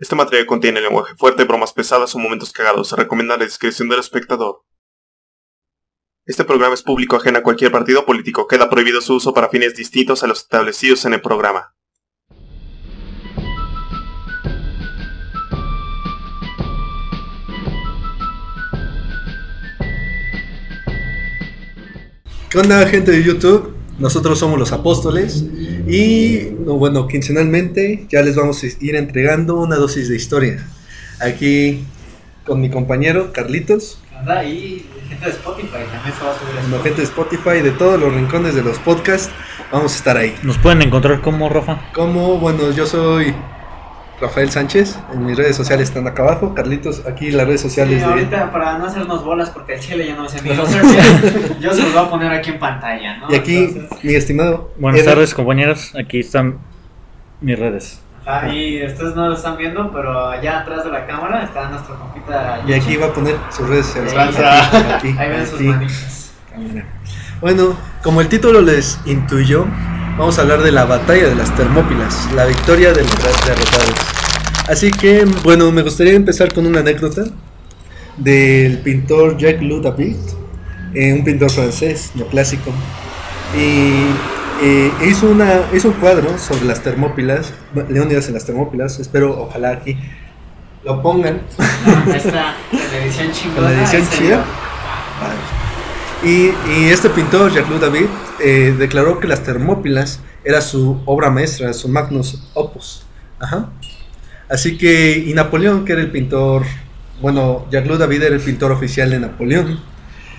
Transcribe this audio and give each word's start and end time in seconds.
Este 0.00 0.14
material 0.14 0.46
contiene 0.46 0.80
lenguaje 0.80 1.16
fuerte, 1.16 1.42
bromas 1.42 1.72
pesadas 1.72 2.14
o 2.14 2.20
momentos 2.20 2.52
cagados. 2.52 2.88
Se 2.88 2.94
recomienda 2.94 3.36
la 3.36 3.44
discreción 3.44 3.88
del 3.88 3.98
espectador. 3.98 4.62
Este 6.24 6.44
programa 6.44 6.74
es 6.74 6.84
público 6.84 7.16
ajeno 7.16 7.38
a 7.38 7.42
cualquier 7.42 7.72
partido 7.72 8.06
político. 8.06 8.46
Queda 8.46 8.70
prohibido 8.70 9.00
su 9.00 9.16
uso 9.16 9.34
para 9.34 9.48
fines 9.48 9.74
distintos 9.74 10.22
a 10.22 10.28
los 10.28 10.42
establecidos 10.42 11.04
en 11.04 11.14
el 11.14 11.20
programa. 11.20 11.74
¿Qué 22.50 22.58
onda 22.58 22.86
gente 22.86 23.10
de 23.10 23.24
YouTube? 23.24 23.74
Nosotros 23.98 24.38
somos 24.38 24.60
los 24.60 24.70
apóstoles 24.70 25.44
y 25.88 26.50
bueno, 26.64 27.08
quincenalmente 27.08 28.06
ya 28.10 28.22
les 28.22 28.36
vamos 28.36 28.62
a 28.62 28.66
ir 28.66 28.94
entregando 28.94 29.56
una 29.56 29.76
dosis 29.76 30.08
de 30.08 30.16
historia. 30.16 30.66
Aquí 31.18 31.84
con 32.44 32.60
mi 32.60 32.70
compañero 32.70 33.32
Carlitos. 33.32 34.00
Anda, 34.18 34.44
y 34.44 34.84
gente 35.08 35.24
de 35.24 35.30
Spotify 35.30 35.68
también 35.68 36.14
se 36.18 36.24
va 36.24 36.32
a 36.32 36.38
subir 36.38 36.58
a 36.58 36.60
Bueno, 36.62 36.82
gente 36.82 37.00
de 37.00 37.04
Spotify, 37.04 37.62
de 37.62 37.70
todos 37.70 37.98
los 37.98 38.12
rincones 38.12 38.54
de 38.54 38.62
los 38.62 38.78
podcasts, 38.80 39.30
vamos 39.72 39.94
a 39.94 39.96
estar 39.96 40.16
ahí. 40.16 40.34
Nos 40.42 40.58
pueden 40.58 40.82
encontrar 40.82 41.20
como 41.20 41.48
Rafa. 41.48 41.90
Como, 41.94 42.38
bueno, 42.38 42.70
yo 42.72 42.86
soy 42.86 43.34
Rafael 44.20 44.50
Sánchez, 44.50 44.98
en 45.12 45.26
mis 45.26 45.36
redes 45.36 45.54
sociales 45.56 45.88
están 45.88 46.06
acá 46.08 46.22
abajo. 46.24 46.52
Carlitos, 46.54 47.04
aquí 47.06 47.30
las 47.30 47.46
redes 47.46 47.60
Sí, 47.60 47.68
sociales 47.68 48.00
de... 48.00 48.04
ahorita 48.04 48.50
para 48.50 48.76
no 48.78 48.86
hacernos 48.86 49.24
bolas 49.24 49.50
porque 49.50 49.74
el 49.74 49.80
chile 49.80 50.06
ya 50.08 50.16
no 50.16 50.26
es 50.26 50.34
amigo. 50.36 50.56
Yo 51.60 51.72
se 51.72 51.82
los 51.82 51.92
voy 51.94 52.02
a 52.04 52.10
poner 52.10 52.32
aquí 52.32 52.50
en 52.50 52.58
pantalla, 52.58 53.18
¿no? 53.18 53.30
Y 53.30 53.36
aquí, 53.36 53.56
Entonces, 53.56 54.04
mi 54.04 54.14
estimado. 54.14 54.72
Buenas 54.78 55.00
Eder. 55.02 55.14
tardes, 55.14 55.34
compañeros. 55.34 55.94
Aquí 55.96 56.18
están 56.20 56.58
mis 57.40 57.56
redes. 57.56 58.00
ahí 58.26 58.84
ustedes 58.84 59.14
no 59.14 59.28
lo 59.28 59.34
están 59.34 59.56
viendo, 59.56 59.92
pero 59.92 60.28
allá 60.30 60.60
atrás 60.60 60.84
de 60.84 60.90
la 60.90 61.06
cámara 61.06 61.44
está 61.44 61.68
nuestra 61.68 61.94
compita. 61.94 62.60
Y 62.66 62.72
aquí 62.72 62.96
va 62.96 63.06
a 63.06 63.12
poner 63.12 63.36
sus 63.50 63.68
redes 63.68 63.86
sociales. 63.86 64.14
Ahí, 64.16 64.82
Aquí, 64.96 65.14
Ahí 65.16 65.28
ven 65.30 65.46
sus 65.46 65.54
aquí. 65.54 65.64
manitas. 65.68 66.32
Bueno, 67.40 67.76
como 68.02 68.20
el 68.20 68.26
título 68.28 68.60
les 68.62 68.98
intuyó, 69.06 69.64
vamos 70.18 70.36
a 70.38 70.42
hablar 70.42 70.62
de 70.62 70.72
la 70.72 70.84
batalla 70.84 71.28
de 71.28 71.36
las 71.36 71.54
Termópilas, 71.54 72.28
la 72.34 72.44
victoria 72.44 72.92
de 72.92 73.02
los 73.02 73.12
derrotados. 73.46 73.94
Así 74.68 74.90
que, 74.90 75.24
bueno, 75.44 75.70
me 75.70 75.82
gustaría 75.82 76.14
empezar 76.14 76.52
con 76.52 76.66
una 76.66 76.80
anécdota 76.80 77.24
del 78.16 78.78
pintor 78.78 79.38
Jacques-Louis 79.38 79.82
David, 79.82 80.16
eh, 80.94 81.12
un 81.12 81.24
pintor 81.24 81.50
francés 81.50 82.10
neoclásico, 82.16 82.72
y 83.56 84.10
eh, 84.60 84.90
hizo, 85.08 85.30
una, 85.30 85.62
hizo 85.72 85.88
un 85.88 85.94
cuadro 85.94 86.36
sobre 86.36 86.64
las 86.64 86.82
Termópilas, 86.82 87.52
Leónidas 87.88 88.26
en 88.26 88.34
las 88.34 88.44
Termópilas, 88.44 88.98
espero, 88.98 89.40
ojalá 89.40 89.70
aquí 89.70 89.96
lo 90.84 91.00
pongan. 91.00 91.42
Está, 92.14 92.56
la 92.72 93.04
edición 93.04 93.30
chingona. 93.32 93.70
La 93.70 93.80
edición 93.80 94.08
chida. 94.10 94.44
Y, 96.24 96.50
este 96.90 97.10
pintor, 97.10 97.52
Jacques-Louis 97.52 97.80
David, 97.80 98.06
eh, 98.40 98.74
declaró 98.76 99.20
que 99.20 99.28
las 99.28 99.42
Termópilas 99.42 100.20
era 100.44 100.60
su 100.60 101.00
obra 101.04 101.30
maestra, 101.30 101.72
su 101.72 101.88
magnus 101.88 102.42
opus. 102.54 103.02
Ajá. 103.38 103.70
Así 104.48 104.76
que, 104.76 105.24
y 105.26 105.34
Napoleón, 105.34 105.84
que 105.84 105.92
era 105.92 106.00
el 106.00 106.10
pintor, 106.10 106.64
bueno, 107.20 107.66
Jacques-Louis 107.70 108.00
David 108.00 108.22
era 108.22 108.34
el 108.34 108.40
pintor 108.40 108.72
oficial 108.72 109.10
de 109.10 109.20
Napoleón. 109.20 109.80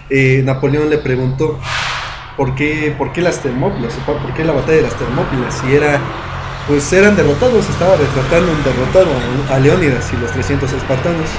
eh, 0.10 0.42
Napoleón 0.44 0.90
le 0.90 0.98
preguntó 0.98 1.60
por 2.40 2.56
qué, 2.56 2.96
por 2.98 3.12
qué 3.12 3.22
las 3.22 3.42
Termópilas, 3.42 3.94
por 4.06 4.34
qué 4.34 4.46
la 4.46 4.54
batalla 4.54 4.78
de 4.78 4.84
las 4.84 4.98
Termópilas, 4.98 5.62
y 5.70 5.76
era, 5.76 6.00
pues 6.68 6.92
eran 6.94 7.16
derrotados, 7.18 7.70
estaba 7.70 7.98
retratando 7.98 8.52
un 8.52 8.64
derrotado 8.64 9.12
a, 9.50 9.60
Leónidas 9.60 10.12
y 10.14 10.18
los 10.18 10.32
300 10.32 10.72
espartanos. 10.72 11.30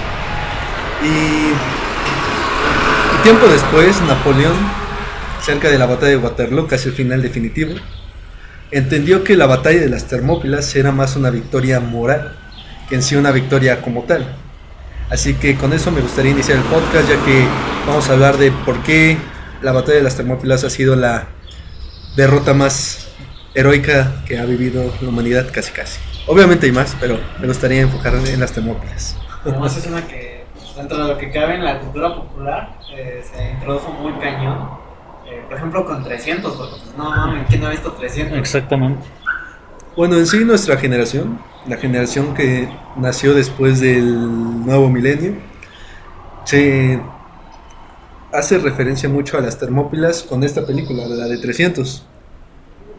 Y 1.02 1.79
tiempo 3.22 3.46
después, 3.48 4.00
Napoleón, 4.02 4.56
cerca 5.42 5.68
de 5.68 5.78
la 5.78 5.86
batalla 5.86 6.10
de 6.10 6.16
Waterloo, 6.16 6.66
casi 6.66 6.88
el 6.88 6.94
final 6.94 7.20
definitivo, 7.20 7.74
entendió 8.70 9.24
que 9.24 9.36
la 9.36 9.46
batalla 9.46 9.80
de 9.80 9.88
las 9.88 10.06
Termópilas 10.06 10.74
era 10.74 10.90
más 10.92 11.16
una 11.16 11.30
victoria 11.30 11.80
moral 11.80 12.36
que 12.88 12.94
en 12.94 13.02
sí 13.02 13.16
una 13.16 13.30
victoria 13.30 13.82
como 13.82 14.04
tal. 14.04 14.26
Así 15.10 15.34
que 15.34 15.56
con 15.56 15.72
eso 15.72 15.90
me 15.90 16.00
gustaría 16.00 16.30
iniciar 16.30 16.58
el 16.58 16.64
podcast, 16.64 17.08
ya 17.08 17.22
que 17.24 17.44
vamos 17.86 18.08
a 18.08 18.12
hablar 18.12 18.38
de 18.38 18.52
por 18.52 18.82
qué 18.82 19.18
la 19.60 19.72
batalla 19.72 19.98
de 19.98 20.04
las 20.04 20.16
Termópilas 20.16 20.64
ha 20.64 20.70
sido 20.70 20.96
la 20.96 21.26
derrota 22.16 22.54
más 22.54 23.08
heroica 23.54 24.22
que 24.26 24.38
ha 24.38 24.44
vivido 24.44 24.94
la 25.00 25.08
humanidad 25.08 25.48
casi 25.52 25.72
casi. 25.72 25.98
Obviamente 26.26 26.66
hay 26.66 26.72
más, 26.72 26.96
pero 27.00 27.18
me 27.40 27.48
gustaría 27.48 27.80
enfocar 27.80 28.14
en 28.14 28.40
las 28.40 28.52
Termópilas. 28.52 29.16
Además 29.44 29.76
es 29.76 29.86
una 29.86 30.06
que 30.06 30.29
dentro 30.80 30.98
de 30.98 31.12
lo 31.12 31.18
que 31.18 31.30
cabe 31.30 31.54
en 31.54 31.64
la 31.64 31.78
cultura 31.80 32.14
popular 32.14 32.78
eh, 32.96 33.22
se 33.22 33.50
introdujo 33.50 33.92
muy 33.92 34.12
cañón. 34.14 34.70
Eh, 35.30 35.42
por 35.48 35.56
ejemplo 35.56 35.84
con 35.84 36.02
300, 36.02 36.56
porque 36.56 36.76
pues, 36.82 36.96
no 36.96 37.10
mames, 37.10 37.46
¿quién 37.48 37.60
no 37.60 37.68
ha 37.68 37.70
visto 37.70 37.92
300? 37.92 38.38
Exactamente. 38.38 39.06
Bueno, 39.96 40.16
en 40.16 40.26
sí 40.26 40.44
nuestra 40.44 40.76
generación, 40.76 41.38
la 41.68 41.76
generación 41.76 42.34
que 42.34 42.68
nació 42.96 43.34
después 43.34 43.80
del 43.80 44.64
nuevo 44.64 44.88
milenio, 44.88 45.34
se 46.44 47.00
hace 48.32 48.58
referencia 48.58 49.08
mucho 49.08 49.38
a 49.38 49.40
las 49.40 49.58
Termópilas 49.58 50.22
con 50.22 50.42
esta 50.42 50.66
película, 50.66 51.06
la 51.06 51.26
de 51.26 51.38
300. 51.38 52.06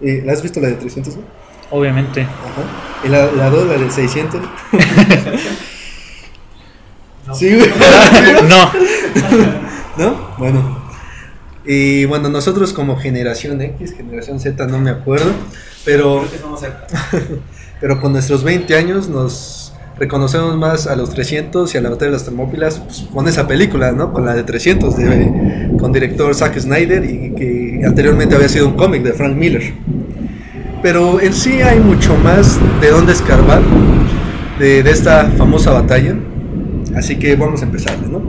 Eh, 0.01 0.21
¿La 0.25 0.33
has 0.33 0.41
visto 0.41 0.59
la 0.59 0.69
de 0.69 0.75
300? 0.75 1.17
no? 1.17 1.23
Obviamente. 1.71 2.21
Ajá. 2.21 3.05
¿Y 3.05 3.09
la, 3.09 3.31
la 3.31 3.49
2, 3.49 3.67
la 3.67 3.73
del 3.73 3.91
600? 3.91 4.41
No. 7.31 7.35
Sí, 7.35 7.55
güey. 7.55 7.69
No. 8.47 8.71
¿No? 9.97 10.15
Bueno. 10.37 10.81
Y 11.65 12.05
bueno, 12.05 12.29
nosotros 12.29 12.73
como 12.73 12.97
generación 12.97 13.61
X, 13.61 13.93
generación 13.95 14.39
Z, 14.39 14.65
no 14.67 14.79
me 14.79 14.89
acuerdo, 14.89 15.31
pero. 15.85 16.23
Pero 17.81 17.99
con 17.99 18.11
nuestros 18.13 18.43
20 18.43 18.75
años 18.75 19.09
nos 19.09 19.73
reconocemos 19.97 20.55
más 20.55 20.85
a 20.85 20.95
los 20.95 21.09
300 21.09 21.73
y 21.73 21.77
a 21.79 21.81
la 21.81 21.89
batalla 21.89 22.11
de 22.11 22.17
las 22.17 22.25
Termópilas 22.25 22.79
pues, 22.79 23.07
con 23.11 23.27
esa 23.27 23.47
película, 23.47 23.91
¿no? 23.91 24.13
Con 24.13 24.23
la 24.23 24.35
de 24.35 24.43
300, 24.43 24.95
de- 24.97 25.71
con 25.79 25.91
director 25.91 26.33
Zack 26.35 26.59
Snyder 26.59 27.03
y 27.03 27.33
que 27.33 27.81
anteriormente 27.83 28.35
había 28.35 28.49
sido 28.49 28.67
un 28.67 28.75
cómic 28.75 29.01
de 29.01 29.13
Frank 29.13 29.35
Miller. 29.35 29.73
Pero 30.83 31.19
en 31.19 31.33
sí 31.33 31.61
hay 31.63 31.79
mucho 31.79 32.15
más 32.17 32.59
de 32.81 32.89
dónde 32.91 33.13
escarbar 33.13 33.61
de, 34.59 34.83
de 34.83 34.91
esta 34.91 35.31
famosa 35.37 35.71
batalla. 35.71 36.15
Así 36.95 37.17
que 37.17 37.35
vamos 37.35 37.61
a 37.61 37.65
empezar, 37.65 37.97
¿no? 38.07 38.21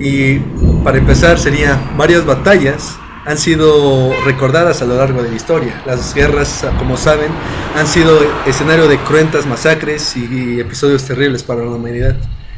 Y 0.00 0.38
para 0.82 0.98
empezar 0.98 1.38
sería 1.38 1.80
varias 1.96 2.24
batallas 2.26 2.96
han 3.26 3.38
sido 3.38 4.12
recordadas 4.24 4.82
a 4.82 4.84
lo 4.84 4.96
largo 4.96 5.22
de 5.22 5.30
la 5.30 5.36
historia. 5.36 5.82
Las 5.86 6.14
guerras, 6.14 6.66
como 6.78 6.96
saben, 6.96 7.30
han 7.76 7.86
sido 7.86 8.18
escenario 8.46 8.86
de 8.86 8.98
cruentas 8.98 9.46
masacres 9.46 10.14
y 10.16 10.60
episodios 10.60 11.04
terribles 11.04 11.42
para 11.42 11.62
la 11.62 11.70
humanidad. 11.70 12.16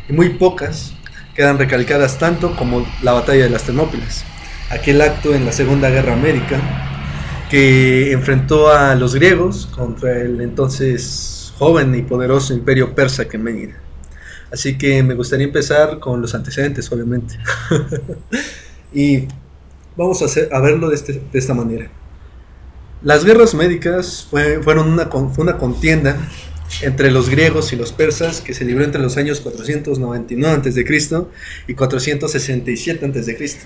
Y 0.08 0.12
muy 0.12 0.30
pocas 0.30 0.92
quedan 1.34 1.58
recalcadas 1.58 2.18
tanto 2.18 2.56
como 2.56 2.84
la 3.02 3.12
batalla 3.12 3.44
de 3.44 3.50
las 3.50 3.64
Termópilas, 3.64 4.24
aquel 4.70 5.00
acto 5.02 5.34
en 5.34 5.44
la 5.44 5.52
Segunda 5.52 5.90
Guerra 5.90 6.16
Médica 6.16 6.58
que 7.50 8.12
enfrentó 8.12 8.72
a 8.72 8.94
los 8.96 9.14
griegos 9.14 9.66
contra 9.66 10.20
el 10.20 10.40
entonces 10.40 11.52
joven 11.58 11.94
y 11.94 12.02
poderoso 12.02 12.52
imperio 12.54 12.94
persa 12.94 13.22
Aqueménida. 13.22 13.85
Así 14.52 14.78
que 14.78 15.02
me 15.02 15.14
gustaría 15.14 15.46
empezar 15.46 15.98
con 15.98 16.20
los 16.22 16.34
antecedentes, 16.34 16.90
obviamente. 16.92 17.38
y 18.94 19.26
vamos 19.96 20.22
a, 20.22 20.26
hacer, 20.26 20.48
verlo 20.60 20.88
de, 20.88 20.94
este- 20.94 21.22
de 21.32 21.38
esta 21.38 21.54
manera. 21.54 21.88
Las 23.02 23.24
guerras 23.24 23.54
médicas 23.54 24.26
fue- 24.30 24.62
fueron 24.62 24.88
una, 24.90 25.08
contienda 25.58 26.16
entre 26.82 27.10
los 27.10 27.28
griegos 27.28 27.72
y 27.72 27.76
los 27.76 27.92
persas 27.92 28.40
que 28.40 28.54
se 28.54 28.64
libró 28.64 28.84
entre 28.84 29.00
los 29.00 29.16
años 29.16 29.40
499 29.40 30.62
a.C. 30.68 31.26
y 31.68 31.74
467 31.74 33.06
a.C. 33.06 33.56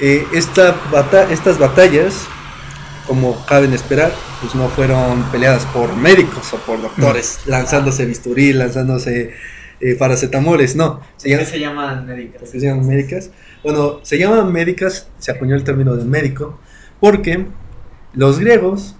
Eh, 0.00 0.26
esta 0.32 0.80
bata- 0.90 1.30
estas 1.30 1.58
batallas, 1.58 2.26
como 3.10 3.44
caben 3.44 3.72
esperar, 3.72 4.12
pues 4.40 4.54
no 4.54 4.68
fueron 4.68 5.24
peleadas 5.32 5.66
por 5.66 5.96
médicos 5.96 6.52
o 6.54 6.58
por 6.58 6.80
doctores, 6.80 7.40
lanzándose 7.46 8.06
bisturí, 8.06 8.52
lanzándose 8.52 9.32
eh, 9.80 9.96
paracetamoles, 9.96 10.76
no. 10.76 11.00
Se 11.16 11.28
¿Qué 11.28 11.34
llama- 11.34 11.44
se 11.44 11.58
llaman 11.58 12.06
médicas? 12.06 12.40
¿Por 12.40 12.50
qué 12.52 12.60
se 12.60 12.66
llaman 12.66 12.86
médicas? 12.86 13.30
Bueno, 13.64 13.98
se 14.04 14.16
llaman 14.16 14.52
médicas, 14.52 15.08
se 15.18 15.32
acuñó 15.32 15.56
el 15.56 15.64
término 15.64 15.96
de 15.96 16.04
médico, 16.04 16.60
porque 17.00 17.46
los 18.12 18.38
griegos 18.38 18.94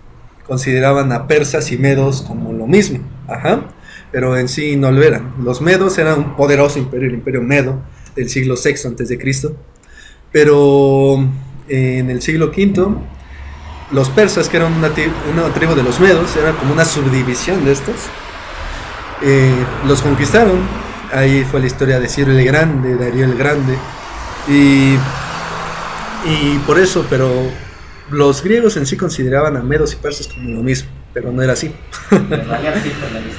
consideraban 0.45 1.13
a 1.13 1.29
persas 1.29 1.71
y 1.71 1.79
medos 1.79 2.23
como 2.23 2.53
lo 2.53 2.67
mismo, 2.67 2.99
ajá, 3.29 3.69
pero 4.11 4.37
en 4.37 4.49
sí 4.49 4.75
no 4.75 4.91
lo 4.91 5.05
eran. 5.05 5.35
Los 5.45 5.61
medos 5.61 5.97
eran 5.99 6.19
un 6.19 6.35
poderoso 6.37 6.81
imperio, 6.81 7.07
el 7.07 7.15
imperio 7.15 7.43
medo 7.43 7.81
del 8.17 8.29
siglo 8.29 8.57
VI 8.57 8.89
antes 8.89 9.09
de 9.09 9.19
Cristo, 9.19 9.55
pero 10.33 11.25
en 11.69 12.11
el 12.11 12.21
siglo 12.23 12.47
V 12.47 12.97
los 13.91 14.11
persas, 14.11 14.49
que 14.49 14.57
eran 14.59 14.73
una, 14.75 14.95
tri- 14.95 15.23
una 15.25 15.53
tribu 15.53 15.75
de 15.75 15.83
los 15.83 16.01
medos, 16.01 16.37
eran 16.37 16.57
como 16.57 16.73
una 16.73 16.85
subdivisión 16.85 17.65
de 17.65 17.73
estos, 17.73 18.19
eh, 19.21 19.79
los 19.83 20.03
conquistaron. 20.03 20.85
Ahí 21.09 21.45
fue 21.45 21.61
la 21.61 21.67
historia 21.67 22.01
de 22.01 22.09
Ciro 22.09 22.33
el 22.33 22.45
Grande, 22.45 22.97
Darío 22.97 23.25
el 23.25 23.37
Grande. 23.37 23.89
Y, 24.45 24.99
y 26.23 26.59
por 26.61 26.79
eso, 26.79 27.09
pero 27.09 27.65
los 28.07 28.43
griegos 28.43 28.77
en 28.77 28.87
sí 28.87 28.97
consideraban 28.97 29.57
a 29.57 29.63
medos 29.63 29.93
y 29.95 29.97
persas 29.97 30.29
como 30.29 30.51
lo 30.51 30.63
mismo, 30.63 30.91
pero 31.13 31.33
no 31.33 31.43
era 31.43 31.53
así. 31.55 31.81
Les 32.29 32.47
valía 32.47 32.71
la. 32.73 32.85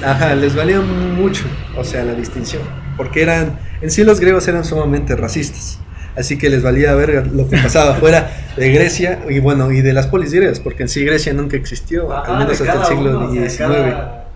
Ajá, 0.00 0.34
les 0.34 0.54
valía 0.54 0.80
mucho, 0.80 1.44
o 1.72 1.84
sea, 1.84 2.04
la 2.04 2.14
distinción, 2.14 2.62
porque 2.96 3.22
eran, 3.22 3.60
en 3.80 3.90
sí 3.90 4.04
los 4.04 4.20
griegos 4.20 4.48
eran 4.48 4.64
sumamente 4.64 5.16
racistas, 5.16 5.86
así 6.16 6.38
que 6.38 6.50
les 6.50 6.62
valía 6.62 6.94
ver 6.94 7.28
lo 7.32 7.48
que 7.48 7.56
pasaba 7.56 7.94
fuera 8.00 8.30
de 8.56 8.70
Grecia 8.70 9.20
y 9.28 9.40
bueno, 9.40 9.70
y 9.72 9.80
de 9.80 9.92
las 9.92 10.06
polis 10.06 10.32
griegas, 10.32 10.60
porque 10.60 10.82
en 10.84 10.88
sí 10.88 11.04
Grecia 11.04 11.32
nunca 11.32 11.56
existió, 11.56 12.12
Ajá, 12.12 12.32
al 12.32 12.38
menos 12.38 12.60
hasta 12.60 12.80
el 12.80 12.84
siglo 12.84 13.18
uno, 13.18 13.28
o 13.28 13.32
sea, 13.32 13.48
XIX. 13.48 13.58
cada, 13.58 14.26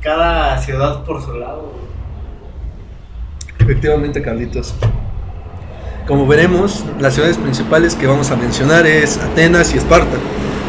cada 0.00 0.58
ciudad 0.58 1.04
por 1.04 1.22
su 1.22 1.34
lado. 1.34 1.72
Efectivamente, 3.58 4.22
Carlitos. 4.22 4.74
Como 6.06 6.24
veremos, 6.28 6.84
las 7.00 7.14
ciudades 7.14 7.36
principales 7.36 7.96
que 7.96 8.06
vamos 8.06 8.30
a 8.30 8.36
mencionar 8.36 8.86
es 8.86 9.18
Atenas 9.18 9.74
y 9.74 9.78
Esparta. 9.78 10.16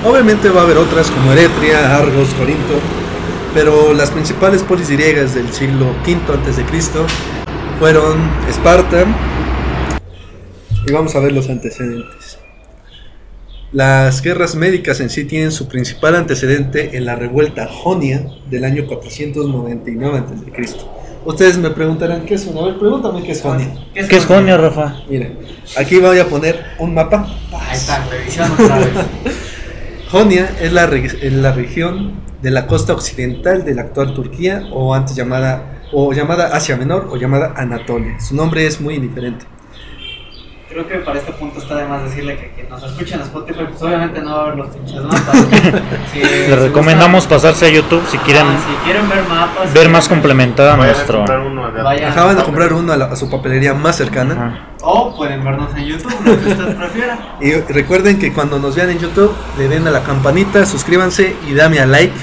Obviamente 0.03 0.49
va 0.49 0.61
a 0.61 0.63
haber 0.63 0.77
otras 0.77 1.11
como 1.11 1.31
Eretria, 1.31 1.95
Argos, 1.95 2.29
Corinto, 2.39 2.79
pero 3.53 3.93
las 3.93 4.09
principales 4.09 4.63
polis 4.63 4.89
griegas 4.89 5.35
del 5.35 5.51
siglo 5.53 5.93
V 6.07 6.33
antes 6.33 6.57
de 6.57 6.63
Cristo 6.63 7.05
fueron 7.79 8.17
Esparta 8.49 9.05
y 10.87 10.91
vamos 10.91 11.15
a 11.15 11.19
ver 11.19 11.31
los 11.31 11.49
antecedentes. 11.49 12.39
Las 13.73 14.21
guerras 14.21 14.55
médicas 14.55 15.01
en 15.01 15.09
sí 15.09 15.25
tienen 15.25 15.51
su 15.51 15.67
principal 15.67 16.15
antecedente 16.15 16.95
en 16.95 17.05
la 17.05 17.15
revuelta 17.15 17.67
jonia 17.67 18.25
del 18.49 18.63
año 18.63 18.87
499 18.87 20.17
antes 20.17 20.45
de 20.45 20.51
Cristo. 20.51 20.89
Ustedes 21.25 21.57
me 21.57 21.69
preguntarán 21.71 22.25
qué 22.25 22.35
es 22.35 22.45
una. 22.45 22.61
A 22.61 22.65
ver, 22.67 22.79
pregúntame 22.79 23.21
qué 23.21 23.33
es 23.33 23.41
jonia. 23.41 23.67
¿Qué 23.93 24.15
es 24.15 24.25
Jonia, 24.25 24.55
Rafa? 24.55 25.03
Mira, 25.09 25.29
aquí 25.77 25.97
voy 25.99 26.19
a 26.19 26.29
poner 26.29 26.63
un 26.79 26.93
mapa. 26.93 27.27
Ahí 27.51 27.75
está, 27.75 28.07
revisión 28.09 28.49
otra 28.53 28.79
vez. 28.79 28.89
Jonia 30.11 30.55
es 30.61 30.71
la, 30.71 30.87
la 30.87 31.51
región 31.51 32.21
de 32.41 32.51
la 32.51 32.65
costa 32.65 32.93
occidental 32.93 33.65
de 33.65 33.75
la 33.75 33.81
actual 33.81 34.13
Turquía 34.13 34.63
o 34.71 34.93
antes 34.93 35.17
llamada 35.17 35.81
o 35.91 36.13
llamada 36.13 36.55
Asia 36.55 36.77
Menor 36.77 37.09
o 37.11 37.17
llamada 37.17 37.53
Anatolia. 37.57 38.17
Su 38.21 38.33
nombre 38.33 38.65
es 38.65 38.79
muy 38.79 38.95
indiferente. 38.95 39.45
Creo 40.77 40.89
que 40.89 40.97
para 41.00 41.18
este 41.18 41.31
punto 41.31 41.57
está 41.57 41.74
de 41.74 41.88
más 41.88 42.03
decirle 42.03 42.38
que 42.38 42.51
quien 42.51 42.69
nos 42.69 42.83
escucha 42.83 43.15
en 43.15 43.21
Spotify, 43.21 43.62
pues 43.68 43.81
obviamente 43.81 44.21
no 44.21 44.35
va 44.35 44.41
a 44.41 44.45
ver 44.50 44.57
los 44.57 44.68
pinches 44.68 45.01
mapas. 45.01 45.35
Si- 46.13 46.19
si 46.19 46.19
Les 46.21 46.59
recomendamos 46.59 47.25
pasarse 47.25 47.65
a 47.65 47.69
YouTube 47.69 48.03
si 48.12 48.19
quieren 48.19 48.45
ah, 48.45 48.59
si 48.59 48.85
quieren 48.85 49.09
ver 49.09 49.24
mapas, 49.24 49.74
ver 49.74 49.85
si 49.88 49.89
más 49.89 50.07
complementada 50.07 50.75
a 50.75 50.77
nuestro. 50.77 51.24
Acaban 51.24 52.35
de 52.35 52.44
comprar 52.44 52.74
uno 52.74 52.94
a, 52.94 52.97
la- 52.97 53.06
a 53.06 53.15
su 53.15 53.27
papelería 53.27 53.74
más 53.74 53.95
cercana. 53.95 54.33
Ajá. 54.33 54.68
O 54.83 55.15
pueden 55.18 55.44
vernos 55.44 55.75
en 55.75 55.83
YouTube, 55.85 56.13
lo 56.24 56.39
que 56.44 56.47
usted 56.51 56.77
prefiera. 56.77 57.18
Y 57.41 57.53
recuerden 57.73 58.19
que 58.19 58.31
cuando 58.31 58.59
nos 58.59 58.75
vean 58.75 58.91
en 58.91 59.00
YouTube, 59.00 59.33
le 59.57 59.68
den 59.69 59.88
a 59.88 59.89
la 59.89 60.03
campanita, 60.03 60.63
suscríbanse 60.68 61.35
y 61.50 61.56
dame 61.56 61.80
a 61.80 61.88
like. 61.88 62.13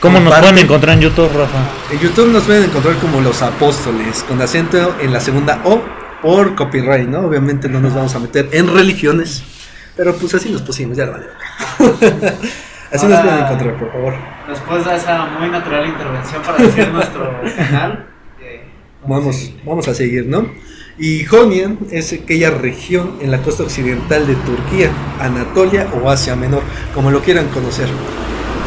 ¿Cómo 0.00 0.20
nos 0.20 0.34
pueden 0.38 0.58
encontrar 0.58 0.96
en 0.96 1.00
YouTube, 1.00 1.30
Rafa? 1.34 1.58
En 1.90 1.98
YouTube 1.98 2.30
nos 2.30 2.42
pueden 2.42 2.64
encontrar 2.64 2.94
como 2.96 3.22
los 3.22 3.40
apóstoles, 3.40 4.22
con 4.28 4.42
acento 4.42 4.96
en 5.00 5.14
la 5.14 5.20
segunda 5.20 5.60
O 5.64 5.80
por 6.22 6.54
copyright, 6.54 7.08
¿no? 7.08 7.20
Obviamente 7.20 7.68
no 7.68 7.80
nos 7.80 7.94
vamos 7.94 8.14
a 8.14 8.18
meter 8.20 8.48
en 8.52 8.72
religiones, 8.72 9.42
pero 9.96 10.14
pues 10.14 10.34
así 10.34 10.50
nos 10.50 10.62
pusimos, 10.62 10.96
ya 10.96 11.06
lo 11.06 11.12
vale. 11.12 11.26
así 12.92 13.06
nos 13.06 13.18
Ahora- 13.18 13.22
pueden 13.22 13.38
encontrar, 13.44 13.78
por 13.78 13.92
favor. 13.92 14.14
Después 14.48 14.84
de 14.84 14.96
esa 14.96 15.26
muy 15.38 15.48
natural 15.48 15.86
intervención 15.86 16.42
para 16.42 16.58
decir 16.58 16.88
nuestro 16.88 17.30
canal, 17.56 18.06
eh, 18.40 18.64
Vamos, 19.06 19.52
vamos 19.64 19.88
a 19.88 19.94
seguir, 19.94 20.26
¿no? 20.26 20.46
Y 20.98 21.24
Jonia 21.24 21.74
es 21.90 22.12
aquella 22.12 22.50
región 22.50 23.14
en 23.20 23.30
la 23.30 23.38
costa 23.38 23.62
occidental 23.64 24.26
de 24.26 24.34
Turquía, 24.36 24.90
Anatolia 25.20 25.88
o 26.00 26.08
Asia 26.10 26.36
Menor, 26.36 26.62
como 26.94 27.10
lo 27.10 27.20
quieran 27.22 27.48
conocer. 27.48 27.88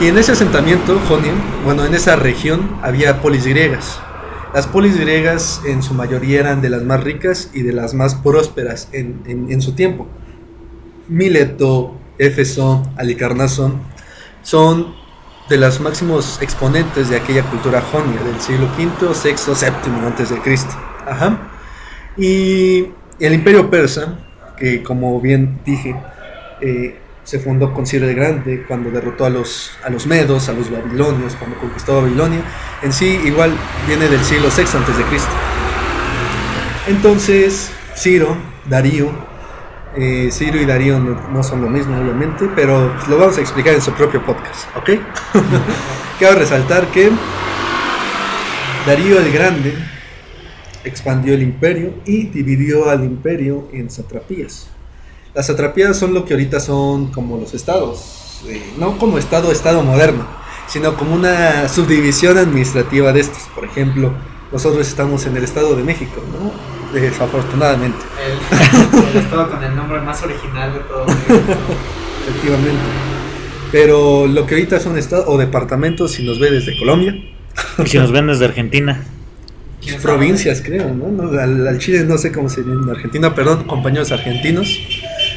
Y 0.01 0.07
en 0.07 0.17
ese 0.17 0.33
asentamiento, 0.33 0.99
Jonia, 1.07 1.31
bueno, 1.63 1.85
en 1.85 1.93
esa 1.93 2.15
región 2.17 2.77
había 2.81 3.21
polis 3.21 3.45
griegas. 3.45 4.01
Las 4.55 4.67
polis 4.67 4.97
griegas 4.97 5.61
en 5.65 5.83
su 5.83 5.93
mayoría 5.93 6.39
eran 6.39 6.61
de 6.61 6.69
las 6.69 6.81
más 6.81 7.03
ricas 7.03 7.49
y 7.53 7.61
de 7.63 7.73
las 7.73 7.93
más 7.93 8.15
prósperas 8.15 8.87
en, 8.93 9.21
en- 9.27 9.61
su 9.61 9.73
tiempo. 9.73 10.07
Mileto, 11.09 11.93
Éfeso, 12.17 12.81
Alicarnaso 12.95 13.73
son 14.43 14.95
de 15.49 15.57
los 15.57 15.81
máximos 15.81 16.41
exponentes 16.41 17.09
de 17.09 17.17
aquella 17.17 17.43
cultura 17.43 17.81
jonia 17.81 18.21
del 18.23 18.39
siglo 18.39 18.67
V, 18.77 19.09
VI, 19.09 19.35
VII 19.91 20.07
antes 20.07 20.29
de 20.29 20.37
Cristo. 20.39 20.73
Ajá. 21.05 21.37
Y 22.15 22.85
el 23.19 23.33
imperio 23.33 23.69
persa, 23.69 24.19
que 24.57 24.81
como 24.83 25.19
bien 25.19 25.59
dije, 25.65 25.97
eh, 26.61 26.97
se 27.25 27.39
fundó 27.39 27.73
con 27.73 27.85
Ciro 27.85 28.07
el 28.07 28.15
Grande 28.15 28.63
cuando 28.67 28.91
derrotó 28.91 29.25
a 29.25 29.29
los, 29.29 29.71
a 29.83 29.89
los 29.89 30.05
medos, 30.05 30.47
a 30.47 30.53
los 30.53 30.69
babilonios, 30.69 31.35
cuando 31.35 31.57
conquistó 31.57 32.01
Babilonia, 32.01 32.41
en 32.83 32.93
sí 32.93 33.19
igual 33.25 33.51
viene 33.87 34.07
del 34.07 34.23
siglo 34.23 34.47
VI 34.55 34.77
antes 34.77 34.97
de 34.97 35.03
Cristo. 35.05 35.31
Entonces, 36.87 37.71
Ciro, 37.95 38.37
Darío, 38.69 39.09
eh, 39.97 40.29
Ciro 40.31 40.61
y 40.61 40.65
Darío 40.65 40.99
no, 40.99 41.43
son 41.43 41.63
lo 41.63 41.69
mismo, 41.69 41.97
obviamente, 41.99 42.47
pero 42.55 42.93
lo 43.09 43.17
vamos 43.17 43.37
a 43.39 43.41
explicar 43.41 43.73
en 43.73 43.81
su 43.81 43.91
propio 43.93 44.23
podcast, 44.23 44.67
¿ok? 44.77 44.91
Quiero 46.19 46.35
resaltar 46.35 46.85
que 46.91 47.09
Darío 48.85 49.19
el 49.19 49.31
Grande 49.31 49.73
expandió 50.83 51.33
el 51.33 51.41
imperio 51.41 51.95
y 52.05 52.27
dividió 52.27 52.87
al 52.87 53.03
imperio 53.03 53.67
en 53.73 53.89
satrapías. 53.89 54.74
Las 55.35 55.47
satrapías 55.47 55.97
son 55.97 56.13
lo 56.13 56.23
que 56.23 56.33
ahorita 56.33 56.61
son 56.61 57.07
como 57.07 57.37
los 57.37 57.53
estados, 57.53 58.39
eh, 58.47 58.63
no 58.79 58.97
como 58.97 59.17
estado, 59.17 59.51
estado 59.51 59.83
moderno, 59.83 60.25
sino 60.67 60.95
como 60.95 61.13
una 61.13 61.67
subdivisión 61.67 62.37
administrativa 62.37 63.11
de 63.11 63.19
estos. 63.19 63.43
Por 63.53 63.65
ejemplo, 63.65 64.13
nosotros 64.53 64.87
estamos 64.87 65.25
en 65.25 65.35
el 65.35 65.43
estado 65.43 65.75
de 65.75 65.83
México, 65.83 66.23
¿no? 66.31 66.97
Desafortunadamente. 66.97 67.99
El, 68.25 69.09
el 69.09 69.17
estado 69.17 69.51
con 69.51 69.61
el 69.61 69.75
nombre 69.75 69.99
más 69.99 70.23
original 70.23 70.71
de 70.73 70.79
todo. 70.79 71.05
México. 71.05 71.33
Efectivamente. 72.29 72.83
Pero 73.73 74.27
lo 74.27 74.45
que 74.47 74.55
ahorita 74.55 74.79
son 74.79 74.97
estados 74.97 75.25
o 75.27 75.37
departamentos, 75.37 76.13
si 76.13 76.23
nos 76.23 76.39
ve 76.39 76.49
desde 76.49 76.79
Colombia, 76.79 77.13
Y 77.83 77.87
si 77.87 77.97
nos 77.97 78.13
ven 78.13 78.27
desde 78.27 78.45
Argentina, 78.45 79.03
provincias 80.01 80.61
creo, 80.61 80.93
¿no? 80.93 81.09
No, 81.09 81.39
al, 81.39 81.67
al 81.67 81.77
Chile 81.79 82.03
no 82.05 82.17
sé 82.17 82.31
cómo 82.31 82.49
sería 82.49 82.73
en 82.73 82.89
Argentina, 82.89 83.35
perdón, 83.35 83.65
compañeros 83.65 84.11
argentinos. 84.11 84.79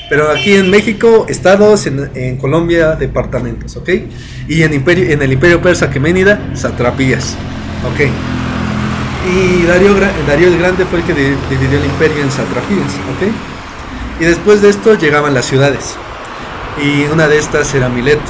Pero 0.08 0.30
aquí 0.30 0.54
en 0.54 0.70
México, 0.70 1.26
estados, 1.28 1.86
en, 1.86 2.36
Colombia, 2.38 2.92
departamentos, 2.96 3.76
¿ok? 3.76 3.90
Y 4.48 4.62
en, 4.62 4.72
imperio, 4.72 5.10
en 5.10 5.20
el 5.20 5.32
imperio 5.32 5.60
persa 5.60 5.86
Aqueménida, 5.86 6.40
satrapías, 6.54 7.36
¿ok? 7.92 8.08
Y 9.30 9.66
Darío, 9.66 9.94
Darío 10.26 10.48
el 10.48 10.58
Grande 10.58 10.86
fue 10.86 11.00
el 11.00 11.04
que 11.04 11.12
di- 11.12 11.36
dividió 11.50 11.78
el 11.78 11.84
imperio 11.84 12.22
en 12.22 12.30
satrapías, 12.30 12.90
¿ok? 13.14 13.28
Y 14.20 14.24
después 14.24 14.62
de 14.62 14.70
esto 14.70 14.94
llegaban 14.94 15.34
las 15.34 15.44
ciudades. 15.44 15.96
Y 16.82 17.02
una 17.12 17.28
de 17.28 17.38
estas 17.38 17.74
era 17.74 17.88
Mileto, 17.90 18.22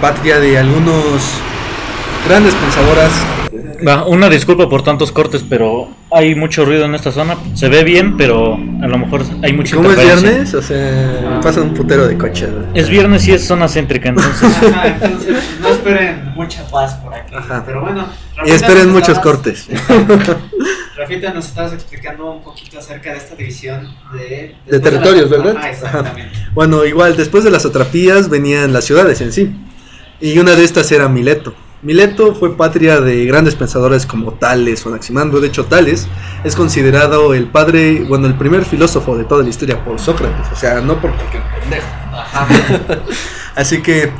patria 0.00 0.38
de 0.38 0.58
algunos 0.58 1.22
grandes 2.28 2.54
pensadoras 2.54 3.10
una 4.06 4.28
disculpa 4.28 4.68
por 4.68 4.82
tantos 4.82 5.12
cortes, 5.12 5.44
pero 5.48 5.88
hay 6.10 6.34
mucho 6.34 6.64
ruido 6.64 6.84
en 6.84 6.94
esta 6.94 7.12
zona. 7.12 7.36
Se 7.54 7.68
ve 7.68 7.84
bien, 7.84 8.16
pero 8.16 8.54
a 8.54 8.86
lo 8.86 8.98
mejor 8.98 9.22
hay 9.42 9.52
mucha 9.52 9.76
¿Cómo 9.76 9.90
es 9.90 9.98
viernes? 9.98 10.54
O 10.54 10.62
sea, 10.62 11.40
pasa 11.42 11.60
un 11.62 11.74
putero 11.74 12.06
de 12.06 12.16
coches. 12.18 12.48
Es 12.74 12.88
viernes 12.88 13.26
y 13.28 13.32
es 13.32 13.46
zona 13.46 13.68
céntrica, 13.68 14.08
entonces. 14.10 14.42
Ajá, 14.72 14.88
entonces 14.88 15.36
no 15.60 15.68
esperen 15.68 16.32
mucha 16.34 16.66
paz 16.68 16.94
por 16.94 17.14
aquí. 17.14 17.34
Ajá. 17.34 17.62
Pero 17.66 17.80
bueno. 17.82 18.06
Y 18.36 18.38
Rafita, 18.38 18.54
esperen 18.56 18.84
nos 18.86 18.94
muchos 18.94 19.16
estabas- 19.18 19.22
cortes. 19.22 19.66
Rafita, 20.96 21.32
nos 21.32 21.46
estabas 21.46 21.72
explicando 21.72 22.30
un 22.30 22.42
poquito 22.42 22.78
acerca 22.78 23.12
de 23.12 23.18
esta 23.18 23.34
división 23.34 23.88
de... 24.12 24.54
De 24.66 24.80
territorios, 24.80 25.30
¿verdad? 25.30 25.56
Ajá, 25.56 25.70
exactamente. 25.70 26.30
Bueno, 26.52 26.84
igual, 26.84 27.16
después 27.16 27.42
de 27.44 27.50
las 27.50 27.64
atrapías 27.64 28.28
venían 28.28 28.72
las 28.72 28.84
ciudades 28.84 29.20
en 29.22 29.32
sí. 29.32 29.54
Y 30.20 30.38
una 30.38 30.54
de 30.54 30.64
estas 30.64 30.90
era 30.92 31.08
Mileto. 31.08 31.54
Mileto 31.82 32.34
fue 32.34 32.58
patria 32.58 33.00
de 33.00 33.24
grandes 33.24 33.54
pensadores 33.54 34.04
como 34.04 34.32
Tales 34.32 34.84
o 34.84 34.90
Anaximandro. 34.90 35.40
De 35.40 35.48
hecho, 35.48 35.64
Tales 35.64 36.08
es 36.44 36.54
considerado 36.54 37.32
el 37.32 37.46
padre, 37.46 38.04
bueno, 38.06 38.26
el 38.26 38.34
primer 38.34 38.66
filósofo 38.66 39.16
de 39.16 39.24
toda 39.24 39.42
la 39.42 39.48
historia 39.48 39.82
por 39.82 39.98
Sócrates. 39.98 40.46
O 40.52 40.56
sea, 40.56 40.82
no 40.82 41.00
por 41.00 41.14
cualquier 41.14 41.42
pendejo. 41.58 41.86
Así 43.54 43.80
que 43.80 44.10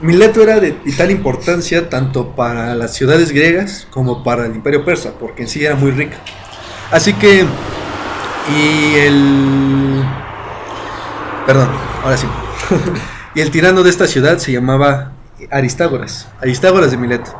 Mileto 0.00 0.42
era 0.42 0.60
de 0.60 0.72
vital 0.84 1.10
importancia 1.10 1.90
tanto 1.90 2.34
para 2.34 2.74
las 2.74 2.94
ciudades 2.94 3.32
griegas 3.32 3.86
como 3.90 4.24
para 4.24 4.46
el 4.46 4.54
imperio 4.54 4.84
persa, 4.84 5.12
porque 5.20 5.42
en 5.42 5.48
sí 5.48 5.64
era 5.64 5.76
muy 5.76 5.90
rica. 5.90 6.16
Así 6.90 7.12
que, 7.12 7.44
y 8.50 8.94
el... 8.96 10.04
Perdón, 11.46 11.68
ahora 12.02 12.16
sí. 12.16 12.26
y 13.34 13.42
el 13.42 13.50
tirano 13.50 13.82
de 13.82 13.90
esta 13.90 14.06
ciudad 14.06 14.38
se 14.38 14.52
llamaba 14.52 15.12
Aristágoras, 15.50 16.28
Aristágoras 16.40 16.90
de 16.90 16.96
Mileto. 16.96 17.32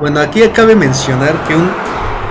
Bueno, 0.00 0.20
aquí 0.20 0.40
cabe 0.54 0.74
mencionar 0.74 1.44
que 1.46 1.54
un 1.54 1.70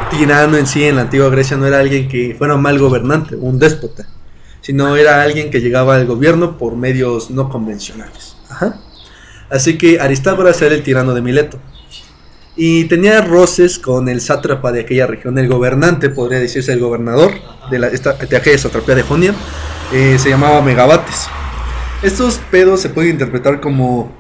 tirano 0.10 0.58
en 0.58 0.66
sí 0.66 0.84
en 0.84 0.96
la 0.96 1.04
antigua 1.04 1.30
Grecia 1.30 1.56
no 1.58 1.68
era 1.68 1.80
alguien 1.80 2.08
que 2.08 2.36
fuera 2.38 2.56
un 2.56 2.62
mal 2.62 2.80
gobernante, 2.80 3.36
un 3.36 3.60
déspota, 3.60 4.08
sino 4.62 4.96
era 4.96 5.22
alguien 5.22 5.52
que 5.52 5.62
llegaba 5.62 5.96
al 5.96 6.06
gobierno 6.06 6.58
por 6.58 6.76
medios 6.76 7.30
no 7.30 7.50
convencionales. 7.50 8.36
Ajá. 8.50 8.80
Así 9.50 9.78
que 9.78 10.00
Aristágoras 10.00 10.62
era 10.62 10.76
el 10.76 10.84
tirano 10.84 11.14
de 11.14 11.22
Mileto. 11.22 11.60
Y 12.56 12.86
tenía 12.86 13.22
roces 13.22 13.80
con 13.80 14.10
el 14.10 14.20
sátrapa 14.20 14.72
de 14.72 14.82
aquella 14.82 15.08
región, 15.08 15.38
el 15.38 15.48
gobernante, 15.48 16.10
podría 16.10 16.40
decirse 16.40 16.74
el 16.74 16.80
gobernador 16.80 17.32
de, 17.72 17.80
la, 17.80 17.88
esta, 17.88 18.14
de 18.14 18.36
aquella 18.36 18.96
de 18.96 19.04
Jonia, 19.04 19.34
eh, 19.94 20.18
se 20.20 20.30
llamaba 20.30 20.62
Megabates. 20.62 21.28
Estos 22.04 22.40
pedos 22.52 22.82
se 22.82 22.90
pueden 22.90 23.12
interpretar 23.12 23.62
como 23.62 24.12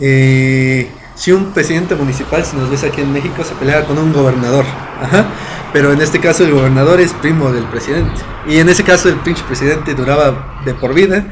eh, 0.00 0.88
si 1.14 1.32
un 1.32 1.52
presidente 1.52 1.94
municipal, 1.94 2.44
si 2.44 2.56
nos 2.56 2.70
ves 2.70 2.84
aquí 2.84 3.00
en 3.00 3.12
México, 3.12 3.44
se 3.44 3.54
pelea 3.54 3.84
con 3.84 3.98
un 3.98 4.12
gobernador. 4.12 4.64
Ajá. 5.02 5.26
Pero 5.72 5.92
en 5.92 6.00
este 6.00 6.18
caso 6.18 6.44
el 6.44 6.52
gobernador 6.52 7.00
es 7.00 7.12
primo 7.12 7.52
del 7.52 7.64
presidente. 7.64 8.20
Y 8.48 8.58
en 8.58 8.68
ese 8.68 8.82
caso 8.82 9.08
el 9.08 9.16
pinche 9.16 9.42
presidente 9.44 9.94
duraba 9.94 10.60
de 10.64 10.74
por 10.74 10.94
vida. 10.94 11.26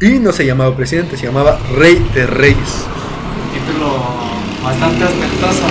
Y 0.00 0.18
no 0.18 0.32
se 0.32 0.46
llamaba 0.46 0.76
presidente, 0.76 1.16
se 1.16 1.26
llamaba 1.26 1.58
rey 1.76 2.06
de 2.14 2.26
reyes. 2.26 2.86
Título 3.52 4.20
bastante 4.62 5.04
ostentoso. 5.04 5.62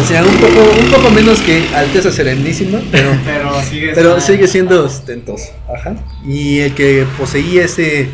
O 0.00 0.06
sea, 0.06 0.22
un 0.24 0.36
poco, 0.36 0.80
un 0.80 0.90
poco 0.90 1.10
menos 1.10 1.40
que 1.40 1.66
Alteza 1.74 2.10
Serenísima, 2.12 2.80
pero, 2.90 3.10
Pero 3.24 3.62
sigue, 3.62 3.92
pero 3.94 4.20
sigue 4.20 4.46
siendo 4.46 4.84
ostentoso. 4.84 5.52
Ajá. 5.74 5.94
Y 6.26 6.60
el 6.60 6.74
que 6.74 7.06
poseía 7.18 7.64
ese, 7.64 8.08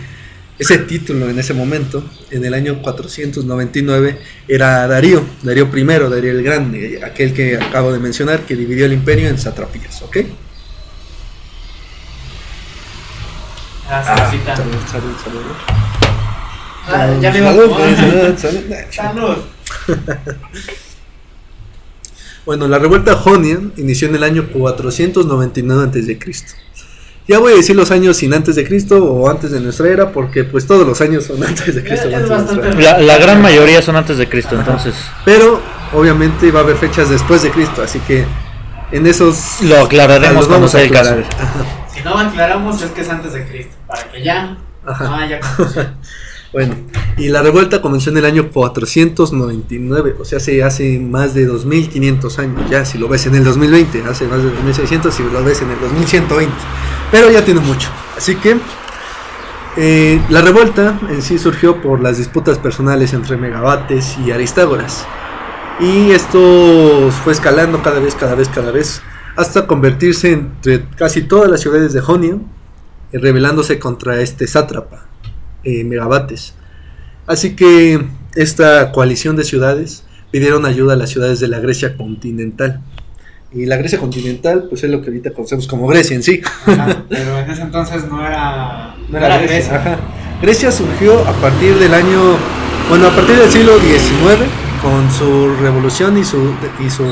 ese 0.59 0.79
título 0.79 1.29
en 1.29 1.39
ese 1.39 1.55
momento, 1.55 2.03
en 2.31 2.45
el 2.45 2.55
año 2.55 2.83
499, 2.83 4.19
era 4.49 4.87
Darío, 4.89 5.25
Darío 5.43 5.69
I, 5.75 5.85
Darío 5.85 6.33
el 6.33 6.43
Grande, 6.43 7.01
aquel 7.05 7.33
que 7.33 7.57
acabo 7.57 7.93
de 7.93 7.99
mencionar, 7.99 8.41
que 8.41 8.57
dividió 8.57 8.87
el 8.87 8.93
imperio 8.93 9.29
en 9.29 9.39
satrapías, 9.39 10.03
¿ok? 10.03 10.17
Ah, 13.89 14.05
salucita. 14.05 14.57
Salud, 14.57 14.75
salud, 14.91 15.15
salud. 15.25 15.41
Ah, 16.89 17.17
ya 17.21 17.33
me 17.33 17.41
salud. 18.37 18.65
Salud. 18.91 19.37
Bueno, 22.49 22.67
la 22.67 22.79
revuelta 22.79 23.15
jonia 23.15 23.61
inició 23.77 24.09
en 24.09 24.15
el 24.15 24.23
año 24.23 24.49
499 24.51 26.01
a.C. 26.01 26.19
Ya 27.29 27.39
voy 27.39 27.53
a 27.53 27.57
decir 27.57 27.77
los 27.77 27.91
años 27.91 28.17
sin 28.17 28.33
antes 28.33 28.57
de 28.57 28.67
Cristo 28.67 29.05
o 29.05 29.29
antes 29.29 29.51
de 29.51 29.61
nuestra 29.61 29.89
era, 29.89 30.13
porque 30.13 30.45
pues 30.45 30.67
todos 30.67 30.87
los 30.87 31.01
años 31.03 31.25
son 31.25 31.45
antes 31.45 31.75
de 31.75 31.85
Cristo. 31.85 32.09
Es 32.09 32.57
de. 32.57 32.83
La, 32.83 32.99
la 32.99 33.19
gran 33.19 33.43
mayoría 33.43 33.83
son 33.83 33.97
antes 33.97 34.17
de 34.17 34.27
Cristo, 34.29 34.57
entonces 34.59 34.95
Pero 35.27 35.61
obviamente 35.93 36.51
va 36.51 36.61
a 36.61 36.63
haber 36.63 36.77
fechas 36.77 37.11
después 37.11 37.43
de 37.43 37.51
Cristo, 37.51 37.83
así 37.83 37.99
que 38.01 38.25
en 38.93 39.07
esos 39.07 39.61
lo 39.61 39.81
aclararemos 39.85 40.37
los 40.37 40.47
cuando 40.49 40.67
vamos 40.67 40.75
a 40.75 40.79
sea 40.79 40.87
el 40.87 40.91
caso. 40.91 41.11
aclarar. 41.11 41.35
Ajá. 41.39 41.65
Si 41.95 42.03
no 42.03 42.19
aclaramos 42.19 42.83
es 42.83 42.91
que 42.93 43.01
es 43.03 43.09
antes 43.11 43.33
de 43.35 43.47
Cristo, 43.47 43.77
para 43.87 44.05
que 44.11 44.23
ya 44.23 44.57
Ajá. 44.87 45.05
no 45.05 45.15
haya 45.17 45.39
confusión. 45.41 45.97
Bueno, 46.53 46.77
y 47.19 47.29
la 47.29 47.43
revuelta 47.43 47.83
comenzó 47.83 48.09
en 48.09 48.17
el 48.17 48.25
año 48.25 48.51
499, 48.51 50.17
o 50.19 50.25
sea, 50.25 50.39
hace, 50.39 50.99
más 50.99 51.35
de 51.35 51.45
2500 51.45 52.39
años, 52.39 52.71
ya 52.71 52.87
si 52.87 52.97
lo 52.97 53.07
ves 53.07 53.27
en 53.27 53.35
el 53.35 53.45
2020, 53.45 54.05
hace 54.05 54.27
más 54.27 54.39
de 54.43 54.51
2600 54.51 55.15
si 55.15 55.23
lo 55.25 55.45
ves 55.45 55.61
en 55.61 55.71
el 55.71 55.81
2120, 55.81 56.55
pero 57.11 57.31
ya 57.31 57.45
tiene 57.45 57.61
mucho. 57.61 57.91
Así 58.17 58.35
que 58.37 58.57
eh, 59.77 60.23
la 60.31 60.41
revuelta 60.41 60.99
en 61.11 61.21
sí 61.21 61.39
surgió 61.39 61.83
por 61.83 62.01
las 62.01 62.17
disputas 62.17 62.59
personales 62.59 63.13
entre 63.13 63.37
Megabates 63.37 64.17
y 64.25 64.31
Aristágoras. 64.31 65.05
Y 65.81 66.13
esto 66.13 67.11
fue 67.23 67.35
escalando 67.35 67.83
cada 67.83 68.01
vez, 68.01 68.15
cada 68.15 68.35
vez, 68.35 68.49
cada 68.49 68.73
vez, 68.73 69.03
hasta 69.37 69.67
convertirse 69.67 70.33
entre 70.33 70.85
casi 70.97 71.23
todas 71.23 71.51
las 71.51 71.61
ciudades 71.61 71.93
de 71.93 72.01
Jonia, 72.01 72.39
eh, 73.13 73.19
rebelándose 73.19 73.79
contra 73.79 74.21
este 74.21 74.47
sátrapa, 74.47 75.08
eh, 75.65 75.85
Megabates. 75.85 76.55
Así 77.27 77.55
que 77.57 78.05
esta 78.35 78.93
coalición 78.93 79.37
de 79.37 79.45
ciudades 79.45 80.05
pidieron 80.31 80.67
ayuda 80.67 80.95
a 80.95 80.97
las 80.97 81.11
ciudades 81.11 81.41
de 81.41 81.49
la 81.49 81.61
Grecia 81.61 81.97
continental. 81.97 82.81
Y 83.53 83.67
la 83.67 83.77
Grecia 83.77 83.99
continental, 83.99 84.67
pues 84.69 84.85
es 84.85 84.91
lo 84.91 85.01
que 85.01 85.09
ahorita 85.09 85.33
conocemos 85.33 85.67
como 85.67 85.87
Grecia 85.87 86.15
en 86.15 86.23
sí. 86.23 86.41
Ajá, 86.67 87.05
pero 87.09 87.39
en 87.39 87.51
ese 87.51 87.63
entonces 87.63 88.05
no 88.09 88.27
era, 88.27 88.95
no 89.09 89.19
era 89.19 89.39
Grecia. 89.39 89.77
Ajá. 89.77 89.99
Grecia 90.43 90.71
surgió 90.71 91.19
a 91.27 91.33
partir 91.41 91.75
del 91.79 91.93
año, 91.95 92.37
bueno, 92.89 93.09
a 93.09 93.17
partir 93.17 93.37
del 93.37 93.51
siglo 93.51 93.79
XIX, 93.79 94.45
con 94.83 95.11
su 95.11 95.57
revolución 95.61 96.17
y 96.17 96.25
su, 96.25 96.55
y 96.85 96.89
su 96.89 97.05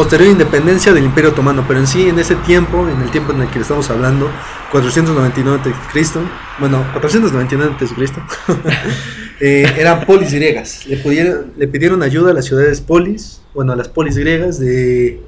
posterior 0.00 0.30
independencia 0.30 0.94
del 0.94 1.04
Imperio 1.04 1.28
Otomano. 1.28 1.62
Pero 1.68 1.78
en 1.80 1.86
sí, 1.86 2.08
en 2.08 2.18
ese 2.18 2.34
tiempo, 2.34 2.88
en 2.88 3.02
el 3.02 3.10
tiempo 3.10 3.34
en 3.34 3.42
el 3.42 3.50
que 3.50 3.58
estamos 3.58 3.90
hablando, 3.90 4.30
499 4.72 5.60
a.C., 5.62 6.20
bueno, 6.58 6.86
499 6.92 7.74
a.C., 7.78 7.94
eh, 9.40 9.70
eran 9.76 10.06
polis 10.06 10.32
griegas. 10.32 10.86
Le, 10.86 10.96
pidieron 11.68 12.02
ayuda 12.02 12.30
a 12.30 12.34
las 12.34 12.46
ciudades 12.46 12.80
polis, 12.80 13.42
bueno, 13.52 13.72
a 13.72 13.76
las 13.76 13.88
polis 13.88 14.16
griegas 14.16 14.58
de 14.58 15.20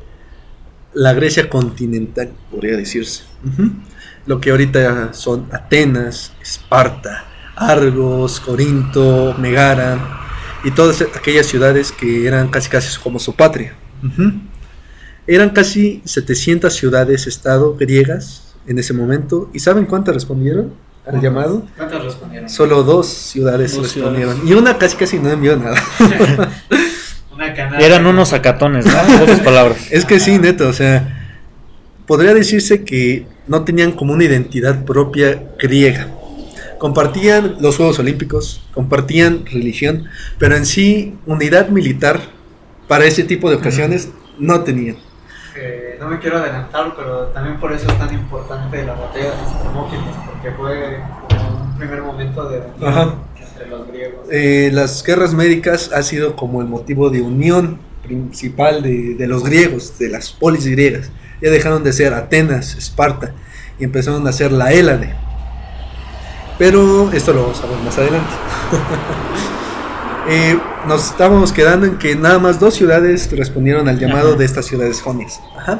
la 0.94 1.12
Grecia 1.12 1.50
continental, 1.50 2.32
podría 2.50 2.74
decirse. 2.74 3.24
Lo 4.24 4.40
que 4.40 4.52
ahorita 4.52 5.12
son 5.12 5.48
Atenas, 5.52 6.32
Esparta, 6.40 7.26
Argos, 7.56 8.40
Corinto, 8.40 9.34
Megara 9.38 10.22
y 10.64 10.70
todas 10.70 11.02
aquellas 11.02 11.44
ciudades 11.44 11.92
que 11.92 12.26
eran 12.26 12.48
casi 12.48 12.70
casi 12.70 12.98
como 12.98 13.18
su 13.18 13.34
patria. 13.34 13.74
Eran 15.26 15.50
casi 15.50 16.02
700 16.04 16.72
ciudades-estado 16.74 17.76
griegas 17.76 18.54
en 18.66 18.78
ese 18.78 18.92
momento. 18.92 19.50
¿Y 19.52 19.60
saben 19.60 19.86
cuántas 19.86 20.14
respondieron 20.14 20.74
al 21.06 21.20
llamado? 21.20 21.66
¿Cuántos 21.76 22.04
respondieron? 22.04 22.48
Solo 22.48 22.82
dos 22.82 23.06
ciudades 23.08 23.74
Dos 23.74 23.94
respondieron. 23.94 24.34
ciudades. 24.36 24.50
Y 24.50 24.54
una 24.58 24.78
casi 24.78 24.96
casi 24.96 25.18
no 25.18 25.30
envió 25.30 25.56
nada. 25.56 25.80
Una. 27.32 27.78
Eran 27.78 28.06
unos 28.06 28.32
acatones, 28.32 28.84
¿no? 28.84 29.14
En 29.14 29.22
otras 29.22 29.40
palabras. 29.40 29.78
Es 29.90 30.04
que 30.04 30.20
sí, 30.20 30.38
neto, 30.38 30.68
o 30.68 30.72
sea, 30.72 31.34
podría 32.06 32.34
decirse 32.34 32.84
que 32.84 33.26
no 33.46 33.64
tenían 33.64 33.92
como 33.92 34.12
una 34.12 34.24
identidad 34.24 34.84
propia 34.84 35.42
griega. 35.58 36.08
Compartían 36.78 37.56
los 37.60 37.76
Juegos 37.76 37.98
Olímpicos, 38.00 38.62
compartían 38.74 39.46
religión, 39.46 40.04
pero 40.38 40.56
en 40.56 40.66
sí 40.66 41.14
unidad 41.26 41.68
militar 41.68 42.20
para 42.88 43.04
ese 43.06 43.22
tipo 43.24 43.48
de 43.48 43.56
ocasiones 43.56 44.10
no 44.38 44.62
tenían. 44.62 44.96
No 46.00 46.08
me 46.08 46.18
quiero 46.18 46.38
adelantar, 46.38 46.94
pero 46.96 47.26
también 47.26 47.60
por 47.60 47.72
eso 47.72 47.90
es 47.90 47.98
tan 47.98 48.12
importante 48.12 48.84
la 48.84 48.94
batalla 48.94 49.30
de 49.30 49.42
los 49.42 49.62
Termópilas, 49.62 50.16
porque 50.26 50.50
fue 50.52 51.00
como 51.28 51.64
un 51.64 51.78
primer 51.78 52.02
momento 52.02 52.48
de 52.48 52.62
unión 52.76 53.14
entre 53.38 53.68
los 53.68 53.86
griegos. 53.88 54.26
Eh, 54.30 54.70
las 54.72 55.04
guerras 55.04 55.34
médicas 55.34 55.90
ha 55.92 56.02
sido 56.02 56.36
como 56.36 56.62
el 56.62 56.68
motivo 56.68 57.10
de 57.10 57.20
unión 57.20 57.78
principal 58.02 58.82
de, 58.82 59.14
de 59.14 59.26
los 59.26 59.44
griegos, 59.44 59.98
de 59.98 60.08
las 60.08 60.32
polis 60.32 60.66
griegas. 60.66 61.10
Ya 61.40 61.50
dejaron 61.50 61.84
de 61.84 61.92
ser 61.92 62.14
Atenas, 62.14 62.74
Esparta, 62.76 63.32
y 63.78 63.84
empezaron 63.84 64.26
a 64.26 64.32
ser 64.32 64.52
la 64.52 64.72
Hélade. 64.72 65.14
Pero 66.58 67.10
esto 67.12 67.32
lo 67.32 67.42
vamos 67.42 67.60
a 67.62 67.66
ver 67.66 67.78
más 67.78 67.98
adelante. 67.98 68.30
Eh, 70.28 70.56
nos 70.86 71.06
estábamos 71.10 71.52
quedando 71.52 71.86
en 71.86 71.96
que 71.98 72.14
nada 72.16 72.38
más 72.38 72.58
dos 72.60 72.74
ciudades 72.74 73.30
respondieron 73.36 73.88
al 73.88 73.98
llamado 73.98 74.30
Ajá. 74.30 74.38
de 74.38 74.44
estas 74.44 74.66
ciudades 74.66 75.00
jonias. 75.00 75.40
Ajá. 75.58 75.78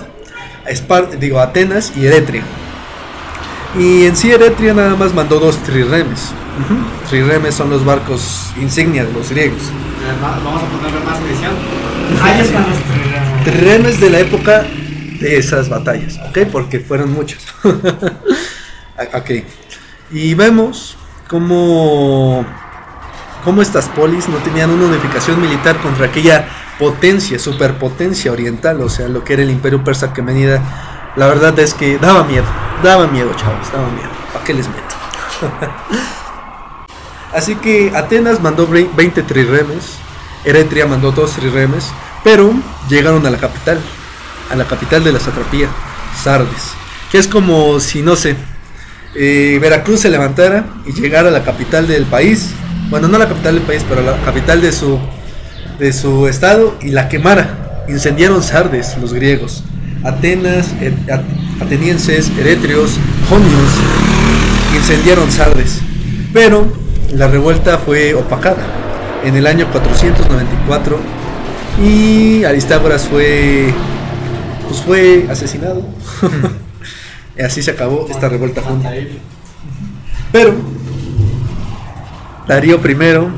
Espar- 0.66 1.10
digo, 1.18 1.40
Atenas 1.40 1.92
y 1.96 2.06
Eretria. 2.06 2.42
Y 3.78 4.04
en 4.04 4.16
sí 4.16 4.30
Eretria 4.30 4.74
nada 4.74 4.94
más 4.96 5.14
mandó 5.14 5.38
dos 5.40 5.56
triremes. 5.64 6.30
Triremes 7.08 7.54
son 7.54 7.70
los 7.70 7.84
barcos 7.84 8.52
insignia 8.60 9.04
de 9.04 9.12
los 9.12 9.30
griegos. 9.30 9.60
Eh, 9.62 10.22
va- 10.22 10.38
Vamos 10.44 10.62
a 10.62 10.66
ponerle 10.66 11.00
más 11.04 11.18
edición. 11.20 11.52
Ahí 12.22 12.40
están 12.40 12.66
los 12.68 12.78
triremes. 12.78 13.44
Triremes 13.44 14.00
de 14.00 14.10
la 14.10 14.18
época 14.20 14.64
de 15.20 15.36
esas 15.38 15.68
batallas, 15.68 16.18
¿ok? 16.28 16.38
Porque 16.52 16.78
fueron 16.80 17.12
muchos. 17.12 17.42
Ah, 18.98 19.08
ok. 19.18 19.30
Y 20.12 20.34
vemos 20.34 20.96
cómo, 21.28 22.44
cómo 23.42 23.62
estas 23.62 23.86
polis 23.88 24.28
no 24.28 24.36
tenían 24.38 24.70
una 24.70 24.86
unificación 24.86 25.40
militar 25.40 25.76
contra 25.78 26.06
aquella 26.06 26.48
potencia, 26.78 27.38
superpotencia 27.38 28.32
oriental, 28.32 28.80
o 28.80 28.88
sea, 28.88 29.08
lo 29.08 29.24
que 29.24 29.34
era 29.34 29.42
el 29.42 29.50
imperio 29.50 29.84
persa 29.84 30.06
Aquemenida. 30.06 30.62
La 31.16 31.26
verdad 31.26 31.58
es 31.58 31.74
que 31.74 31.98
daba 31.98 32.24
miedo, 32.24 32.46
daba 32.82 33.06
miedo, 33.06 33.30
chavos, 33.36 33.70
daba 33.72 33.88
miedo. 33.88 34.08
¿Para 34.32 34.44
qué 34.44 34.54
les 34.54 34.66
meto? 34.68 34.94
Así 37.32 37.54
que 37.56 37.92
Atenas 37.94 38.40
mandó 38.40 38.66
ve- 38.66 38.90
20 38.94 39.22
triremes, 39.22 39.96
Eretria 40.44 40.86
mandó 40.86 41.12
dos 41.12 41.32
triremes, 41.32 41.88
pero 42.24 42.52
llegaron 42.88 43.24
a 43.26 43.30
la 43.30 43.38
capital, 43.38 43.80
a 44.50 44.56
la 44.56 44.64
capital 44.66 45.02
de 45.04 45.12
la 45.12 45.20
satrapía, 45.20 45.68
Sardes, 46.22 46.72
que 47.10 47.18
es 47.18 47.26
como 47.28 47.80
si, 47.80 48.02
no 48.02 48.16
sé, 48.16 48.36
Veracruz 49.14 50.00
se 50.00 50.10
levantara 50.10 50.64
y 50.86 50.92
llegara 50.92 51.28
a 51.28 51.32
la 51.32 51.42
capital 51.44 51.86
del 51.86 52.04
país, 52.04 52.50
bueno, 52.90 53.08
no 53.08 53.18
la 53.18 53.28
capital 53.28 53.54
del 53.54 53.64
país, 53.64 53.84
pero 53.88 54.02
la 54.02 54.16
capital 54.24 54.60
de 54.60 54.72
su, 54.72 54.98
de 55.78 55.92
su 55.92 56.26
estado 56.28 56.76
y 56.82 56.90
la 56.90 57.08
quemara. 57.08 57.84
Incendiaron 57.88 58.42
Sardes, 58.42 58.96
los 59.00 59.12
griegos, 59.12 59.64
Atenas, 60.04 60.68
at- 61.10 61.62
atenienses, 61.62 62.30
eretrios, 62.38 62.98
jonios, 63.28 63.70
incendiaron 64.76 65.30
Sardes. 65.30 65.80
Pero 66.32 66.72
la 67.14 67.28
revuelta 67.28 67.78
fue 67.78 68.14
opacada 68.14 68.62
en 69.24 69.36
el 69.36 69.46
año 69.46 69.66
494 69.70 70.98
y 71.84 72.44
Aristágoras 72.44 73.06
fue 73.06 73.72
pues 74.68 74.80
fue 74.80 75.26
asesinado. 75.30 75.82
y 77.36 77.42
así 77.42 77.62
se 77.62 77.70
acabó 77.70 78.06
esta 78.10 78.28
revuelta 78.28 78.62
jonia. 78.62 78.90
Pero 80.30 80.54
Darío 82.46 82.80
I 82.84 82.96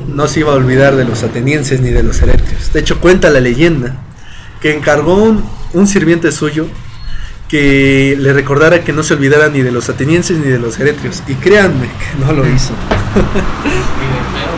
no 0.09 0.27
se 0.29 0.41
iba 0.41 0.53
a 0.53 0.57
olvidar 0.57 0.97
de 0.97 1.05
los 1.05 1.23
atenienses 1.23 1.81
ni 1.81 1.91
de 1.91 2.03
los 2.03 2.21
eretrios. 2.23 2.73
De 2.73 2.81
hecho, 2.81 3.01
cuenta 3.01 3.31
la 3.31 3.41
leyenda 3.41 3.97
que 4.61 4.75
encargó 4.75 5.15
un, 5.15 5.45
un 5.75 5.87
sirviente 5.87 6.33
suyo 6.33 6.67
que 7.49 8.17
le 8.19 8.33
recordara 8.33 8.83
que 8.83 8.93
no 8.93 9.03
se 9.03 9.15
olvidara 9.15 9.49
ni 9.49 9.61
de 9.61 9.71
los 9.71 9.89
atenienses 9.89 10.39
ni 10.39 10.51
de 10.51 10.59
los 10.59 10.81
eretrios. 10.81 11.23
Y 11.29 11.35
créanme 11.35 11.87
que 11.87 12.25
no 12.25 12.33
lo 12.33 12.49
hizo. 12.49 12.73
Y 13.65 14.07
de 14.07 14.21
claro, 14.33 14.55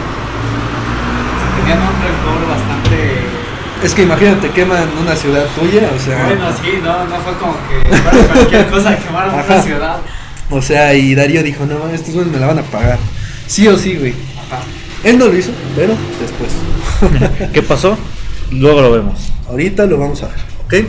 se 1.43 1.47
tenían 1.61 1.79
un 1.79 1.95
rencor 2.01 2.41
bastante. 2.49 2.97
Es 3.87 3.95
que 3.95 4.03
imagínate, 4.03 4.51
queman 4.51 4.89
una 5.01 5.15
ciudad 5.15 5.47
tuya, 5.55 5.89
o 5.95 6.05
sea, 6.05 6.25
Bueno, 6.25 6.47
sí, 6.61 6.81
no, 6.83 7.05
no 7.05 7.21
fue 7.21 7.35
como 7.35 7.55
que 7.69 7.97
fuera 8.03 8.35
cualquier 8.35 8.67
cosa, 8.67 8.99
quemaron 8.99 9.33
Ajá. 9.33 9.45
una 9.47 9.63
ciudad. 9.63 9.97
o 10.51 10.61
sea, 10.61 10.93
y 10.95 11.15
Darío 11.15 11.41
dijo, 11.45 11.65
no, 11.67 11.89
estos 11.91 12.13
güeyes 12.13 12.33
me 12.33 12.41
la 12.41 12.49
van 12.49 12.59
a 12.59 12.63
pagar. 12.63 12.99
Sí 13.47 13.69
o 13.69 13.79
sí, 13.79 13.95
güey. 13.95 14.13
Ajá. 14.39 14.63
Él 15.05 15.17
no 15.19 15.27
lo 15.27 15.39
hizo, 15.39 15.53
pero 15.77 15.95
después. 16.21 17.51
¿Qué 17.53 17.63
pasó? 17.63 17.97
Luego 18.51 18.83
lo 18.83 18.91
vemos. 18.91 19.33
Ahorita 19.49 19.87
lo 19.87 19.99
vamos 19.99 20.21
a 20.25 20.31
ver, 20.31 20.37
¿ok? 20.65 20.89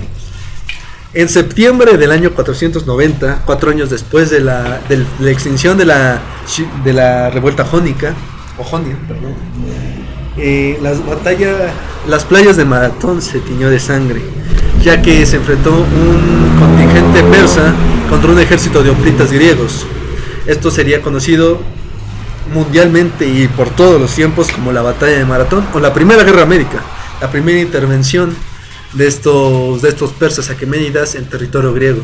En 1.13 1.30
septiembre 1.30 1.98
del 2.00 2.12
año 2.12 2.32
490, 2.32 3.44
cuatro 3.46 3.70
años 3.70 3.92
después 3.92 4.32
de 4.32 4.39
la, 4.39 4.80
de 4.89 5.06
la 5.20 5.30
extinción 5.30 5.77
de 5.77 5.86
la, 5.86 6.20
de 6.84 6.94
la 6.94 7.30
revuelta 7.30 7.63
jónica, 7.63 8.16
o 8.58 8.63
jonia, 8.63 8.98
perdón, 9.08 9.36
eh, 10.38 10.77
las, 10.82 11.00
las 12.08 12.25
playas 12.25 12.58
de 12.58 12.65
Maratón 12.65 13.22
se 13.22 13.39
tiñó 13.39 13.70
de 13.70 13.79
sangre, 13.79 14.22
ya 14.84 15.01
que 15.01 15.25
se 15.25 15.38
enfrentó 15.38 15.72
un 15.72 16.60
contingente 16.60 17.24
persa 17.24 17.74
contra 18.10 18.32
un 18.32 18.39
ejército 18.39 18.84
de 18.84 18.91
hoplitas 18.91 19.32
griegos. 19.32 19.86
Esto 20.46 20.72
sería 20.72 21.01
conocido 21.01 21.60
mundialmente 22.53 23.27
y 23.27 23.48
por 23.48 23.70
todos 23.70 24.00
los 24.00 24.13
tiempos 24.13 24.50
como 24.51 24.72
la 24.72 24.82
batalla 24.82 25.17
de 25.17 25.25
Maratón 25.25 25.65
o 25.74 25.79
la 25.79 25.94
Primera 25.94 26.24
Guerra 26.24 26.46
Médica, 26.46 26.84
la 27.20 27.29
primera 27.29 27.60
intervención 27.60 28.36
de 28.94 29.08
estos, 29.08 29.82
de 29.82 29.89
estos 29.89 30.12
persas 30.12 30.50
aqueménidas 30.50 31.15
en 31.15 31.25
territorio 31.25 31.74
griego. 31.74 32.01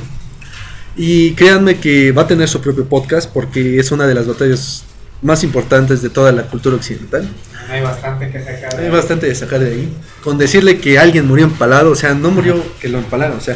Y 0.95 1.31
créanme 1.33 1.79
que 1.79 2.11
va 2.11 2.23
a 2.23 2.27
tener 2.27 2.47
su 2.47 2.61
propio 2.61 2.85
podcast 2.85 3.31
porque 3.31 3.79
es 3.79 3.91
una 3.91 4.05
de 4.05 4.13
las 4.13 4.27
batallas 4.27 4.83
más 5.23 5.43
importantes 5.43 6.01
de 6.01 6.09
toda 6.09 6.31
la 6.31 6.43
cultura 6.43 6.75
occidental. 6.75 7.27
Hay 7.69 7.81
bastante 7.81 8.29
que 8.29 8.43
sacar. 8.43 8.79
Hay 8.79 8.89
bastante 8.89 9.27
de 9.27 9.35
sacar 9.35 9.59
de 9.59 9.71
ahí. 9.71 9.93
Con 10.23 10.37
decirle 10.37 10.79
que 10.79 10.99
alguien 10.99 11.27
murió 11.27 11.45
empalado, 11.45 11.91
o 11.91 11.95
sea, 11.95 12.13
no 12.13 12.29
murió 12.29 12.61
que 12.79 12.89
lo 12.89 12.99
empalaron, 12.99 13.37
o 13.37 13.41
sea, 13.41 13.55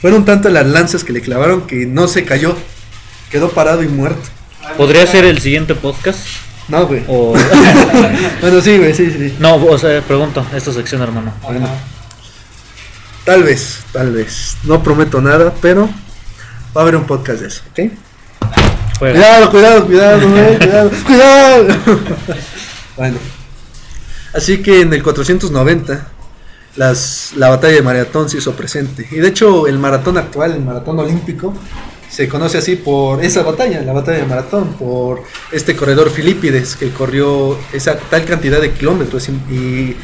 fueron 0.00 0.24
tantas 0.24 0.52
las 0.52 0.66
lanzas 0.66 1.02
que 1.02 1.12
le 1.12 1.20
clavaron 1.20 1.66
que 1.66 1.86
no 1.86 2.06
se 2.06 2.24
cayó, 2.24 2.54
quedó 3.30 3.50
parado 3.50 3.82
y 3.82 3.88
muerto. 3.88 4.28
¿Podría 4.76 5.06
ser 5.06 5.24
el 5.24 5.40
siguiente 5.40 5.74
podcast? 5.74 6.20
No, 6.68 6.86
güey. 6.86 7.02
O... 7.08 7.34
Bueno, 8.40 8.60
sí, 8.60 8.76
güey, 8.78 8.94
sí, 8.94 9.10
sí. 9.10 9.34
No, 9.40 9.56
o 9.56 9.78
sea, 9.78 10.00
pregunto, 10.02 10.46
esta 10.54 10.72
sección, 10.72 11.02
hermano. 11.02 11.32
Bueno. 11.42 11.68
Tal 13.24 13.42
vez, 13.42 13.80
tal 13.92 14.12
vez. 14.12 14.56
No 14.64 14.82
prometo 14.82 15.20
nada, 15.20 15.52
pero 15.60 15.88
va 16.76 16.80
a 16.80 16.82
haber 16.82 16.96
un 16.96 17.04
podcast 17.04 17.40
de 17.40 17.48
eso, 17.48 17.62
¿ok? 17.70 17.92
Juega. 18.98 19.14
Cuidado, 19.14 19.50
cuidado, 19.50 19.86
cuidado, 19.86 20.28
güey, 20.28 20.58
cuidado, 20.58 20.90
cuidado. 21.06 21.66
bueno. 22.96 23.18
Así 24.34 24.58
que 24.62 24.82
en 24.82 24.92
el 24.92 25.02
490 25.02 26.08
las, 26.76 27.32
la 27.36 27.48
batalla 27.48 27.74
de 27.74 27.82
maratón 27.82 28.28
se 28.28 28.38
hizo 28.38 28.52
presente. 28.54 29.08
Y 29.10 29.16
de 29.16 29.28
hecho 29.28 29.66
el 29.66 29.78
maratón 29.78 30.18
actual, 30.18 30.52
el 30.52 30.64
maratón 30.64 30.98
olímpico, 30.98 31.54
se 32.08 32.28
conoce 32.28 32.58
así 32.58 32.76
por 32.76 33.22
esa 33.22 33.42
batalla, 33.42 33.82
la 33.82 33.92
batalla 33.92 34.18
de 34.18 34.26
maratón, 34.26 34.74
por 34.74 35.22
este 35.52 35.76
corredor 35.76 36.10
Filipides 36.10 36.76
que 36.76 36.90
corrió 36.90 37.58
esa 37.72 37.98
tal 37.98 38.24
cantidad 38.24 38.60
de 38.60 38.72
kilómetros 38.72 39.28
y, 39.28 39.32
y 39.52 39.96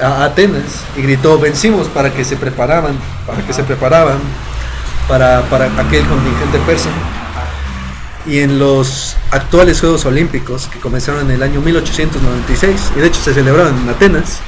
a 0.00 0.24
Atenas 0.24 0.84
y 0.96 1.02
gritó 1.02 1.38
vencimos 1.38 1.88
para 1.88 2.12
que 2.12 2.24
se 2.24 2.36
preparaban, 2.36 2.96
para 3.26 3.44
que 3.46 3.52
se 3.52 3.62
preparaban 3.64 4.18
para, 5.08 5.42
para 5.50 5.66
aquel 5.66 6.06
contingente 6.06 6.58
persa. 6.66 6.90
Y 8.28 8.40
en 8.40 8.58
los 8.58 9.16
actuales 9.30 9.80
Juegos 9.80 10.04
Olímpicos, 10.04 10.68
que 10.68 10.78
comenzaron 10.78 11.22
en 11.22 11.30
el 11.30 11.42
año 11.42 11.60
1896, 11.60 12.92
y 12.96 13.00
de 13.00 13.06
hecho 13.06 13.20
se 13.20 13.32
celebraron 13.32 13.76
en 13.78 13.88
Atenas, 13.88 14.40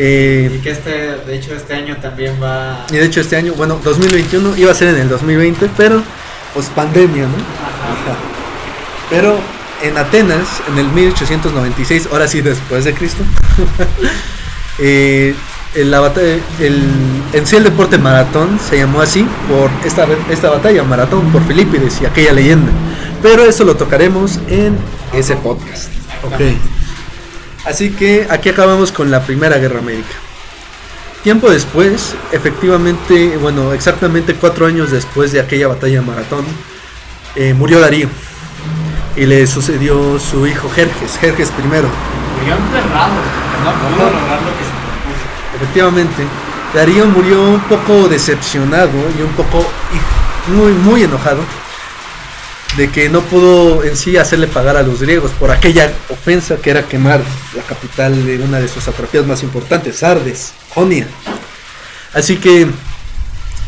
eh, 0.00 0.52
Y 0.54 0.58
que 0.58 0.70
este, 0.70 0.90
de 0.90 1.34
hecho, 1.34 1.54
este 1.54 1.74
año 1.74 1.96
también 1.96 2.36
va. 2.40 2.86
y 2.88 2.96
de 2.96 3.04
hecho 3.04 3.20
este 3.20 3.34
año, 3.34 3.54
bueno, 3.54 3.80
2021 3.82 4.56
iba 4.56 4.70
a 4.70 4.74
ser 4.74 4.94
en 4.94 5.00
el 5.00 5.08
2020, 5.08 5.68
pero 5.76 6.02
pues 6.54 6.66
pandemia, 6.66 7.24
¿no? 7.24 7.34
Ajá. 7.34 8.16
Pero 9.10 9.40
en 9.82 9.98
Atenas, 9.98 10.46
en 10.68 10.78
el 10.78 10.86
1896, 10.86 12.08
ahora 12.12 12.28
sí 12.28 12.42
después 12.42 12.84
de 12.84 12.94
Cristo, 12.94 13.24
eh, 14.78 15.34
el, 15.80 15.94
en 17.32 17.46
sí 17.46 17.56
el 17.56 17.64
deporte 17.64 17.98
maratón 17.98 18.58
se 18.58 18.78
llamó 18.78 19.00
así 19.00 19.26
por 19.48 19.70
esta, 19.84 20.06
esta 20.30 20.50
batalla, 20.50 20.82
maratón, 20.82 21.30
por 21.30 21.46
Filipides 21.46 22.00
y 22.00 22.06
aquella 22.06 22.32
leyenda. 22.32 22.70
Pero 23.22 23.44
eso 23.44 23.64
lo 23.64 23.76
tocaremos 23.76 24.38
en 24.48 24.76
ese 25.12 25.36
podcast. 25.36 25.90
Ok. 26.24 26.40
Así 27.64 27.90
que 27.90 28.26
aquí 28.30 28.48
acabamos 28.48 28.92
con 28.92 29.10
la 29.10 29.22
Primera 29.22 29.58
Guerra 29.58 29.80
Médica. 29.80 30.14
Tiempo 31.22 31.50
después, 31.50 32.14
efectivamente, 32.32 33.36
bueno, 33.38 33.72
exactamente 33.72 34.34
cuatro 34.34 34.66
años 34.66 34.90
después 34.90 35.32
de 35.32 35.40
aquella 35.40 35.68
batalla 35.68 36.00
maratón, 36.00 36.44
eh, 37.34 37.54
murió 37.54 37.80
Darío 37.80 38.08
y 39.16 39.26
le 39.26 39.46
sucedió 39.46 40.18
su 40.18 40.46
hijo 40.46 40.70
Jerjes, 40.70 41.18
Jerjes 41.18 41.48
I. 41.48 41.62
Murió 41.62 41.82
enterrado. 42.54 43.14
No 43.64 43.96
pudo 43.96 44.06
Ajá. 44.06 44.57
Efectivamente, 45.60 46.22
Darío 46.72 47.06
murió 47.06 47.42
un 47.42 47.60
poco 47.60 48.08
decepcionado 48.08 48.92
y 49.18 49.22
un 49.22 49.32
poco 49.32 49.66
muy, 50.48 50.72
muy 50.72 51.02
enojado 51.02 51.40
de 52.76 52.90
que 52.90 53.08
no 53.08 53.22
pudo 53.22 53.82
en 53.82 53.96
sí 53.96 54.16
hacerle 54.16 54.46
pagar 54.46 54.76
a 54.76 54.82
los 54.82 55.00
griegos 55.00 55.32
por 55.32 55.50
aquella 55.50 55.90
ofensa 56.10 56.56
que 56.56 56.70
era 56.70 56.86
quemar 56.86 57.20
la 57.56 57.62
capital 57.62 58.24
de 58.24 58.38
una 58.38 58.60
de 58.60 58.68
sus 58.68 58.86
atrofias 58.86 59.26
más 59.26 59.42
importantes, 59.42 59.96
Sardes, 59.96 60.52
Jonia. 60.74 61.08
Así 62.14 62.36
que 62.36 62.68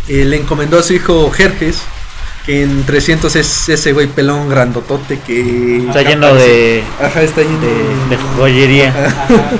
eh, 0.09 0.25
le 0.25 0.37
encomendó 0.37 0.79
a 0.79 0.83
su 0.85 0.93
hijo 0.93 1.31
Jerjes, 1.33 1.81
que 2.47 2.63
en 2.63 2.85
300 2.85 3.35
es 3.35 3.69
ese 3.69 3.93
güey 3.93 4.07
pelón 4.07 4.49
grandotote 4.49 5.19
que... 5.27 5.79
Está 5.89 6.03
lleno 6.03 6.35
de, 6.35 6.85
Ajá, 7.03 7.23
está 7.23 7.43
lleno 7.43 7.59
de, 7.61 8.17
de 8.17 8.23
joyería. 8.37 8.91
Ajá. 8.91 9.51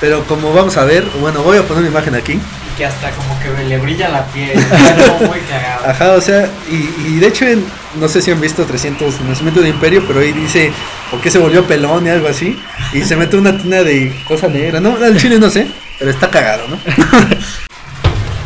Pero 0.00 0.24
como 0.24 0.52
vamos 0.52 0.76
a 0.76 0.84
ver, 0.84 1.04
bueno, 1.20 1.42
voy 1.42 1.56
a 1.58 1.62
poner 1.62 1.82
una 1.82 1.90
imagen 1.90 2.14
aquí. 2.14 2.32
Y 2.34 2.76
que 2.76 2.84
hasta 2.84 3.10
como 3.12 3.38
que 3.40 3.64
le 3.64 3.78
brilla 3.78 4.10
la 4.10 4.26
piel. 4.26 4.50
Algo 4.70 5.26
muy 5.28 5.38
cagado. 5.40 5.86
Ajá, 5.88 6.12
o 6.12 6.20
sea, 6.20 6.50
y, 6.70 7.08
y 7.08 7.18
de 7.18 7.28
hecho, 7.28 7.46
en- 7.46 7.64
no 7.98 8.06
sé 8.06 8.20
si 8.20 8.30
han 8.30 8.40
visto 8.40 8.64
300 8.66 9.22
Nacimiento 9.22 9.60
de 9.62 9.70
Imperio, 9.70 10.04
pero 10.06 10.20
ahí 10.20 10.32
dice, 10.32 10.70
¿por 11.10 11.20
qué 11.22 11.30
se 11.30 11.38
volvió 11.38 11.64
pelón 11.64 12.06
y 12.06 12.10
algo 12.10 12.28
así? 12.28 12.60
Y 12.92 13.02
se 13.02 13.16
mete 13.16 13.36
una 13.38 13.56
tina 13.56 13.82
de 13.82 14.14
cosa 14.28 14.48
negra, 14.48 14.80
¿no? 14.80 14.96
Al 15.02 15.16
chile 15.16 15.38
no 15.38 15.48
sé, 15.48 15.66
pero 15.98 16.10
está 16.10 16.28
cagado, 16.30 16.68
¿no? 16.68 16.76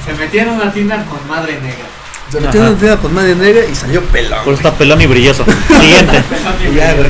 Se 0.06 0.14
metió 0.14 0.42
en 0.42 0.48
una 0.50 0.72
tienda 0.72 1.04
con 1.04 1.26
madre 1.28 1.54
negra. 1.60 1.84
Se 2.32 2.40
metió 2.40 2.60
Ajá. 2.62 2.70
una 2.70 2.78
tina 2.80 2.96
con 2.96 3.12
madre 3.14 3.34
negra 3.34 3.64
y 3.70 3.74
salió 3.74 4.02
pelón. 4.04 4.44
Por 4.44 4.54
eso 4.54 4.62
está 4.68 4.76
pelón 4.78 5.00
y 5.00 5.06
brilloso. 5.06 5.44
Siguiente. 5.44 6.22
Y 6.70 6.74
ya, 6.76 6.94
güey. 6.94 7.08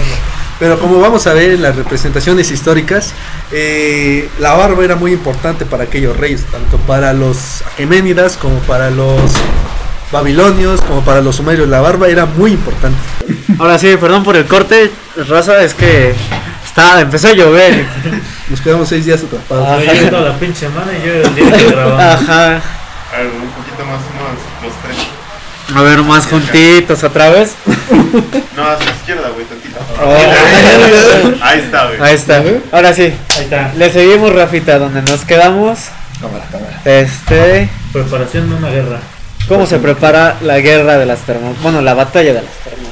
Pero 0.60 0.78
como 0.78 1.00
vamos 1.00 1.26
a 1.26 1.32
ver 1.32 1.52
en 1.52 1.62
las 1.62 1.74
representaciones 1.74 2.50
históricas, 2.50 3.14
eh, 3.50 4.28
la 4.38 4.52
barba 4.52 4.84
era 4.84 4.94
muy 4.94 5.12
importante 5.12 5.64
para 5.64 5.84
aquellos 5.84 6.14
reyes, 6.14 6.44
tanto 6.44 6.76
para 6.76 7.14
los 7.14 7.62
aqueménidas 7.72 8.36
como 8.36 8.58
para 8.60 8.90
los 8.90 9.32
babilonios, 10.12 10.82
como 10.82 11.00
para 11.00 11.22
los 11.22 11.36
sumerios. 11.36 11.66
La 11.66 11.80
barba 11.80 12.08
era 12.08 12.26
muy 12.26 12.52
importante. 12.52 12.98
Ahora 13.58 13.78
sí, 13.78 13.96
perdón 13.98 14.22
por 14.22 14.36
el 14.36 14.44
corte, 14.44 14.90
raza, 15.28 15.62
es 15.62 15.72
que 15.72 16.14
está, 16.62 17.00
empezó 17.00 17.28
a 17.28 17.32
llover. 17.32 17.86
Nos 18.50 18.60
quedamos 18.60 18.86
seis 18.86 19.06
días 19.06 19.22
atrapados. 19.24 19.82
Yo 19.82 20.10
toda 20.10 20.28
la 20.28 20.38
pinche 20.38 20.66
semana 20.66 20.92
y 20.92 21.06
yo 21.06 21.12
el 21.14 21.34
día 21.34 21.56
que 21.56 21.70
grabamos. 21.70 22.00
Ajá. 22.00 22.46
Algo 23.16 23.34
un 23.42 23.50
poquito 23.50 23.84
más, 23.86 24.00
tres. 24.04 24.49
A 25.74 25.82
ver, 25.82 26.02
más 26.02 26.26
juntitos 26.26 27.04
otra 27.04 27.30
vez. 27.30 27.54
No, 28.56 28.64
a 28.64 28.76
su 28.76 28.84
izquierda, 28.84 29.30
güey, 29.30 29.46
tantito. 29.46 29.78
Oh. 30.02 31.42
Ahí 31.42 31.60
está, 31.60 31.86
güey. 31.86 32.00
Ahí 32.00 32.14
está. 32.14 32.42
Ahora 32.72 32.92
sí. 32.92 33.12
Ahí 33.36 33.44
está. 33.44 33.72
Le 33.74 33.90
seguimos, 33.92 34.32
Rafita, 34.32 34.78
donde 34.78 35.02
nos 35.02 35.24
quedamos. 35.24 35.78
Cámara, 36.20 36.44
cámara. 36.50 36.80
Este. 36.84 37.68
Preparación 37.92 38.50
de 38.50 38.56
una 38.56 38.68
guerra. 38.68 38.98
¿Cómo 39.48 39.66
se 39.66 39.78
prepara 39.78 40.36
la 40.42 40.60
guerra 40.60 40.98
de 40.98 41.06
las 41.06 41.20
termópilas? 41.20 41.62
Bueno, 41.62 41.80
la 41.80 41.94
batalla 41.94 42.32
de 42.34 42.42
las 42.42 42.54
termópilas. 42.64 42.90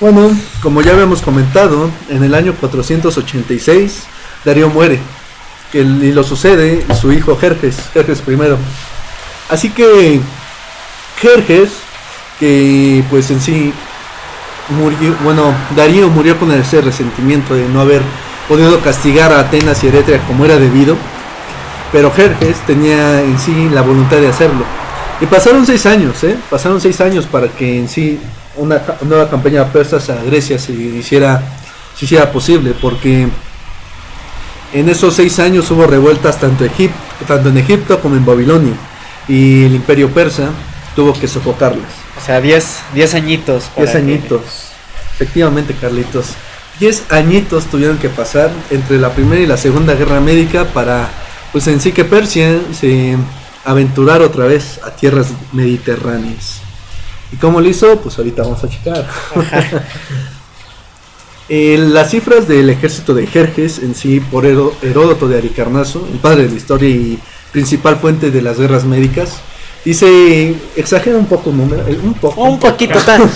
Bueno, 0.00 0.30
como 0.62 0.80
ya 0.80 0.92
habíamos 0.92 1.20
comentado, 1.20 1.90
en 2.08 2.24
el 2.24 2.34
año 2.34 2.54
486 2.58 4.04
Darío 4.44 4.70
muere 4.70 4.98
y 5.72 6.12
lo 6.12 6.24
sucede 6.24 6.84
su 6.98 7.12
hijo 7.12 7.36
Jerjes, 7.36 7.76
Jerjes 7.92 8.22
I. 8.26 8.38
Así 9.50 9.70
que 9.70 10.20
Jerjes, 11.20 11.70
que 12.38 13.04
pues 13.10 13.30
en 13.30 13.40
sí 13.40 13.72
murió, 14.70 15.14
bueno, 15.22 15.54
Darío 15.76 16.08
murió 16.08 16.38
con 16.38 16.50
ese 16.52 16.80
resentimiento 16.80 17.54
de 17.54 17.68
no 17.68 17.80
haber 17.80 18.02
podido 18.48 18.80
castigar 18.80 19.32
a 19.32 19.40
Atenas 19.40 19.84
y 19.84 19.88
Eretria 19.88 20.20
como 20.26 20.44
era 20.44 20.56
debido, 20.56 20.96
pero 21.92 22.10
Jerjes 22.10 22.58
tenía 22.66 23.20
en 23.22 23.38
sí 23.38 23.68
la 23.72 23.82
voluntad 23.82 24.16
de 24.16 24.28
hacerlo. 24.28 24.64
Y 25.20 25.26
pasaron 25.26 25.66
seis 25.66 25.84
años, 25.84 26.24
¿eh? 26.24 26.36
Pasaron 26.48 26.80
seis 26.80 27.00
años 27.00 27.26
para 27.26 27.48
que 27.48 27.78
en 27.78 27.88
sí 27.88 28.18
una 28.56 28.80
nueva 29.02 29.28
campaña 29.28 29.64
persa 29.66 29.96
a 29.96 30.24
Grecia 30.24 30.58
se 30.58 30.72
hiciera, 30.72 31.42
se 31.96 32.06
hiciera 32.06 32.32
posible, 32.32 32.74
porque 32.80 33.28
en 34.72 34.88
esos 34.88 35.14
seis 35.14 35.38
años 35.38 35.70
hubo 35.70 35.86
revueltas 35.86 36.38
tanto 36.40 36.64
en 36.64 37.58
Egipto 37.58 38.00
como 38.00 38.16
en 38.16 38.24
Babilonia, 38.24 38.72
y 39.28 39.64
el 39.64 39.74
imperio 39.74 40.08
persa 40.08 40.48
tuvo 40.96 41.12
que 41.12 41.28
sofocarlas. 41.28 41.90
O 42.20 42.24
sea, 42.24 42.40
10 42.40 42.80
10 42.94 43.14
añitos. 43.14 43.64
para 43.74 43.82
Diez 43.82 43.90
que- 43.92 43.98
añitos, 43.98 44.42
efectivamente 45.14 45.74
Carlitos. 45.80 46.26
Diez 46.78 47.02
añitos 47.10 47.66
tuvieron 47.66 47.98
que 47.98 48.08
pasar 48.08 48.50
entre 48.70 48.98
la 48.98 49.10
primera 49.12 49.40
y 49.40 49.46
la 49.46 49.56
segunda 49.56 49.94
guerra 49.94 50.20
médica 50.20 50.64
para, 50.64 51.08
pues 51.52 51.66
en 51.66 51.80
sí 51.80 51.92
que 51.92 52.04
Persia 52.04 52.58
se 52.78 53.16
aventurar 53.64 54.22
otra 54.22 54.46
vez 54.46 54.80
a 54.82 54.90
tierras 54.90 55.28
mediterráneas. 55.52 56.60
¿Y 57.32 57.36
cómo 57.36 57.60
lo 57.60 57.68
hizo? 57.68 58.00
Pues 58.00 58.16
ahorita 58.18 58.42
vamos 58.42 58.64
a 58.64 58.68
checar. 58.68 59.06
Eh, 61.52 61.76
las 61.78 62.12
cifras 62.12 62.46
del 62.46 62.70
ejército 62.70 63.12
de 63.12 63.26
Jerjes 63.26 63.80
en 63.80 63.96
sí 63.96 64.20
por 64.20 64.44
Heró- 64.46 64.72
Heródoto 64.82 65.26
de 65.26 65.36
Aricarnaso, 65.38 66.06
el 66.12 66.20
padre 66.20 66.44
de 66.44 66.50
la 66.50 66.54
historia 66.56 66.88
y 66.88 67.18
principal 67.50 67.96
fuente 67.96 68.30
de 68.30 68.40
las 68.40 68.58
guerras 68.60 68.84
médicas, 68.84 69.40
dice, 69.84 70.54
exagera 70.76 71.16
un 71.16 71.26
poco 71.26 71.50
un 71.50 71.58
número, 71.58 71.84
un 72.02 72.14
poco, 72.14 72.42
Un 72.42 72.58
poquito 72.58 72.98
tan. 73.00 73.22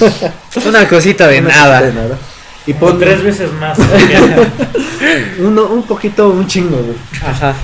Una 0.66 0.88
cosita 0.88 1.28
de 1.28 1.40
una 1.40 1.48
nada. 1.48 1.80
cosita 1.80 1.87
de 1.87 1.92
nada. 2.02 2.18
Y 2.66 2.72
Con 2.72 2.90
pon 2.90 2.98
tres 2.98 3.22
veces 3.22 3.50
más. 3.61 3.78
uno, 5.38 5.66
un 5.66 5.83
poquito, 5.83 6.30
un 6.30 6.46
chingo, 6.46 6.78
güey. 6.78 6.96
Ajá. 7.26 7.54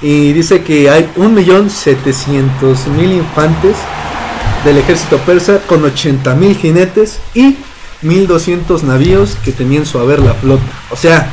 Y 0.00 0.32
dice 0.32 0.62
que 0.62 0.88
hay 0.88 1.08
1.700.000 1.16 3.16
infantes 3.16 3.76
del 4.64 4.78
ejército 4.78 5.18
persa 5.18 5.58
con 5.66 5.82
80.000 5.82 6.56
jinetes 6.56 7.18
y 7.34 7.56
1.200 8.02 8.82
navíos 8.82 9.36
que 9.44 9.52
tenían 9.52 9.84
su 9.84 9.98
haber 9.98 10.20
la 10.20 10.34
flota. 10.34 10.62
O 10.90 10.96
sea, 10.96 11.28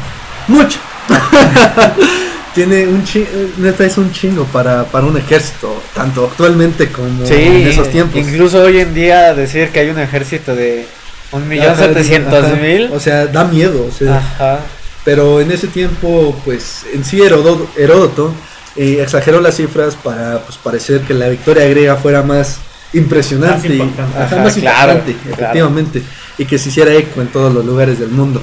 mucho. 0.47 0.79
Tiene 2.55 2.87
un 2.87 3.03
chingo, 3.03 3.27
neta 3.57 3.85
es 3.85 3.97
un 3.97 4.11
chingo 4.13 4.45
para, 4.45 4.85
para 4.85 5.05
un 5.05 5.17
ejército, 5.17 5.75
tanto 5.93 6.25
actualmente 6.25 6.87
como 6.89 7.25
Sí, 7.25 7.33
en 7.35 7.67
esos 7.67 7.89
tiempos. 7.89 8.17
incluso 8.19 8.61
hoy 8.61 8.79
en 8.79 8.93
día 8.93 9.33
decir 9.35 9.69
que 9.69 9.81
hay 9.81 9.89
un 9.89 9.99
ejército 9.99 10.55
de 10.55 10.85
un 11.33 11.47
millón 11.49 11.75
setecientos 11.75 12.57
mil. 12.59 12.89
O 12.93 12.99
sea, 12.99 13.27
da 13.27 13.43
miedo. 13.43 13.85
O 13.87 13.91
sea, 13.91 14.17
Ajá. 14.17 14.59
Pero 15.03 15.41
en 15.41 15.51
ese 15.51 15.67
tiempo, 15.67 16.35
pues 16.45 16.85
en 16.93 17.03
sí 17.03 17.21
Heródoto, 17.21 17.69
Heródoto, 17.77 18.33
eh, 18.77 18.99
exageró 19.01 19.41
las 19.41 19.55
cifras 19.57 19.95
para 19.95 20.39
pues, 20.39 20.57
parecer 20.57 21.01
que 21.01 21.13
la 21.13 21.27
victoria 21.29 21.65
griega 21.67 21.95
fuera 21.97 22.23
más 22.23 22.57
impresionante, 22.93 23.67
Más 23.69 23.89
ajá, 24.17 24.37
más 24.37 24.53
claro. 24.55 25.01
efectivamente, 25.29 26.01
y 26.37 26.45
que 26.45 26.57
se 26.57 26.69
hiciera 26.69 26.93
eco 26.93 27.19
en 27.21 27.27
todos 27.27 27.53
los 27.53 27.65
lugares 27.65 27.99
del 27.99 28.09
mundo. 28.09 28.41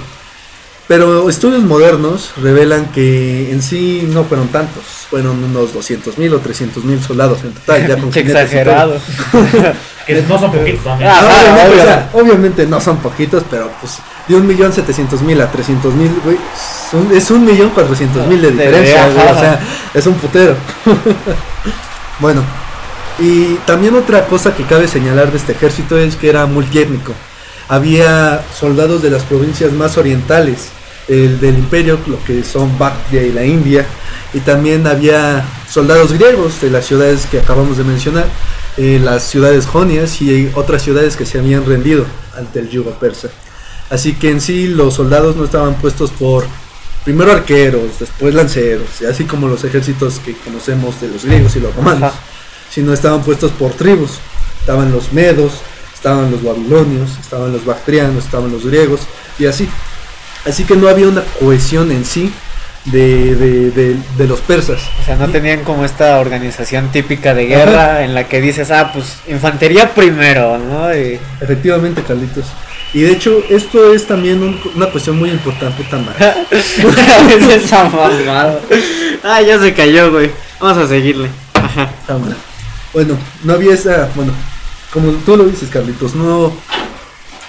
Pero 0.88 1.28
estudios 1.30 1.62
modernos 1.62 2.32
revelan 2.42 2.86
que 2.86 3.50
en 3.52 3.62
sí 3.62 4.06
no 4.12 4.24
fueron 4.24 4.48
tantos, 4.48 4.82
fueron 5.08 5.42
unos 5.42 5.72
200 5.72 6.18
mil 6.18 6.34
o 6.34 6.38
300 6.40 6.84
mil 6.84 7.00
soldados 7.02 7.38
en 7.44 7.52
total, 7.52 7.86
ya 7.86 7.96
con 7.96 8.08
exagerado. 8.14 9.00
que 10.06 10.22
no 10.22 10.38
son 10.38 10.50
poquitos 10.52 10.82
también. 10.84 11.10
Ah, 11.10 11.20
obviamente, 11.22 11.70
obvio. 11.70 11.82
o 11.82 11.86
sea, 11.86 12.10
obviamente 12.12 12.66
no 12.66 12.80
son 12.80 12.96
poquitos, 12.98 13.44
pero 13.48 13.70
pues 13.80 13.98
de 14.28 14.34
un 14.34 14.46
millón 14.46 14.72
setecientos 14.72 15.22
mil 15.22 15.40
a 15.40 15.50
trescientos 15.50 15.94
mil, 15.94 16.12
güey, 16.24 16.36
es 17.16 17.30
un- 17.30 17.44
millón 17.44 17.70
cuatrocientos 17.70 18.26
mil 18.26 18.42
de 18.42 18.50
de- 18.50 18.56
diferencia, 18.56 19.08
güey, 19.08 19.28
o 19.28 19.38
sea, 19.38 19.60
es 19.94 20.06
un 20.06 20.14
putero. 20.14 20.56
bueno, 22.18 22.42
y 23.18 23.54
también 23.66 23.94
otra 23.94 24.26
cosa 24.26 24.54
que 24.54 24.64
cabe 24.64 24.88
señalar 24.88 25.30
de 25.30 25.38
este 25.38 25.52
ejército 25.52 25.96
es 25.96 26.16
que 26.16 26.28
era 26.28 26.44
multiétnico. 26.46 27.12
Había 27.72 28.44
soldados 28.54 29.00
de 29.00 29.08
las 29.08 29.22
provincias 29.22 29.72
más 29.72 29.96
orientales 29.96 30.68
el 31.08 31.40
del 31.40 31.54
imperio, 31.54 31.98
lo 32.06 32.22
que 32.22 32.44
son 32.44 32.78
Bactria 32.78 33.22
y 33.22 33.32
la 33.32 33.46
India, 33.46 33.87
y 34.35 34.40
también 34.40 34.87
había 34.87 35.42
soldados 35.70 36.12
griegos 36.12 36.61
de 36.61 36.68
las 36.68 36.85
ciudades 36.85 37.24
que 37.30 37.40
acabamos 37.40 37.78
de 37.78 37.85
mencionar, 37.85 38.26
eh, 38.76 39.00
las 39.02 39.22
ciudades 39.22 39.64
jonias 39.64 40.20
y 40.20 40.50
otras 40.54 40.82
ciudades 40.82 41.16
que 41.16 41.24
se 41.24 41.38
habían 41.38 41.64
rendido 41.64 42.04
ante 42.37 42.58
el 42.58 42.68
yugo 42.68 42.90
persa. 42.90 43.30
Así 43.88 44.16
que 44.16 44.28
en 44.28 44.42
sí 44.42 44.66
los 44.66 44.92
soldados 44.92 45.37
no 45.37 45.46
estaban 45.46 45.72
puestos 45.76 46.11
por 46.11 46.44
primero 47.06 47.32
arqueros, 47.32 47.98
después 47.98 48.35
lanceros, 48.35 49.00
así 49.08 49.24
como 49.24 49.48
los 49.48 49.64
ejércitos 49.64 50.18
que 50.18 50.35
conocemos 50.35 51.00
de 51.00 51.08
los 51.08 51.24
griegos 51.24 51.56
y 51.56 51.61
los 51.61 51.74
romanos, 51.74 52.02
Ajá. 52.02 52.12
sino 52.70 52.92
estaban 52.92 53.22
puestos 53.22 53.50
por 53.52 53.70
tribus. 53.72 54.18
Estaban 54.61 54.92
los 54.92 55.12
medos, 55.12 55.54
estaban 56.02 56.32
los 56.32 56.42
babilonios, 56.42 57.16
estaban 57.20 57.52
los 57.52 57.64
bactrianos, 57.64 58.24
estaban 58.24 58.50
los 58.50 58.66
griegos 58.66 59.02
y 59.38 59.46
así. 59.46 59.68
Así 60.44 60.64
que 60.64 60.74
no 60.74 60.88
había 60.88 61.06
una 61.06 61.22
cohesión 61.38 61.92
en 61.92 62.04
sí 62.04 62.32
de, 62.86 63.36
de- 63.36 63.70
de- 63.70 63.96
de 64.18 64.26
los 64.26 64.40
persas. 64.40 64.80
O 65.00 65.04
sea, 65.04 65.14
no 65.14 65.28
tenían 65.28 65.62
como 65.62 65.84
esta 65.84 66.18
organización 66.18 66.88
típica 66.90 67.34
de 67.34 67.46
guerra 67.46 68.02
en 68.04 68.14
la 68.16 68.26
que 68.26 68.40
dices, 68.40 68.72
ah, 68.72 68.90
pues 68.92 69.18
infantería 69.28 69.94
primero, 69.94 70.58
¿no? 70.58 70.92
Y- 70.92 71.20
Efectivamente, 71.40 72.02
Carlitos. 72.02 72.46
Y 72.92 73.02
de 73.02 73.12
hecho, 73.12 73.40
esto 73.48 73.94
es 73.94 74.04
también 74.08 74.42
un- 74.42 74.60
una 74.74 74.86
cuestión 74.86 75.16
muy 75.20 75.30
importante, 75.30 75.84
Tamara. 75.84 76.34
es 76.50 76.78
esa. 77.64 77.88
Ah, 79.22 79.40
ya 79.40 79.60
se 79.60 79.72
cayó, 79.72 80.10
güey. 80.10 80.32
Vamos 80.58 80.78
a 80.84 80.88
seguirle. 80.88 81.28
Ajá. 81.54 81.88
Cámara. 82.08 82.34
Bueno, 82.92 83.16
no 83.44 83.52
había 83.52 83.72
esa, 83.74 84.08
bueno, 84.16 84.32
como 84.92 85.11
tú 85.12 85.37
lo 85.37 85.44
dices, 85.44 85.68
Carlitos, 85.70 86.14
no. 86.14 86.52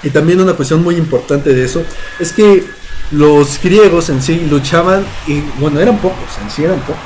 Y 0.01 0.09
también 0.09 0.41
una 0.41 0.53
cuestión 0.53 0.83
muy 0.83 0.95
importante 0.95 1.53
de 1.53 1.63
eso 1.63 1.83
es 2.19 2.33
que 2.33 2.63
los 3.11 3.61
griegos 3.61 4.09
en 4.09 4.21
sí 4.21 4.47
luchaban, 4.49 5.05
y 5.27 5.41
bueno, 5.59 5.79
eran 5.79 5.97
pocos, 5.99 6.29
en 6.41 6.49
sí 6.49 6.63
eran 6.63 6.79
pocos, 6.81 6.99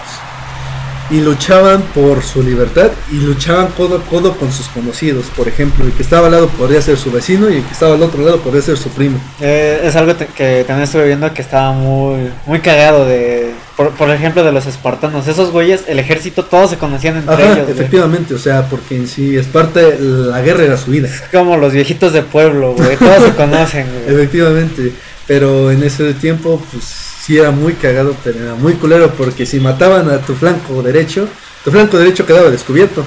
y 1.10 1.22
luchaban 1.22 1.82
por 1.96 2.22
su 2.24 2.43
libertad 2.43 2.91
y 3.12 3.15
luchaban 3.15 3.67
codo 3.78 3.98
a 3.98 4.02
codo 4.10 4.36
con 4.36 4.52
sus 4.52 4.67
conocidos. 4.67 5.26
Por 5.36 5.48
ejemplo, 5.48 5.86
el 5.86 5.91
que 5.93 6.04
estaba 6.04 6.28
al 6.28 6.34
lado 6.34 6.48
podría 6.50 6.82
ser 6.82 6.98
su 6.98 7.12
vecino 7.12 7.50
y 7.50 7.58
el 7.58 7.63
que 7.63 7.74
estaba 7.74 7.96
al 7.96 8.02
otro 8.04 8.22
lado 8.24 8.39
podría 8.39 8.62
ser 8.62 8.78
su 8.78 8.89
primo. 8.89 9.20
Eh, 9.39 9.82
es 9.84 9.96
algo 9.96 10.15
te- 10.15 10.28
que 10.28 10.63
también 10.67 10.84
estuve 10.84 11.06
viendo 11.08 11.34
que 11.34 11.41
estaba 11.41 11.72
muy 11.72 12.30
muy 12.46 12.60
cagado 12.60 13.06
de 13.06 13.52
por, 13.78 13.91
por 13.91 14.10
ejemplo 14.10 14.43
de 14.43 14.52
los 14.52 14.65
espartanos 14.65 15.28
esos 15.28 15.52
güeyes 15.52 15.84
el 15.88 16.00
ejército 16.00 16.43
todos 16.46 16.72
se 16.72 16.78
conocían 16.78 17.15
entre 17.17 17.36
Ajá, 17.36 17.43
ellos 17.43 17.58
güey. 17.67 17.72
efectivamente, 17.72 18.34
o 18.34 18.39
sea, 18.39 18.63
porque 18.67 18.96
en 18.98 19.08
sí 19.08 19.38
Esparta, 19.38 19.80
la 20.00 20.41
guerra 20.41 20.63
era 20.63 20.78
su 20.78 20.91
vida. 20.91 21.10
como 21.32 21.58
los 21.58 21.72
viejitos 21.74 22.12
de 22.13 22.24
pueblo 22.24 22.74
güey 22.74 22.98
todos 22.98 23.24
se 23.24 23.32
conocen 23.36 23.88
güey. 23.88 24.04
Efectivamente, 24.15 24.91
pero 25.28 25.72
en 25.72 25.84
ese 25.84 26.13
tiempo, 26.15 26.62
pues 26.72 26.84
sí 27.27 27.37
era 27.37 27.51
muy 27.51 27.73
cagado, 27.73 28.15
pero 28.23 28.39
era 28.39 28.55
muy 28.55 28.73
culero, 28.75 29.11
porque 29.11 29.45
si 29.45 29.59
mataban 29.59 30.09
a 30.09 30.19
tu 30.19 30.33
flanco 30.33 30.81
derecho, 30.81 31.27
tu 31.65 31.71
flanco 31.71 31.97
derecho 31.97 32.25
quedaba 32.25 32.49
descubierto. 32.49 33.03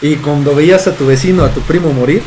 Y 0.00 0.14
cuando 0.16 0.54
veías 0.54 0.86
a 0.86 0.94
tu 0.94 1.06
vecino, 1.06 1.42
a 1.42 1.48
tu 1.48 1.60
primo 1.62 1.92
morir, 1.92 2.22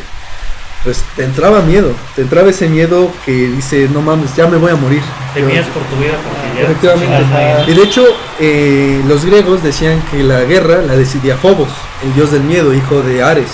pues 0.84 1.02
te 1.16 1.24
entraba 1.24 1.62
miedo, 1.62 1.92
te 2.14 2.22
entraba 2.22 2.50
ese 2.50 2.68
miedo 2.68 3.10
que 3.24 3.32
dice, 3.32 3.88
no 3.94 4.02
mames, 4.02 4.36
ya 4.36 4.46
me 4.46 4.58
voy 4.58 4.72
a 4.72 4.76
morir. 4.76 5.00
Temías 5.32 5.66
por 5.68 5.82
tu 5.84 5.96
vida 5.96 6.18
porque 6.22 6.60
ya 6.60 6.68
Efectivamente. 6.68 7.72
Y 7.72 7.74
de 7.74 7.82
hecho, 7.82 8.04
eh, 8.38 9.02
los 9.08 9.24
griegos 9.24 9.62
decían 9.62 10.02
que 10.10 10.22
la 10.22 10.44
guerra 10.44 10.82
la 10.82 10.96
decidía 10.96 11.38
Phobos, 11.38 11.70
el 12.04 12.14
dios 12.14 12.30
del 12.30 12.42
miedo, 12.42 12.74
hijo 12.74 13.00
de 13.00 13.22
Ares, 13.22 13.48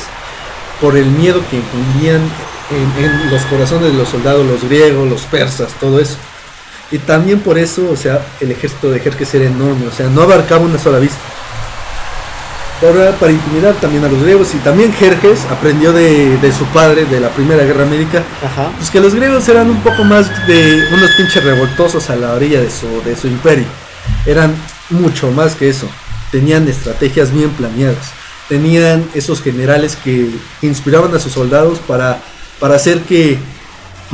por 0.81 0.97
el 0.97 1.07
miedo 1.07 1.41
que 1.49 1.59
infundían 1.59 2.23
en, 2.71 3.05
en 3.05 3.31
los 3.31 3.43
corazones 3.43 3.93
de 3.93 3.99
los 3.99 4.09
soldados, 4.09 4.45
los 4.45 4.65
griegos, 4.65 5.09
los 5.09 5.23
persas, 5.23 5.73
todo 5.79 6.01
eso. 6.01 6.17
Y 6.95 6.99
también 6.99 7.41
por 7.41 7.59
eso, 7.59 7.91
o 7.91 7.97
sea, 7.97 8.25
el 8.41 8.53
ejército 8.53 8.89
de 8.89 9.01
Jerjes 9.01 9.35
era 9.35 9.47
enorme, 9.47 9.89
o 9.89 9.91
sea, 9.91 10.09
no 10.09 10.23
abarcaba 10.23 10.65
una 10.65 10.79
sola 10.79 11.01
vista. 11.01 11.19
para, 12.81 13.11
para 13.19 13.33
intimidar 13.33 13.75
también 13.81 14.05
a 14.05 14.09
los 14.09 14.23
griegos 14.23 14.55
y 14.55 14.59
también 14.59 14.93
Jerjes 14.93 15.41
aprendió 15.51 15.93
de, 15.93 16.37
de 16.39 16.53
su 16.53 16.65
padre 16.67 17.05
de 17.07 17.19
la 17.19 17.31
Primera 17.31 17.65
Guerra 17.65 17.85
Médica 17.85 18.23
Ajá. 18.45 18.71
pues 18.77 18.91
que 18.91 19.01
los 19.01 19.13
griegos 19.13 19.49
eran 19.49 19.71
un 19.71 19.81
poco 19.83 20.05
más 20.05 20.29
de 20.47 20.85
unos 20.93 21.11
pinches 21.17 21.43
revoltosos 21.43 22.11
a 22.11 22.15
la 22.15 22.33
orilla 22.33 22.61
de 22.61 22.71
su, 22.71 22.87
de 23.05 23.17
su 23.17 23.27
imperio. 23.27 23.67
Eran 24.25 24.55
mucho 24.91 25.33
más 25.33 25.57
que 25.57 25.69
eso. 25.69 25.89
Tenían 26.31 26.69
estrategias 26.69 27.33
bien 27.33 27.51
planeadas. 27.51 28.13
Tenían 28.49 29.05
esos 29.15 29.43
generales 29.43 29.97
que 29.97 30.31
inspiraban 30.63 31.13
a 31.13 31.19
sus 31.19 31.33
soldados 31.33 31.81
para, 31.81 32.21
para 32.61 32.77
hacer 32.77 33.01
que 33.01 33.37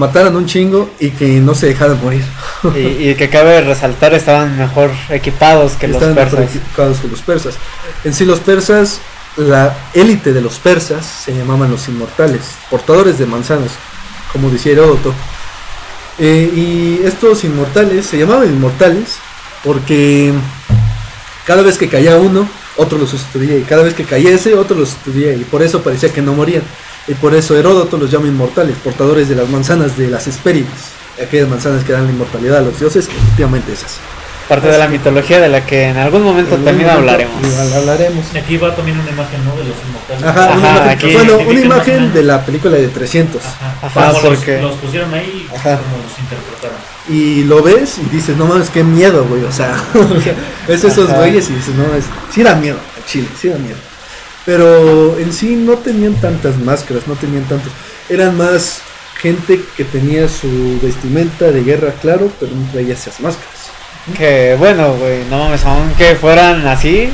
mataran 0.01 0.35
un 0.35 0.47
chingo 0.47 0.91
y 0.99 1.11
que 1.11 1.27
no 1.41 1.55
se 1.55 1.67
dejaran 1.67 2.03
morir. 2.03 2.25
Y, 2.77 3.11
y 3.11 3.15
que 3.15 3.31
cabe 3.31 3.61
resaltar, 3.63 4.13
estaban 4.15 4.59
mejor 4.59 4.91
equipados 5.09 5.73
que 5.73 5.87
los 5.89 5.97
Estaban 5.97 6.15
mejor 6.15 6.39
persas. 6.41 6.57
equipados 6.57 6.99
que 6.99 7.09
los 7.09 7.21
persas. 7.21 7.55
En 8.05 8.13
sí, 8.13 8.25
los 8.25 8.41
persas, 8.41 9.01
la 9.37 9.75
élite 9.95 10.33
de 10.33 10.41
los 10.41 10.59
persas 10.59 11.07
se 11.07 11.33
llamaban 11.35 11.71
los 11.71 11.89
inmortales, 11.89 12.43
portadores 12.69 13.19
de 13.19 13.27
manzanas, 13.27 13.71
como 14.33 14.51
decía 14.51 14.73
Heródoto. 14.73 15.15
Eh, 16.19 16.51
y 16.55 17.07
estos 17.07 17.45
inmortales 17.45 18.05
se 18.05 18.19
llamaban 18.19 18.49
inmortales 18.49 19.17
porque 19.65 20.33
cada 21.47 21.63
vez 21.63 21.79
que 21.79 21.89
caía 21.89 22.17
uno, 22.19 22.47
otro 22.77 22.99
lo 22.99 23.07
sustituía, 23.07 23.57
y 23.57 23.63
cada 23.63 23.83
vez 23.83 23.95
que 23.95 24.05
caía 24.05 24.31
ese, 24.35 24.55
otro 24.55 24.77
lo 24.77 24.85
sustituía, 24.87 25.33
y 25.33 25.45
por 25.45 25.63
eso 25.63 25.83
parecía 25.83 26.13
que 26.13 26.21
no 26.23 26.35
morían. 26.35 26.63
Y 27.09 27.15
por 27.15 27.35
eso 27.35 27.57
Heródoto 27.57 27.97
los 27.97 28.11
llama 28.11 28.27
inmortales, 28.29 28.77
portadores 28.85 29.29
de 29.29 29.35
las 29.35 29.49
manzanas 29.49 29.97
de 29.97 30.09
las 30.09 30.27
Hespérides, 30.27 30.69
aquellas 31.23 31.49
manzanas 31.49 31.83
que 31.85 31.93
dan 31.93 32.05
la 32.07 32.11
inmortalidad 32.13 32.59
a 32.59 32.63
los 32.63 32.79
dioses, 32.79 33.09
efectivamente 33.09 33.73
esas. 33.73 33.97
Parte 34.49 34.67
de 34.67 34.79
la 34.79 34.89
mitología 34.89 35.39
de 35.41 35.49
la 35.49 35.65
que 35.65 35.85
en 35.85 35.97
algún 35.97 36.23
momento 36.25 36.57
En 36.57 36.65
también 36.65 36.89
algún 36.91 37.09
hablaremos. 37.09 37.41
momento 37.41 37.75
hablaremos. 37.77 38.25
Y 38.35 38.39
Aquí 38.39 38.57
va 38.57 38.75
también 38.75 38.99
una 38.99 39.09
imagen, 39.11 39.45
¿no? 39.45 39.53
De 39.57 39.63
los 39.65 39.77
inmortales. 39.87 40.25
Ajá, 40.25 40.45
Ajá, 40.45 40.59
una 40.59 40.71
imagen, 40.71 40.89
aquí- 40.91 41.13
bueno, 41.13 41.39
una 41.49 41.61
imagen 41.61 42.13
de 42.13 42.23
la 42.25 42.45
película 42.45 42.77
de 42.77 42.89
300. 42.89 43.41
Ajá. 43.45 43.75
Ajá, 43.87 44.07
Como 44.13 44.29
los- 44.29 44.39
porque- 44.39 44.61
los, 44.61 44.75
pusieron 44.75 45.15
ahí 45.15 45.47
y 45.49 45.55
Ajá. 45.55 45.79
como 45.79 45.97
los 46.03 46.19
interpretaron. 46.19 46.77
Y 47.09 47.45
lo 47.45 47.63
ves 47.63 47.99
y 47.99 48.15
dices, 48.15 48.37
no 48.37 48.47
mames, 48.47 48.71
qué 48.71 48.83
miedo, 48.83 49.25
güey. 49.25 49.45
O 49.45 49.53
sea, 49.53 49.73
ves 50.69 50.83
esos 50.85 51.09
güeyes 51.13 51.49
y 51.49 51.53
dices, 51.55 51.75
no, 51.77 51.85
es, 51.95 52.05
sí 52.35 52.43
da 52.43 52.55
miedo, 52.57 52.77
a 53.01 53.07
Chile, 53.07 53.29
sí 53.41 53.49
da 53.49 53.57
miedo. 53.59 53.77
Pero 54.47 55.19
en 55.19 55.33
sí 55.33 55.57
no 55.57 55.75
tenían 55.75 56.15
tantas 56.15 56.57
máscaras, 56.59 57.07
no 57.07 57.15
tenían 57.15 57.45
tantos. 57.45 57.73
Eran 58.09 58.37
más 58.37 58.81
gente 59.21 59.61
que 59.77 59.85
tenía 59.85 60.29
su 60.29 60.81
vestimenta 60.83 61.51
de 61.51 61.63
guerra, 61.63 61.93
claro, 62.01 62.31
pero 62.41 62.53
no 62.55 62.71
traía 62.73 62.95
esas 62.95 63.21
máscaras. 63.21 63.71
Que 64.17 64.57
bueno, 64.59 64.95
güey, 64.95 65.25
no 65.29 65.39
mames, 65.39 65.65
aunque 65.65 66.15
fueran 66.17 66.67
así, 66.67 67.11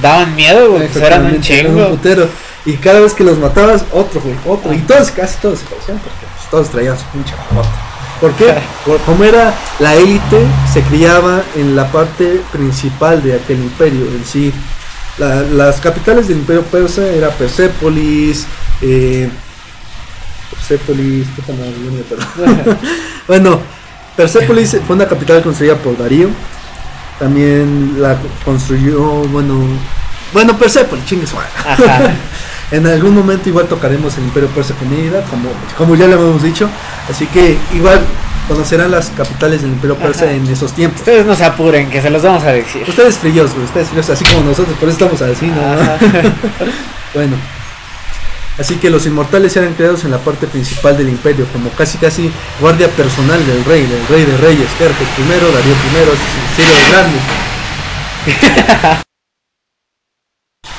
daban 0.00 0.34
miedo, 0.34 0.70
güey, 0.72 0.88
pues 0.88 1.04
eran 1.04 1.26
un 1.26 1.40
chingo. 1.40 1.90
putero. 1.90 2.28
Y 2.64 2.74
cada 2.74 3.00
vez 3.00 3.14
que 3.14 3.24
los 3.24 3.38
matabas, 3.38 3.84
otro, 3.92 4.20
güey, 4.20 4.34
otro. 4.46 4.72
Y 4.72 4.78
todos, 4.78 5.10
casi 5.10 5.38
todos 5.38 5.60
se 5.60 5.64
parecían 5.66 5.98
porque 5.98 6.18
pues, 6.20 6.50
todos 6.50 6.70
traían 6.70 6.98
su 6.98 7.04
pinche 7.06 7.34
mamota. 7.50 7.70
¿Por 8.20 8.32
qué? 8.32 8.54
Como 9.06 9.24
era 9.24 9.54
la 9.78 9.94
élite, 9.94 10.46
se 10.72 10.82
criaba 10.82 11.42
en 11.56 11.76
la 11.76 11.90
parte 11.90 12.40
principal 12.52 13.22
de 13.22 13.34
aquel 13.34 13.58
imperio 13.58 14.06
en 14.06 14.24
sí. 14.24 14.52
La- 15.18 15.42
las 15.42 15.80
capitales 15.80 16.28
del 16.28 16.38
imperio 16.38 16.62
persa 16.62 17.06
era 17.06 17.28
Persépolis, 17.30 18.46
eh, 18.80 19.28
Persépolis, 20.50 21.26
bueno, 23.28 23.60
Persépolis 24.16 24.76
fue 24.86 24.96
una 24.96 25.06
capital 25.06 25.42
construida 25.42 25.76
por 25.76 25.96
Darío. 25.98 26.28
También 27.18 27.96
la 28.00 28.16
construyó, 28.44 29.00
bueno, 29.28 29.60
bueno, 30.32 30.56
Persépolis, 30.56 31.04
chingue 31.04 31.26
su 31.26 31.36
madre. 31.36 31.50
Ajá. 31.66 32.12
En 32.72 32.86
algún 32.86 33.16
momento 33.16 33.48
igual 33.48 33.66
tocaremos 33.66 34.16
el 34.16 34.22
Imperio 34.22 34.48
Persa 34.50 34.74
con 34.74 34.92
Ida, 34.96 35.22
como, 35.24 35.48
como 35.76 35.96
ya 35.96 36.06
lo 36.06 36.14
hemos 36.14 36.40
dicho. 36.40 36.68
Así 37.10 37.26
que 37.26 37.58
igual 37.74 37.98
conocerán 38.50 38.90
las 38.90 39.10
capitales 39.10 39.62
del 39.62 39.70
Imperio 39.70 39.96
Persa 39.96 40.28
en 40.32 40.44
esos 40.48 40.72
tiempos. 40.72 40.98
Ustedes 40.98 41.24
no 41.24 41.36
se 41.36 41.44
apuren, 41.44 41.88
que 41.88 42.02
se 42.02 42.10
los 42.10 42.20
vamos 42.20 42.42
a 42.42 42.50
decir. 42.50 42.84
Ustedes 42.88 43.16
fríos, 43.16 43.52
güey, 43.52 43.64
ustedes 43.64 43.88
fríos, 43.90 44.10
así 44.10 44.24
como 44.24 44.40
nosotros, 44.42 44.76
por 44.76 44.88
eso 44.88 44.96
estamos 45.06 45.22
así, 45.22 45.46
¿no? 45.46 45.62
Bueno. 47.14 47.36
Así 48.58 48.74
que 48.76 48.90
los 48.90 49.06
inmortales 49.06 49.56
eran 49.56 49.74
creados 49.74 50.04
en 50.04 50.10
la 50.10 50.18
parte 50.18 50.48
principal 50.48 50.96
del 50.96 51.08
imperio, 51.08 51.46
como 51.52 51.70
casi 51.70 51.96
casi 51.98 52.30
guardia 52.60 52.88
personal 52.88 53.44
del 53.46 53.64
rey, 53.64 53.86
del 53.86 54.06
rey 54.08 54.24
de 54.24 54.36
reyes, 54.38 54.68
Jerjes 54.78 55.08
I, 55.16 55.22
Darío 55.22 55.74
I, 55.86 56.62
el 56.62 56.92
Grande. 56.92 57.18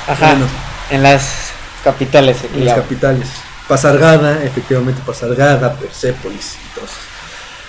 Ajá. 0.08 0.26
Bueno. 0.26 0.46
En 0.90 1.02
las 1.02 1.52
capitales. 1.82 2.36
en 2.54 2.66
las 2.66 2.74
capitales. 2.76 3.28
Pasargada, 3.66 4.44
efectivamente 4.44 5.00
Pasargada, 5.06 5.72
Persépolis 5.74 6.56
y 6.56 6.74
todos. 6.74 7.11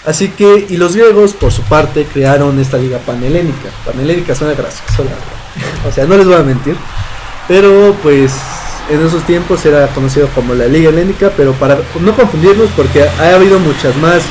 Así 0.05 0.27
que, 0.29 0.65
y 0.69 0.77
los 0.77 0.95
griegos, 0.95 1.33
por 1.33 1.51
su 1.51 1.61
parte, 1.63 2.05
crearon 2.11 2.59
esta 2.59 2.77
liga 2.77 2.97
panhelénica. 2.99 3.69
Panhelénica 3.85 4.35
suena 4.35 4.53
gracioso. 4.53 5.03
O 5.87 5.91
sea, 5.91 6.05
no 6.05 6.17
les 6.17 6.25
voy 6.27 6.35
a 6.35 6.43
mentir. 6.43 6.75
Pero, 7.47 7.95
pues, 8.03 8.33
en 8.89 9.05
esos 9.05 9.23
tiempos 9.25 9.65
era 9.65 9.87
conocido 9.87 10.27
como 10.35 10.53
la 10.55 10.65
Liga 10.65 10.89
Helénica, 10.89 11.31
pero 11.37 11.53
para 11.53 11.77
no 12.01 12.13
confundirnos, 12.15 12.69
porque 12.75 13.03
ha 13.03 13.35
habido 13.35 13.59
muchas 13.59 13.95
más 13.97 14.21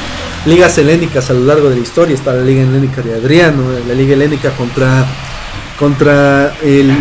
ligas 0.45 0.77
helénicas 0.77 1.31
a 1.31 1.33
lo 1.33 1.41
largo 1.47 1.71
de 1.71 1.77
la 1.77 1.83
historia. 1.83 2.15
Está 2.15 2.35
la 2.35 2.43
Liga 2.43 2.63
Helénica 2.63 3.01
de 3.01 3.15
Adriano, 3.15 3.63
la 3.89 3.95
Liga 3.95 4.13
Helénica 4.13 4.51
contra, 4.51 5.07
contra 5.79 6.53
el, 6.63 6.93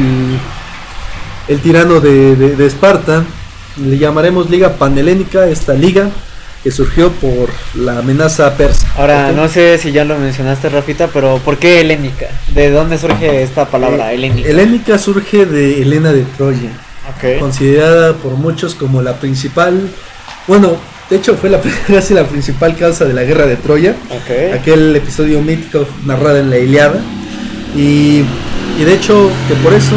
el 1.49 1.59
tirano 1.59 1.99
de, 1.99 2.35
de- 2.37 2.55
de 2.55 2.65
Esparta. 2.65 3.25
Le 3.83 3.97
llamaremos 3.97 4.49
Liga 4.49 4.73
Panhelénica, 4.77 5.47
esta 5.47 5.73
liga 5.73 6.09
que 6.63 6.71
surgió 6.71 7.11
por 7.11 7.49
la 7.75 7.99
amenaza 7.99 8.55
persa. 8.55 8.87
Ahora, 8.97 9.31
no 9.31 9.47
sé 9.47 9.77
si 9.77 9.91
ya 9.91 10.05
lo 10.05 10.17
mencionaste, 10.17 10.69
Rafita, 10.69 11.07
pero 11.07 11.39
¿por 11.39 11.57
qué 11.57 11.81
helénica? 11.81 12.27
¿De 12.53 12.69
dónde 12.69 12.97
surge 12.97 13.41
esta 13.41 13.65
palabra, 13.65 14.11
Eh, 14.11 14.15
helénica? 14.15 14.49
Helénica 14.49 14.97
surge 14.99 15.45
de 15.45 15.81
Helena 15.81 16.13
de 16.13 16.21
Troya, 16.37 16.69
considerada 17.39 18.13
por 18.13 18.33
muchos 18.33 18.75
como 18.75 19.01
la 19.01 19.13
principal, 19.15 19.89
bueno, 20.47 20.75
de 21.09 21.15
hecho 21.17 21.35
fue 21.35 21.49
la, 21.49 21.59
casi 21.87 22.13
la 22.13 22.25
principal 22.25 22.75
causa 22.77 23.05
de 23.05 23.13
la 23.13 23.23
guerra 23.23 23.45
de 23.47 23.55
Troya, 23.55 23.95
aquel 24.53 24.95
episodio 24.95 25.41
mítico 25.41 25.85
narrado 26.05 26.37
en 26.37 26.49
la 26.51 26.57
Iliada, 26.59 26.99
y, 27.75 28.23
y 28.79 28.83
de 28.85 28.93
hecho 28.93 29.29
que 29.47 29.55
por 29.55 29.73
eso 29.73 29.95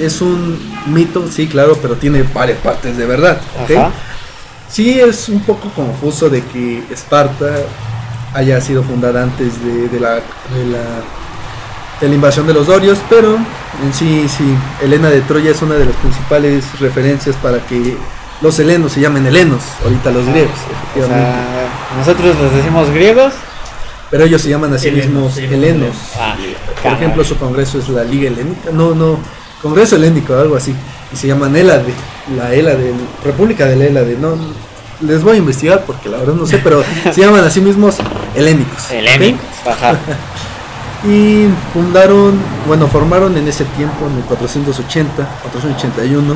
es 0.00 0.20
un 0.20 0.58
mito, 0.86 1.24
sí, 1.30 1.46
claro, 1.46 1.78
pero 1.80 1.94
tiene 1.96 2.22
varias 2.34 2.58
partes 2.58 2.96
de 2.96 3.06
verdad, 3.06 3.40
¿ok? 3.64 3.70
Ajá. 3.72 3.92
Sí 4.74 4.98
es 4.98 5.28
un 5.28 5.38
poco 5.40 5.68
confuso 5.70 6.28
de 6.28 6.42
que 6.42 6.82
Esparta 6.90 7.46
haya 8.32 8.60
sido 8.60 8.82
fundada 8.82 9.22
antes 9.22 9.64
de, 9.64 9.88
de 9.88 10.00
la, 10.00 10.14
de, 10.14 10.64
la, 10.68 10.82
de 12.00 12.08
la 12.08 12.14
invasión 12.14 12.44
de 12.48 12.54
los 12.54 12.66
dorios, 12.66 12.98
pero 13.08 13.36
en 13.36 13.94
sí, 13.94 14.26
sí, 14.28 14.42
Helena 14.82 15.10
de 15.10 15.20
Troya 15.20 15.52
es 15.52 15.62
una 15.62 15.76
de 15.76 15.84
las 15.84 15.94
principales 15.96 16.64
referencias 16.80 17.36
para 17.36 17.58
que 17.66 17.96
los 18.40 18.58
helenos 18.58 18.90
se 18.90 19.00
llamen 19.00 19.24
helenos, 19.24 19.62
ahorita 19.84 20.10
los 20.10 20.26
griegos, 20.26 20.50
O 20.50 20.72
efectivamente. 20.98 21.24
sea, 21.24 21.96
nosotros 21.98 22.36
les 22.42 22.52
decimos 22.56 22.90
griegos. 22.90 23.32
pero 24.10 24.24
ellos 24.24 24.42
se 24.42 24.48
llaman 24.48 24.74
a 24.74 24.78
sí 24.78 24.88
Helenos, 24.88 25.06
mismos 25.06 25.36
helenos. 25.38 25.52
helenos. 25.52 25.96
Ah, 26.18 26.34
Por 26.82 26.92
ejemplo, 26.94 27.22
su 27.22 27.36
congreso 27.36 27.78
es 27.78 27.88
la 27.90 28.02
Liga 28.02 28.26
Helénica, 28.28 28.70
no, 28.72 28.92
no, 28.92 29.20
Congreso 29.62 29.94
Helénico, 29.94 30.34
algo 30.34 30.56
así, 30.56 30.74
y 31.14 31.16
se 31.16 31.28
llaman 31.28 31.54
Hélade, 31.54 31.94
la 32.36 32.52
Hélade, 32.52 32.92
República 33.24 33.66
del 33.66 33.82
Hélade, 33.82 34.16
no, 34.20 34.36
les 35.00 35.22
voy 35.22 35.36
a 35.36 35.38
investigar 35.38 35.84
porque 35.86 36.08
la 36.08 36.18
verdad 36.18 36.34
no 36.34 36.44
sé, 36.44 36.58
pero 36.58 36.82
se 37.12 37.20
llaman 37.20 37.44
a 37.44 37.50
sí 37.50 37.60
mismos 37.60 37.96
helénicos. 38.34 38.90
Helénicos. 38.90 39.46
Ajá. 39.66 39.96
Y 41.06 41.48
fundaron, 41.74 42.32
bueno, 42.66 42.86
formaron 42.86 43.36
en 43.36 43.46
ese 43.46 43.66
tiempo, 43.76 44.06
en 44.06 44.16
el 44.16 44.22
480, 44.22 45.14
481, 45.42 46.34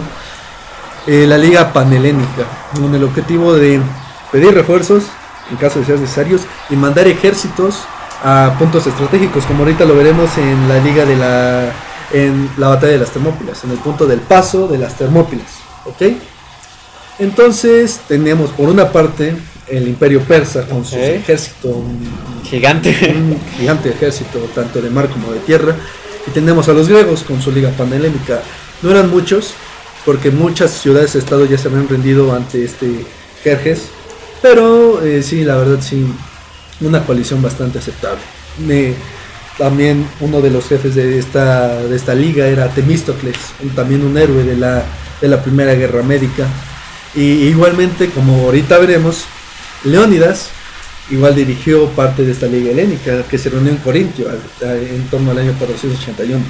eh, 1.07 1.25
la 1.27 1.39
Liga 1.39 1.73
Panhelénica, 1.73 2.45
con 2.79 2.95
el 2.95 3.03
objetivo 3.03 3.55
de 3.55 3.81
pedir 4.31 4.53
refuerzos 4.53 5.05
en 5.51 5.57
caso 5.57 5.79
de 5.79 5.87
ser 5.87 5.99
necesarios 5.99 6.43
y 6.69 6.77
mandar 6.77 7.09
ejércitos 7.09 7.79
a 8.23 8.57
puntos 8.59 8.87
estratégicos, 8.87 9.47
como 9.47 9.61
ahorita 9.61 9.87
lo 9.87 9.97
veremos 9.97 10.37
en 10.37 10.69
la 10.69 10.79
Liga 10.81 11.07
de 11.07 11.17
la, 11.17 11.73
en 12.13 12.49
la 12.57 12.69
Batalla 12.69 12.93
de 12.93 12.99
las 12.99 13.11
Termópilas, 13.11 13.63
en 13.65 13.71
el 13.71 13.79
punto 13.79 14.07
del 14.07 14.21
paso 14.21 14.67
de 14.69 14.79
las 14.79 14.97
Termópilas, 14.97 15.47
¿ok? 15.85 16.03
Entonces 17.19 18.01
tenemos 18.07 18.51
por 18.51 18.69
una 18.69 18.91
parte 18.93 19.35
el 19.67 19.89
Imperio 19.89 20.21
Persa 20.23 20.67
con 20.67 20.85
su 20.85 20.97
ejército 20.97 21.83
Gigante. 22.49 22.91
un 23.17 23.39
gigante 23.59 23.91
ejército, 23.91 24.39
tanto 24.55 24.81
de 24.81 24.89
mar 24.89 25.09
como 25.09 25.33
de 25.33 25.41
tierra. 25.41 25.75
Y 26.27 26.31
tenemos 26.31 26.69
a 26.69 26.73
los 26.73 26.89
griegos 26.89 27.23
con 27.25 27.43
su 27.43 27.51
liga 27.53 27.71
panhelénica. 27.71 28.41
No 28.83 28.91
eran 28.91 29.11
muchos, 29.11 29.53
porque 30.07 30.31
muchas 30.31 30.71
ciudades-estado 30.71 31.45
ya 31.45 31.59
se 31.59 31.69
habían 31.69 31.89
rendido 31.89 32.35
ante 32.35 32.65
este 32.65 33.05
Jerjes. 33.43 33.89
Pero 34.41 35.05
eh, 35.05 35.23
sí, 35.23 35.45
la 35.45 35.57
verdad, 35.57 35.81
sí, 35.83 36.07
una 36.81 37.05
coalición 37.05 37.43
bastante 37.43 37.79
aceptable. 37.79 38.21
Me- 38.65 38.95
también 39.59 40.09
uno 40.21 40.41
de 40.41 40.51
los 40.51 40.69
jefes 40.69 40.95
de 40.95 41.19
esta, 41.19 41.83
de 41.83 41.97
esta 41.97 42.15
liga 42.15 42.47
era 42.47 42.69
Temístocles, 42.69 43.37
también 43.75 44.05
un 44.05 44.17
héroe 44.17 44.45
de 44.45 44.57
la, 44.57 44.85
de 45.21 45.29
la 45.29 45.43
Primera 45.43 45.75
Guerra 45.75 46.03
Médica. 46.03 46.47
Y 47.15 47.49
igualmente, 47.49 48.09
como 48.11 48.45
ahorita 48.45 48.79
veremos, 48.79 49.25
Leónidas 49.85 50.51
igual 51.11 51.35
dirigió 51.35 51.89
parte 51.91 52.23
de 52.23 52.33
esta 52.33 52.47
liga 52.47 52.71
helénica 52.71 53.23
que 53.23 53.39
se 53.39 53.49
reunió 53.49 53.71
en 53.71 53.79
Corintio 53.79 54.27
en 54.61 55.09
torno 55.09 55.31
al 55.31 55.39
año 55.39 55.55
481. 55.59 56.45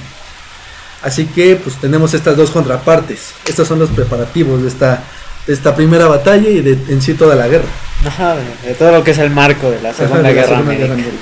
Así 1.03 1.27
que 1.27 1.57
pues 1.57 1.77
tenemos 1.77 2.13
estas 2.15 2.37
dos 2.37 2.51
contrapartes. 2.51 3.33
Estos 3.47 3.69
son 3.69 3.79
los 3.79 3.91
preparativos 3.91 4.63
de 4.63 4.69
esta, 4.69 5.03
de 5.47 5.55
esta 5.55 5.75
primera 5.77 6.07
batalla 6.07 6.49
y 6.49 6.61
de 6.61 6.73
en 6.93 7.01
sí 7.01 7.15
toda 7.15 7.37
la 7.37 7.47
guerra. 7.47 7.69
Ajá, 8.05 8.37
de, 8.65 8.75
todo 8.75 8.93
lo 8.93 9.05
que 9.05 9.13
es 9.13 9.19
el 9.19 9.31
marco 9.31 9.71
de 9.71 9.81
la 9.81 9.93
Segunda 9.95 10.21
Ajá, 10.21 10.29
de 10.29 10.35
la 10.35 10.41
Guerra 10.41 10.49
Segunda 10.49 10.73
América. 10.73 10.95
América. 10.95 11.13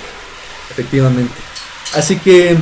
Efectivamente. 0.71 1.46
Así 1.97 2.17
que, 2.17 2.57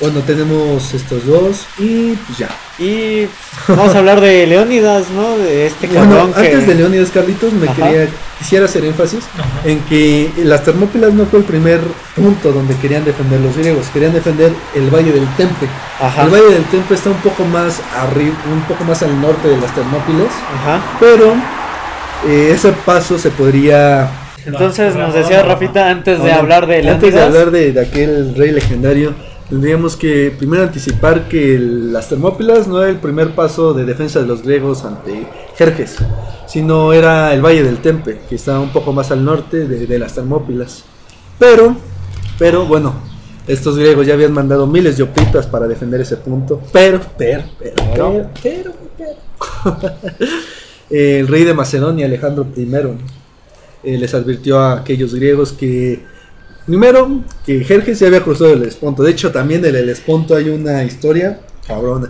bueno, 0.00 0.20
tenemos 0.20 0.94
estos 0.94 1.26
dos 1.26 1.66
y 1.78 2.12
pues 2.26 2.38
ya. 2.38 2.48
Y 2.78 3.28
vamos 3.68 3.94
a 3.94 3.98
hablar 3.98 4.20
de 4.20 4.46
Leónidas, 4.46 5.10
¿no? 5.10 5.36
De 5.36 5.66
este 5.66 5.86
Bueno, 5.88 6.08
cabrón 6.08 6.32
que... 6.32 6.40
antes 6.40 6.66
de 6.66 6.74
Leónidas 6.74 7.10
Carlitos, 7.10 7.52
me 7.52 7.68
Ajá. 7.68 7.74
quería, 7.88 8.08
quisiera 8.38 8.64
hacer 8.64 8.84
énfasis 8.84 9.24
Ajá. 9.38 9.68
en 9.68 9.80
que 9.80 10.30
las 10.38 10.64
Termópilas 10.64 11.12
no 11.12 11.26
fue 11.26 11.40
el 11.40 11.44
primer 11.44 11.80
punto 12.16 12.50
donde 12.52 12.74
querían 12.76 13.04
defender 13.04 13.40
los 13.40 13.56
griegos, 13.56 13.86
querían 13.92 14.12
defender 14.12 14.52
el 14.74 14.90
Valle 14.90 15.12
del 15.12 15.26
Tempe. 15.36 15.66
Ajá, 16.00 16.22
El 16.24 16.30
Valle 16.30 16.54
del 16.54 16.64
Tempe 16.64 16.94
está 16.94 17.10
un 17.10 17.16
poco 17.20 17.44
más 17.44 17.80
arriba, 17.96 18.34
un 18.52 18.62
poco 18.62 18.84
más 18.84 19.02
al 19.02 19.20
norte 19.20 19.48
de 19.48 19.58
las 19.58 19.74
Termópilas, 19.74 20.28
ajá. 20.54 20.80
pero 20.98 21.34
eh, 22.26 22.52
ese 22.54 22.72
paso 22.72 23.18
se 23.18 23.30
podría 23.30 24.08
Entonces 24.46 24.96
nos 24.96 25.14
decía. 25.14 25.42
Rafita 25.42 25.90
antes 25.90 26.22
de 26.22 26.32
hablar 26.32 26.66
de 26.66 26.88
Antes 26.88 27.14
de 27.14 27.20
hablar 27.20 27.50
de, 27.50 27.72
de 27.72 27.80
aquel 27.80 28.34
rey 28.34 28.50
legendario, 28.50 29.14
tendríamos 29.48 29.96
que 29.96 30.32
primero 30.36 30.62
anticipar 30.64 31.28
que 31.28 31.54
el- 31.54 31.92
las 31.92 32.08
Termópilas 32.08 32.66
no 32.66 32.80
era 32.82 32.90
el 32.90 32.96
primer 32.98 33.34
paso 33.34 33.74
de 33.74 33.84
defensa 33.84 34.20
de 34.20 34.26
los 34.26 34.42
griegos 34.42 34.84
ante 34.84 35.26
Jerjes, 35.56 35.96
sino 36.46 36.92
era 36.92 37.32
el 37.34 37.40
Valle 37.44 37.62
del 37.62 37.78
Tempe, 37.78 38.20
que 38.28 38.34
está 38.34 38.58
un 38.60 38.70
poco 38.70 38.92
más 38.92 39.10
al 39.10 39.24
norte 39.24 39.68
de, 39.68 39.86
de 39.86 39.98
las 39.98 40.14
Termópilas. 40.14 40.84
Pero, 41.38 41.76
pero 42.38 42.66
bueno, 42.66 42.94
estos 43.46 43.76
griegos 43.76 44.06
ya 44.06 44.14
habían 44.14 44.32
mandado 44.32 44.66
miles 44.66 44.96
de 44.96 45.02
opitas 45.02 45.46
para 45.46 45.66
defender 45.66 46.00
ese 46.00 46.16
punto. 46.16 46.60
Pero, 46.72 47.00
pero, 47.18 47.42
pero, 47.58 47.74
pero, 47.94 48.30
pero, 48.42 48.72
pero. 48.96 49.86
el 50.90 51.26
rey 51.28 51.44
de 51.44 51.54
Macedonia, 51.54 52.06
Alejandro 52.06 52.46
I, 52.56 52.68
eh, 53.84 53.98
les 53.98 54.14
advirtió 54.14 54.58
a 54.60 54.78
aquellos 54.78 55.14
griegos 55.14 55.52
que 55.52 56.00
primero 56.66 57.20
que 57.44 57.64
Jerjes 57.64 57.98
ya 57.98 58.06
había 58.08 58.22
cruzado 58.22 58.52
el 58.52 58.62
Esponto. 58.62 59.02
De 59.02 59.10
hecho, 59.10 59.32
también 59.32 59.60
del 59.62 59.76
Helesponto 59.76 60.34
hay 60.36 60.48
una 60.48 60.84
historia 60.84 61.40
cabrona. 61.66 62.08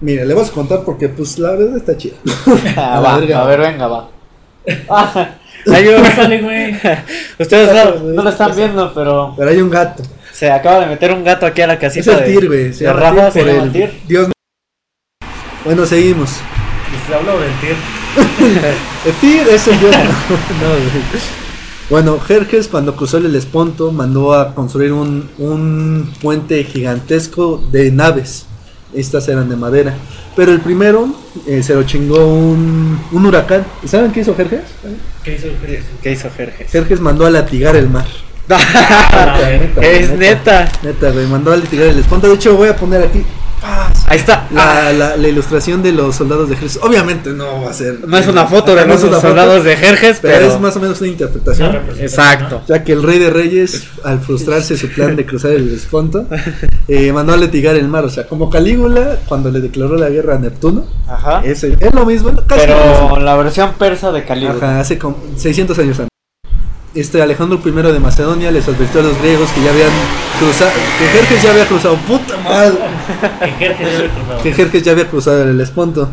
Mira, 0.00 0.24
le 0.24 0.34
vas 0.34 0.50
a 0.50 0.52
contar 0.52 0.82
porque 0.84 1.08
pues 1.08 1.38
la 1.38 1.52
verdad 1.52 1.76
está 1.76 1.96
chida. 1.96 2.16
Ah, 2.76 2.98
A 2.98 3.00
la 3.00 3.08
va, 3.08 3.18
verga. 3.20 3.42
a 3.42 3.46
ver, 3.46 3.60
venga, 3.60 3.86
va. 3.86 4.10
Ah, 4.88 5.30
hay 5.72 5.88
un- 5.88 6.02
Pásale, 6.02 6.42
güey. 6.42 6.74
Ustedes 7.38 7.72
no, 7.72 8.12
no 8.12 8.22
lo 8.22 8.30
están 8.30 8.54
viendo, 8.56 8.92
pero 8.94 9.34
Pero 9.36 9.50
hay 9.50 9.62
un 9.62 9.70
gato. 9.70 10.02
se 10.32 10.50
acaba 10.50 10.80
de 10.80 10.86
meter 10.86 11.12
un 11.12 11.22
gato 11.24 11.46
aquí 11.46 11.62
a 11.62 11.66
la 11.68 11.74
Es 11.74 11.80
casita 11.80 12.12
el 12.12 12.18
de, 12.18 12.24
tir, 12.40 12.46
güey. 12.48 12.72
Se 12.74 12.84
llama 12.84 13.30
se 13.30 13.40
por 13.40 13.48
el 13.48 13.72
Tir. 13.72 13.92
Dios. 14.08 14.28
Bueno, 15.64 15.86
seguimos. 15.86 16.30
Les 16.92 17.16
hablo 17.16 17.38
del 17.40 17.52
tir. 17.60 18.03
Es 19.50 19.68
el 19.68 19.80
dios. 19.80 19.96
Bueno, 21.90 22.18
Jerjes 22.18 22.68
cuando 22.68 22.96
cruzó 22.96 23.18
el 23.18 23.26
Helesponto 23.26 23.92
mandó 23.92 24.34
a 24.34 24.54
construir 24.54 24.92
un, 24.92 25.28
un 25.38 26.10
puente 26.22 26.64
gigantesco 26.64 27.62
de 27.70 27.90
naves. 27.90 28.46
Estas 28.94 29.28
eran 29.28 29.48
de 29.48 29.56
madera. 29.56 29.94
Pero 30.36 30.52
el 30.52 30.60
primero 30.60 31.08
eh, 31.46 31.62
se 31.62 31.74
lo 31.74 31.82
chingó 31.82 32.26
un, 32.26 32.98
un 33.12 33.26
huracán. 33.26 33.64
¿Y 33.82 33.88
saben 33.88 34.12
qué 34.12 34.20
hizo 34.20 34.34
Jerjes? 34.34 34.62
¿Qué 35.22 35.34
hizo 35.34 35.48
Jerjes? 35.60 35.84
¿Qué 36.02 36.12
hizo 36.12 36.30
Jerjes? 36.30 36.70
Jerjes 36.70 37.00
mandó 37.00 37.26
a 37.26 37.30
latigar 37.30 37.76
el 37.76 37.90
mar. 37.90 38.06
es 39.82 40.10
neta. 40.12 40.70
Neta, 40.82 41.10
güey, 41.10 41.26
mandó 41.26 41.52
a 41.52 41.56
litigar 41.56 41.86
el 41.86 41.94
Helesponto. 41.94 42.28
De 42.28 42.34
hecho, 42.34 42.56
voy 42.56 42.68
a 42.68 42.76
poner 42.76 43.02
aquí. 43.02 43.22
Ahí 44.06 44.18
está. 44.18 44.46
la, 44.52 44.92
la- 44.92 45.16
la 45.16 45.28
ilustración 45.28 45.82
de 45.82 45.92
los 45.92 46.14
soldados 46.16 46.48
de 46.48 46.56
Jerjes. 46.56 46.78
Obviamente 46.82 47.30
no 47.30 47.62
va 47.62 47.70
a 47.70 47.72
ser. 47.72 48.06
No 48.06 48.16
es 48.18 48.26
una 48.26 48.46
foto 48.46 48.74
de 48.74 48.86
No 48.86 48.94
es 48.94 49.00
los 49.02 49.10
foto, 49.10 49.20
soldados 49.20 49.64
de 49.64 49.76
Jerjes, 49.76 50.18
Pero, 50.20 50.34
pero. 50.40 50.52
es 50.52 50.60
más 50.60 50.76
o 50.76 50.80
menos 50.80 51.00
una 51.00 51.08
interpretación. 51.10 51.76
Exacto. 51.98 52.62
Ya 52.68 52.84
que 52.84 52.92
el 52.92 53.02
rey 53.02 53.18
de 53.18 53.30
reyes, 53.30 53.84
al 54.04 54.20
frustrarse 54.20 54.76
su 54.76 54.88
plan 54.88 55.16
de 55.16 55.24
cruzar 55.26 55.52
el 55.52 55.68
Helesponto, 55.68 56.26
eh, 56.88 57.12
mandó 57.12 57.32
a 57.32 57.36
litigar 57.36 57.76
el 57.76 57.88
mar. 57.88 58.04
O 58.04 58.10
sea, 58.10 58.26
como 58.26 58.50
Calígula, 58.50 59.18
cuando 59.26 59.50
le 59.50 59.60
declaró 59.60 59.96
la 59.96 60.10
guerra 60.10 60.36
a 60.36 60.38
Neptuno, 60.38 60.84
Ajá. 61.08 61.40
es, 61.44 61.64
el- 61.64 61.76
es 61.80 61.94
lo 61.94 62.04
mismo, 62.04 62.30
casi 62.46 62.66
lo 62.66 62.76
mismo. 62.76 63.10
Pero 63.14 63.24
la 63.24 63.36
versión 63.36 63.72
persa 63.78 64.12
de 64.12 64.24
Calígula. 64.24 64.56
Ajá, 64.58 64.80
hace 64.80 64.98
como 64.98 65.16
600 65.36 65.78
años 65.78 65.98
antes. 66.00 66.08
Este 66.94 67.20
Alejandro 67.20 67.60
I 67.64 67.70
de 67.70 67.98
Macedonia 67.98 68.52
les 68.52 68.68
advirtió 68.68 69.00
a 69.00 69.02
los 69.04 69.18
griegos 69.20 69.50
que 69.50 69.62
ya 69.64 69.70
habían 69.70 69.90
cruzado, 70.38 70.70
que 70.98 71.06
Jerjes 71.06 71.42
ya 71.42 71.50
había 71.50 71.66
cruzado, 71.66 71.96
puta 72.06 72.36
madre, 72.38 72.78
Que 74.42 74.52
Jerjes 74.52 74.70
que 74.70 74.82
ya 74.82 74.92
había 74.92 75.08
cruzado 75.08 75.42
el 75.42 75.50
Helesponto. 75.50 76.08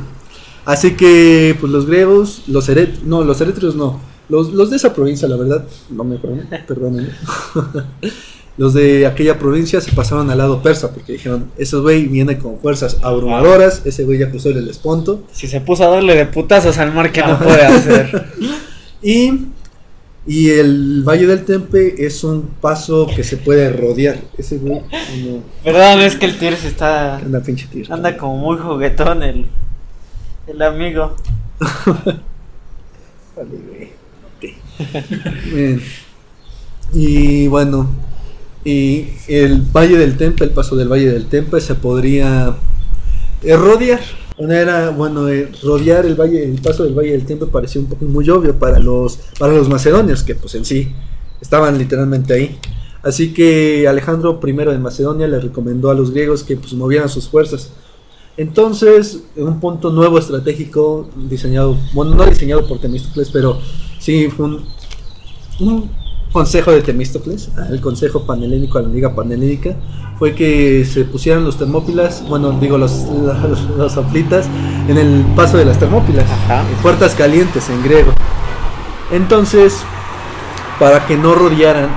Así 0.66 0.96
que, 0.96 1.56
pues 1.60 1.72
los 1.72 1.86
griegos, 1.86 2.44
los 2.48 2.68
eret, 2.70 3.02
no, 3.04 3.24
los 3.24 3.40
eretrios 3.42 3.76
no, 3.76 4.00
los, 4.28 4.54
los 4.54 4.70
de 4.70 4.78
esa 4.78 4.94
provincia, 4.94 5.28
la 5.28 5.36
verdad, 5.36 5.66
no 5.90 6.04
me 6.04 6.16
acuerdo, 6.16 6.38
perdónenme. 6.68 7.10
los 8.58 8.74
de 8.74 9.06
aquella 9.06 9.38
provincia 9.38 9.82
se 9.82 9.92
pasaron 9.92 10.30
al 10.30 10.38
lado 10.38 10.62
persa 10.64 10.92
porque 10.92 11.14
dijeron, 11.14 11.52
ese 11.58 11.78
güey 11.78 12.08
viene 12.08 12.38
con 12.38 12.60
fuerzas 12.60 12.98
abrumadoras, 13.02 13.82
ese 13.86 14.04
güey 14.04 14.18
ya 14.20 14.30
cruzó 14.30 14.50
el 14.50 14.58
Helesponto. 14.58 15.24
Si 15.32 15.48
se 15.48 15.62
puso 15.62 15.84
a 15.84 15.92
darle 15.92 16.16
de 16.16 16.26
putazos 16.26 16.78
al 16.78 16.94
mar, 16.94 17.12
¿qué 17.12 17.22
no 17.22 17.38
puede 17.38 17.66
hacer? 17.66 18.26
Y, 19.04 19.48
y 20.26 20.52
el 20.52 21.04
Valle 21.04 21.26
del 21.26 21.46
Tempe 21.46 22.06
es 22.06 22.24
un 22.24 22.44
paso 22.62 23.08
que 23.08 23.24
se 23.24 23.38
puede 23.38 23.72
rodear. 23.72 24.20
Ese 24.38 24.58
güey, 24.58 24.82
no, 24.82 25.44
Verdad, 25.66 25.96
no 25.98 26.04
es 26.04 26.16
que 26.16 26.28
el 26.28 26.38
Tiers 26.38 26.64
está. 26.64 27.18
anda 27.18 27.42
pinche 27.42 27.68
tiro. 27.72 27.94
Anda 27.94 28.18
como 28.18 28.38
muy 28.38 28.58
juguetón 28.58 29.24
el. 29.24 29.48
El 30.48 30.62
amigo. 30.62 31.16
Vale, 33.36 33.58
güey. 33.68 33.92
Bien. 35.54 35.82
Y 36.94 37.48
bueno, 37.48 37.90
y 38.64 39.08
el 39.28 39.62
Valle 39.62 39.98
del 39.98 40.18
Tempe, 40.18 40.44
el 40.44 40.52
paso 40.52 40.76
del 40.76 40.92
Valle 40.92 41.12
del 41.12 41.26
Tempe 41.28 41.62
se 41.62 41.76
podría 41.76 42.56
eh, 43.44 43.56
rodear. 43.56 44.02
Una 44.42 44.60
era, 44.60 44.90
bueno, 44.90 45.28
rodear 45.62 46.04
el 46.08 46.16
valle, 46.16 46.44
el 46.44 46.60
paso 46.60 46.84
del 46.84 46.96
Valle 46.96 47.12
del 47.12 47.28
Tempe 47.28 47.46
parecía 47.46 47.80
un 47.80 47.86
poco 47.86 48.06
muy 48.06 48.28
obvio 48.28 48.58
para 48.58 48.80
los, 48.80 49.20
para 49.38 49.54
los 49.54 49.70
macedonios, 49.70 50.24
que 50.24 50.34
pues 50.34 50.56
en 50.56 50.66
sí 50.66 50.96
estaban 51.40 51.78
literalmente 51.78 52.34
ahí. 52.34 52.58
Así 53.04 53.36
que 53.36 53.88
Alejandro 53.88 54.40
I 54.44 54.52
de 54.52 54.80
Macedonia 54.80 55.28
le 55.28 55.40
recomendó 55.40 55.92
a 55.92 55.94
los 55.94 56.10
griegos 56.10 56.44
que 56.44 56.56
pues 56.56 56.74
movieran 56.74 57.08
sus 57.08 57.30
fuerzas. 57.30 57.70
Entonces, 58.36 59.22
un 59.36 59.60
punto 59.60 59.92
nuevo 59.92 60.18
estratégico 60.18 61.08
diseñado, 61.30 61.78
bueno, 61.94 62.16
no 62.16 62.26
diseñado 62.26 62.68
por 62.68 62.80
Temístocles, 62.80 63.30
pero 63.30 63.60
sí 64.00 64.28
fue 64.30 64.48
un 65.60 66.01
consejo 66.32 66.72
de 66.72 66.82
Temístocles, 66.82 67.50
el 67.70 67.82
consejo 67.82 68.26
panhelénico 68.26 68.78
a 68.78 68.82
la 68.82 68.90
Liga 68.90 69.14
Panhelénica, 69.16 69.76
fue 70.18 70.36
que 70.36 70.86
se 70.86 71.04
pusieran 71.04 71.44
los 71.44 71.58
termópilas, 71.58 72.24
bueno, 72.28 72.52
digo, 72.60 72.78
los, 72.78 73.06
los, 73.78 73.98
en 73.98 74.98
el 74.98 75.26
paso 75.36 75.58
de 75.58 75.66
las 75.66 75.80
termópilas, 75.80 76.30
Ajá. 76.30 76.62
en 76.62 76.76
puertas 76.78 77.16
calientes 77.16 77.70
en 77.70 77.84
griego. 77.84 78.14
Entonces, 79.12 79.82
para 80.80 81.06
que 81.06 81.18
no 81.18 81.36
rodearan 81.36 81.90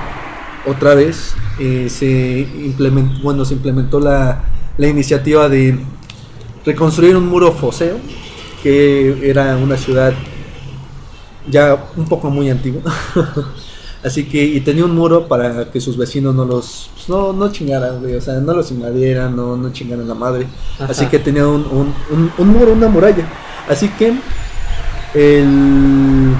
otra 0.65 0.95
vez, 0.95 1.35
eh, 1.59 1.87
se, 1.89 2.39
implementó, 2.65 3.19
bueno, 3.21 3.45
se 3.45 3.53
implementó 3.53 3.99
la, 3.99 4.43
la 4.77 4.87
iniciativa 4.87 5.47
de 5.47 5.79
reconstruir 6.65 7.15
un 7.15 7.27
muro 7.27 7.51
foseo, 7.51 7.97
que 8.63 9.29
era 9.29 9.55
una 9.55 9.77
ciudad 9.77 10.13
ya 11.47 11.77
un 11.95 12.05
poco 12.05 12.29
muy 12.29 12.49
antigua. 12.49 12.81
Así 14.05 14.25
que, 14.25 14.43
y 14.43 14.59
tenía 14.61 14.85
un 14.85 14.93
muro 14.93 15.27
para 15.27 15.71
que 15.71 15.81
sus 15.81 15.97
vecinos 15.97 16.35
no 16.35 16.45
los, 16.45 16.91
pues, 16.93 17.09
no, 17.09 17.33
no 17.33 17.51
chingaran, 17.51 18.01
güey, 18.01 18.13
o 18.13 18.21
sea, 18.21 18.35
no 18.35 18.53
los 18.53 18.69
invadieran, 18.69 19.35
no, 19.35 19.57
no 19.57 19.73
chingaran 19.73 20.07
la 20.07 20.13
madre. 20.13 20.45
Así 20.77 21.07
que 21.07 21.17
tenía 21.17 21.47
un, 21.47 21.65
un, 21.65 21.93
un, 22.11 22.31
un 22.37 22.47
muro, 22.49 22.73
una 22.73 22.87
muralla. 22.87 23.27
Así 23.67 23.89
que 23.89 24.13
el, 25.15 26.35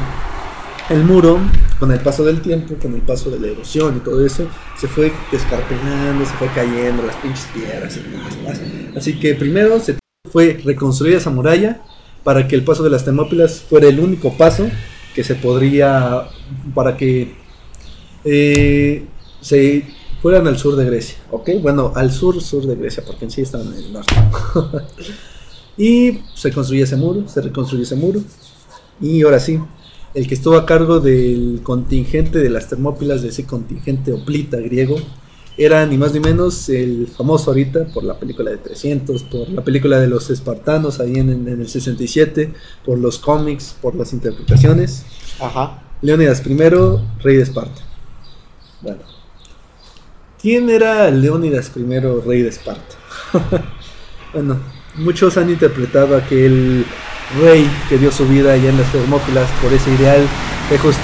el 0.91 1.03
muro, 1.05 1.39
con 1.79 1.91
el 1.91 1.99
paso 2.01 2.23
del 2.23 2.39
tiempo, 2.41 2.75
con 2.79 2.93
el 2.93 3.01
paso 3.01 3.31
de 3.31 3.39
la 3.39 3.47
erosión 3.47 3.97
y 3.97 3.99
todo 4.01 4.23
eso, 4.23 4.47
se 4.77 4.87
fue 4.87 5.11
descarpelando, 5.31 6.23
se 6.23 6.33
fue 6.33 6.49
cayendo 6.53 7.01
las 7.01 7.15
pinches 7.15 7.47
piedras 7.51 7.97
y 7.97 8.15
más, 8.15 8.37
más. 8.43 8.61
Así 8.95 9.19
que 9.19 9.33
primero 9.33 9.79
se 9.79 9.97
fue 10.31 10.61
reconstruir 10.63 11.15
esa 11.15 11.31
muralla 11.31 11.81
para 12.23 12.47
que 12.47 12.55
el 12.55 12.63
paso 12.63 12.83
de 12.83 12.91
las 12.91 13.03
Termópilas 13.03 13.61
fuera 13.61 13.87
el 13.87 13.99
único 13.99 14.37
paso 14.37 14.69
que 15.15 15.23
se 15.23 15.33
podría, 15.33 16.27
para 16.75 16.95
que 16.95 17.43
eh, 18.26 19.05
se 19.39 19.86
fueran 20.21 20.47
al 20.47 20.57
sur 20.57 20.76
de 20.76 20.86
Grecia, 20.86 21.17
¿ok? 21.32 21.51
Bueno, 21.61 21.93
al 21.95 22.11
sur, 22.11 22.41
sur 22.41 22.65
de 22.65 22.76
Grecia, 22.76 23.03
porque 23.05 23.26
en 23.26 23.32
sí 23.32 23.41
estaban 23.41 23.67
en 23.67 23.76
el 23.76 23.93
norte. 23.93 24.15
y 25.78 26.19
se 26.34 26.51
construye 26.51 26.84
ese 26.84 26.95
muro, 26.95 27.28
se 27.28 27.41
reconstruye 27.41 27.84
ese 27.84 27.95
muro. 27.95 28.21
Y 28.99 29.21
ahora 29.21 29.39
sí, 29.39 29.59
el 30.15 30.28
que 30.28 30.34
estuvo 30.34 30.55
a 30.55 30.65
cargo 30.65 30.99
del 30.99 31.59
contingente 31.61 32.39
de 32.39 32.49
las 32.49 32.67
Termópilas, 32.67 33.21
de 33.21 33.30
ese 33.30 33.45
contingente 33.45 34.11
oplita 34.11 34.57
griego, 34.57 34.97
era 35.57 35.86
ni 35.86 35.97
más 35.97 36.13
ni 36.13 36.19
menos 36.19 36.67
el 36.69 37.07
famoso 37.07 37.51
ahorita 37.51 37.86
por 37.93 38.03
la 38.03 38.17
película 38.17 38.51
de 38.51 38.57
300, 38.57 39.23
por 39.23 39.49
la 39.49 39.63
película 39.63 39.99
de 39.99 40.07
los 40.07 40.30
espartanos 40.30 40.99
ahí 40.99 41.15
en, 41.15 41.30
en 41.30 41.47
el 41.47 41.67
67, 41.67 42.51
por 42.84 42.97
los 42.97 43.19
cómics, 43.19 43.76
por 43.82 43.95
las 43.95 44.11
interpretaciones. 44.11 45.05
Ajá. 45.39 45.84
Leónidas 46.01 46.45
I, 46.45 46.57
rey 47.23 47.38
de 47.38 47.43
Esparta. 47.43 47.84
Bueno, 48.86 49.01
¿quién 50.39 50.69
era 50.69 51.09
Leónidas 51.09 51.71
I, 51.75 51.83
rey 52.23 52.41
de 52.43 52.49
Esparta? 52.49 52.95
bueno, 54.33 54.57
muchos 54.97 55.38
han 55.38 55.49
interpretado 55.49 56.15
a 56.15 56.19
aquel 56.19 56.86
rey 57.41 57.67
que 57.89 57.97
dio 57.97 58.11
su 58.11 58.27
vida 58.27 58.53
allá 58.53 58.69
en 58.69 58.77
las 58.77 58.91
Termópilas 58.91 59.49
por 59.63 59.73
ese 59.73 59.89
ideal 59.91 60.21
de 60.69 60.77
jus- 60.77 60.95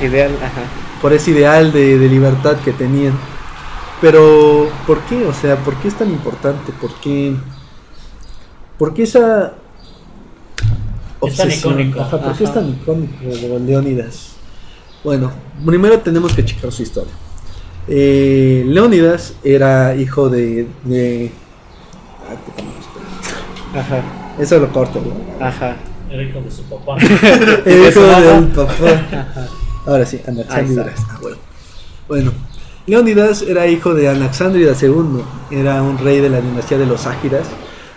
Ideal, 0.00 0.30
ajá. 0.42 0.62
por 1.02 1.12
ese 1.12 1.32
ideal 1.32 1.72
de, 1.72 1.98
de 1.98 2.08
libertad 2.08 2.56
que 2.64 2.72
tenían. 2.72 3.12
Pero, 4.00 4.70
¿por 4.86 5.00
qué? 5.02 5.26
O 5.26 5.34
sea, 5.34 5.56
¿por 5.56 5.74
qué 5.76 5.88
es 5.88 5.94
tan 5.98 6.08
importante? 6.10 6.72
¿Por 6.80 6.94
qué, 7.00 7.36
por 8.78 8.94
qué 8.94 9.02
esa 9.02 9.52
Es 11.20 11.36
tan 11.36 11.50
icónico. 11.50 12.00
Ajá, 12.00 12.18
¿Por 12.22 12.36
qué 12.36 12.44
es 12.44 12.54
tan 12.54 12.68
icónico 12.68 13.14
Leónidas? 13.66 14.27
Bueno, 15.08 15.32
primero 15.64 15.98
tenemos 16.00 16.34
que 16.34 16.44
checar 16.44 16.70
su 16.70 16.82
historia. 16.82 17.14
Eh, 17.88 18.62
Leónidas 18.66 19.32
era 19.42 19.96
hijo 19.96 20.28
de... 20.28 20.66
de... 20.84 21.30
Ah, 22.28 22.34
puta. 22.44 23.80
Ajá. 23.80 24.02
Eso 24.38 24.58
lo 24.58 24.70
corto. 24.70 25.00
¿no? 25.00 25.42
Ajá. 25.46 25.76
Era 26.10 26.22
hijo 26.22 26.42
de 26.42 26.50
su 26.50 26.62
papá. 26.64 26.98
Su 27.64 27.70
hijo 27.70 28.00
mamá. 28.02 28.20
del 28.20 28.48
papá. 28.48 29.48
Ahora 29.86 30.04
sí, 30.04 30.20
Anaxándridas. 30.26 31.00
Ah, 31.08 31.18
bueno. 31.22 31.36
Bueno, 32.06 32.32
Leónidas 32.86 33.40
era 33.40 33.66
hijo 33.66 33.94
de 33.94 34.10
Anaxándridas 34.10 34.82
II. 34.82 35.22
Era 35.50 35.82
un 35.82 35.96
rey 35.96 36.20
de 36.20 36.28
la 36.28 36.42
dinastía 36.42 36.76
de 36.76 36.84
los 36.84 37.06
Ágidas, 37.06 37.46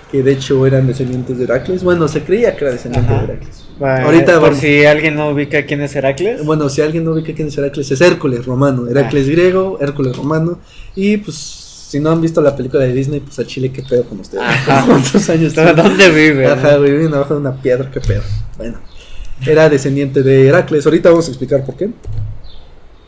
que 0.09 0.23
de 0.23 0.31
hecho 0.31 0.65
eran 0.65 0.87
descendientes 0.87 1.37
de 1.37 1.43
Heracles. 1.43 1.83
Bueno, 1.83 2.07
se 2.07 2.23
creía 2.23 2.55
que 2.55 2.63
era 2.63 2.71
descendiente 2.71 3.11
Ajá. 3.11 3.23
de 3.25 3.33
Heracles. 3.33 3.60
Ahorita 3.85 4.33
por 4.35 4.41
vamos. 4.49 4.59
si 4.59 4.85
alguien 4.85 5.15
no 5.15 5.29
ubica 5.29 5.65
quién 5.65 5.81
es 5.81 5.95
Heracles. 5.95 6.45
Bueno, 6.45 6.69
si 6.69 6.81
alguien 6.81 7.03
no 7.03 7.11
ubica 7.11 7.33
quién 7.33 7.47
es 7.47 7.57
Heracles, 7.57 7.89
es 7.91 8.01
Hércules 8.01 8.45
romano. 8.45 8.87
Heracles 8.87 9.27
griego, 9.29 9.77
Hércules 9.81 10.15
romano. 10.15 10.59
Y 10.95 11.17
pues, 11.17 11.35
si 11.35 11.99
no 11.99 12.09
han 12.11 12.21
visto 12.21 12.41
la 12.41 12.55
película 12.55 12.83
de 12.83 12.93
Disney, 12.93 13.19
pues 13.19 13.37
a 13.39 13.45
Chile, 13.45 13.71
qué 13.71 13.81
pedo 13.83 14.03
con 14.03 14.19
ustedes. 14.19 14.43
Ajá. 14.43 14.83
¿Cuántos 14.87 15.29
años 15.29 15.53
¿Dó- 15.55 15.73
¿Dónde 15.73 16.09
vive? 16.09 16.47
Ajá, 16.47 16.77
güey, 16.77 16.91
viven 16.91 17.13
abajo 17.13 17.33
de 17.35 17.39
una 17.41 17.61
piedra, 17.61 17.89
qué 17.91 17.99
pedo. 17.99 18.21
Bueno, 18.57 18.77
era 19.45 19.69
descendiente 19.69 20.21
de 20.23 20.47
Heracles. 20.47 20.85
Ahorita 20.85 21.09
vamos 21.09 21.25
a 21.27 21.29
explicar 21.31 21.65
por 21.65 21.75
qué. 21.75 21.89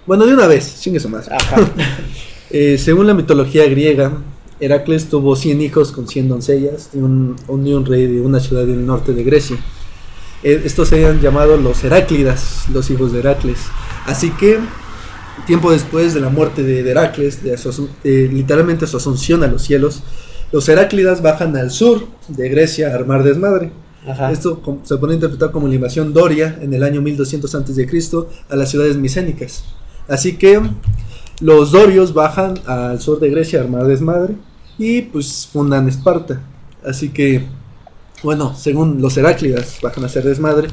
Bueno, 0.05 0.25
de 0.25 0.33
una 0.33 0.47
vez, 0.47 0.79
chingue 0.81 0.99
su 0.99 1.09
madre. 1.09 1.27
Ajá. 1.31 1.57
Eh, 2.55 2.77
según 2.77 3.07
la 3.07 3.15
mitología 3.15 3.65
griega, 3.67 4.11
Heracles 4.59 5.09
tuvo 5.09 5.35
100 5.35 5.59
hijos 5.61 5.91
con 5.91 6.07
100 6.07 6.29
doncellas 6.29 6.91
y 6.93 6.97
un, 6.99 7.35
un, 7.47 7.65
y 7.65 7.73
un 7.73 7.83
rey 7.83 8.05
de 8.05 8.21
una 8.21 8.39
ciudad 8.39 8.63
del 8.63 8.85
norte 8.85 9.11
de 9.13 9.23
Grecia. 9.23 9.57
Eh, 10.43 10.61
estos 10.65 10.89
serían 10.89 11.21
llamados 11.21 11.61
los 11.61 11.83
Heráclidas, 11.83 12.65
los 12.71 12.89
hijos 12.89 13.11
de 13.13 13.19
Heracles. 13.19 13.59
Así 14.05 14.31
que, 14.31 14.59
tiempo 15.47 15.71
después 15.71 16.13
de 16.13 16.19
la 16.19 16.29
muerte 16.29 16.63
de, 16.63 16.89
Heracles, 16.89 17.43
de 17.43 17.57
su 17.57 17.89
eh, 18.03 18.29
literalmente 18.31 18.87
su 18.87 18.97
asunción 18.97 19.43
a 19.43 19.47
los 19.47 19.63
cielos, 19.63 20.03
los 20.51 20.67
Heráclidas 20.69 21.21
bajan 21.21 21.55
al 21.57 21.71
sur 21.71 22.07
de 22.27 22.49
Grecia 22.49 22.91
a 22.91 22.95
armar 22.95 23.23
desmadre. 23.23 23.71
Ajá. 24.07 24.31
Esto 24.31 24.61
se 24.83 24.97
puede 24.97 25.15
interpretar 25.15 25.51
como 25.51 25.67
la 25.67 25.75
invasión 25.75 26.13
doria 26.13 26.59
en 26.61 26.73
el 26.73 26.83
año 26.83 27.01
1200 27.01 27.55
a.C. 27.55 27.87
a 28.49 28.55
las 28.55 28.69
ciudades 28.69 28.97
micénicas. 28.97 29.63
Así 30.07 30.35
que 30.35 30.61
los 31.39 31.71
dorios 31.71 32.13
bajan 32.13 32.55
al 32.65 33.01
sur 33.01 33.19
de 33.19 33.29
Grecia 33.29 33.59
a 33.59 33.63
armar 33.63 33.87
desmadre 33.87 34.35
y 34.77 35.03
pues 35.03 35.47
fundan 35.51 35.87
Esparta. 35.87 36.41
Así 36.85 37.09
que, 37.09 37.45
bueno, 38.23 38.55
según 38.55 39.01
los 39.01 39.17
Heráclidas 39.17 39.79
bajan 39.81 40.03
a 40.03 40.07
hacer 40.07 40.23
desmadre 40.23 40.69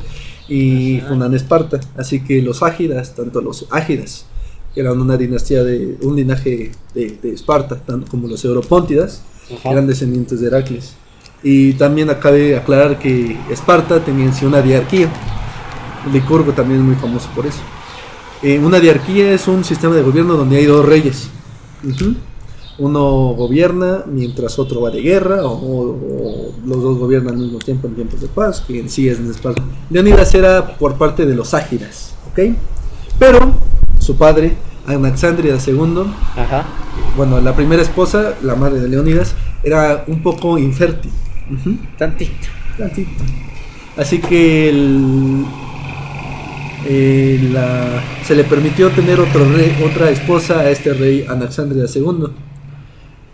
y 0.49 1.01
fundan 1.07 1.35
Esparta. 1.35 1.81
Así 1.97 2.21
que 2.21 2.41
los 2.41 2.63
ágidas, 2.63 3.15
tanto 3.15 3.41
los 3.41 3.67
ágidas, 3.71 4.27
que 4.75 4.81
eran 4.81 5.01
una 5.01 5.17
dinastía 5.17 5.65
de 5.65 5.99
un 6.03 6.17
linaje 6.17 6.73
de, 6.95 7.19
de 7.23 7.35
Esparta, 7.35 7.77
tanto 7.77 8.11
como 8.11 8.29
los 8.29 8.45
europóntidas, 8.45 9.23
Ajá. 9.53 9.73
eran 9.73 9.87
descendientes 9.87 10.41
de 10.41 10.47
Heracles. 10.47 10.95
Y 11.43 11.73
también 11.75 12.11
acabe 12.11 12.57
aclarar 12.57 12.99
que 12.99 13.37
Esparta 13.51 14.05
tenía 14.05 14.27
en 14.27 14.35
sí 14.35 14.45
una 14.45 14.63
diarquía. 14.63 15.09
Licurgo 16.13 16.53
también 16.53 16.81
es 16.81 16.87
muy 16.87 16.97
famoso 16.97 17.29
por 17.35 17.47
eso. 17.47 17.61
Eh, 18.43 18.59
una 18.59 18.81
diarquía 18.81 19.33
es 19.33 19.49
un 19.49 19.65
sistema 19.65 19.95
de 19.95 20.03
gobierno 20.03 20.35
donde 20.35 20.57
hay 20.57 20.67
dos 20.67 20.85
reyes. 20.85 21.29
Uno 22.81 23.35
gobierna 23.37 24.05
mientras 24.11 24.59
otro 24.59 24.81
va 24.81 24.91
de 24.91 25.03
guerra, 25.03 25.45
o, 25.45 26.51
los 26.67 26.83
dos 26.83 26.99
gobiernan 26.99 27.35
al 27.35 27.41
mismo 27.41 27.59
tiempo 27.59 27.87
en 27.89 27.95
tiempos 27.95 28.21
de 28.23 28.29
paz, 28.29 28.63
que 28.67 28.81
en 28.81 28.89
sí 28.89 29.07
es 29.07 29.19
en 29.19 29.31
Esparta. 29.31 29.63
Leonidas 29.91 30.35
era 30.35 30.79
por 30.79 30.95
parte 30.97 31.27
de 31.27 31.35
los 31.35 31.53
ágidas, 31.53 32.15
¿ok? 32.31 32.55
Pero 33.19 33.39
su 33.99 34.17
padre, 34.17 34.55
Anaxandridas 34.87 35.69
II, 35.69 36.05
Ajá. 36.37 36.65
bueno, 37.19 37.39
la 37.43 37.55
primera 37.55 37.83
esposa, 37.83 38.35
la 38.43 38.55
madre 38.55 38.81
de 38.81 38.89
Leonidas, 38.89 39.35
era 39.63 40.05
un 40.07 40.23
poco 40.23 40.57
infértil. 40.59 41.13
Ujú, 41.53 41.77
Tantito. 41.99 42.49
tantito. 42.79 43.25
Así 43.99 44.21
que 44.21 44.71
el- 44.71 45.45
eh, 46.87 47.39
la- 47.53 48.03
se 48.25 48.35
le 48.35 48.45
permitió 48.45 48.89
tener 48.91 49.21
otro 49.21 49.45
rey- 49.53 49.77
otra 49.85 50.09
esposa 50.11 50.61
a 50.61 50.71
este 50.71 50.95
rey 50.95 51.27
Anaxandridas 51.29 51.95
II, 51.97 52.29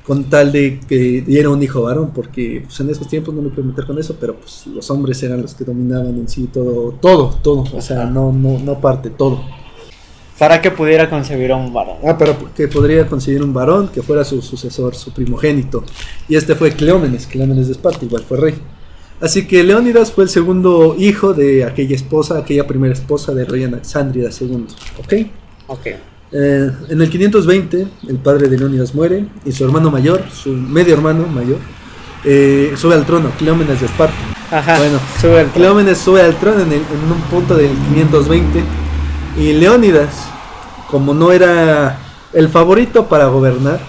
con 0.07 0.25
tal 0.31 0.53
de 0.53 0.79
que 0.89 1.23
diera 1.23 1.51
un 1.51 1.61
hijo 1.63 1.83
varón, 1.83 2.13
porque 2.15 2.63
pues, 2.65 2.79
en 2.79 2.91
esos 2.91 3.09
tiempos 3.09 3.35
no 3.35 3.43
me 3.43 3.49
quiero 3.49 3.65
meter 3.65 3.85
con 3.85 3.99
eso, 3.99 4.17
pero 4.21 4.37
pues 4.37 4.67
los 4.69 4.89
hombres 4.91 5.21
eran 5.25 5.43
los 5.43 5.55
que 5.55 5.65
dominaban 5.65 6.17
en 6.17 6.29
sí 6.29 6.49
todo, 6.53 6.93
todo, 7.01 7.37
todo, 7.43 7.65
o 7.77 7.81
sea, 7.81 8.05
no, 8.05 8.33
no, 8.33 8.59
no 8.61 8.81
parte, 8.81 9.11
todo. 9.11 9.43
Para 10.39 10.61
que 10.61 10.71
pudiera 10.71 11.11
concebir 11.11 11.51
a 11.51 11.57
un 11.57 11.73
varón. 11.73 11.97
Ah, 12.07 12.17
pero 12.17 12.37
que 12.55 12.69
podría 12.69 13.07
conseguir 13.07 13.43
un 13.43 13.53
varón 13.53 13.89
que 13.89 14.03
fuera 14.03 14.23
su 14.23 14.43
sucesor, 14.43 14.95
su 14.95 15.13
primogénito. 15.13 15.83
Y 16.29 16.37
este 16.37 16.55
fue 16.55 16.73
Cleómenes, 16.73 17.27
Cleómenes 17.27 17.67
de 17.67 17.73
Esparta, 17.73 18.05
igual 18.05 18.23
fue 18.23 18.37
rey. 18.37 18.55
Así 19.21 19.47
que 19.47 19.65
Leónidas 19.65 20.13
fue 20.13 20.25
el 20.25 20.31
segundo 20.31 20.95
hijo 20.99 21.33
de 21.33 21.65
aquella 21.65 21.97
esposa, 21.97 22.39
aquella 22.39 22.67
primera 22.67 22.93
esposa 22.93 23.35
del 23.35 23.47
rey 23.47 23.65
Anaxandridas 23.65 24.41
II. 24.43 24.67
¿Ok? 24.99 25.15
Ok. 25.69 25.87
Eh, 26.39 26.71
en 26.91 27.01
el 27.01 27.09
520, 27.09 27.87
el 28.09 28.17
padre 28.19 28.49
de 28.49 28.59
Leónidas 28.59 28.95
muere 28.95 29.27
y 29.45 29.53
su 29.53 29.65
hermano 29.65 29.91
mayor, 29.91 30.23
su 30.31 30.51
medio 30.51 30.93
hermano 30.95 31.27
mayor, 31.27 31.59
eh, 32.25 32.75
sube 32.77 32.95
al 32.95 33.07
trono, 33.07 33.31
Cleómenes 33.39 33.81
de 33.81 33.87
Esparta. 33.87 34.15
Ajá. 34.51 34.77
Bueno, 34.79 34.99
sube 35.21 35.41
el 35.41 35.47
Cleómenes 35.49 35.99
sube 35.99 36.21
al 36.21 36.37
trono 36.37 36.61
en, 36.61 36.73
el- 36.73 36.75
en 36.81 37.13
un 37.13 37.21
punto 37.31 37.55
del 37.57 37.71
520 37.95 38.63
y 39.39 39.53
Leónidas, 39.55 40.27
como 40.91 41.15
no 41.15 41.33
era 41.33 41.99
el 42.35 42.49
favorito 42.51 43.07
para 43.07 43.27
gobernar, 43.29 43.81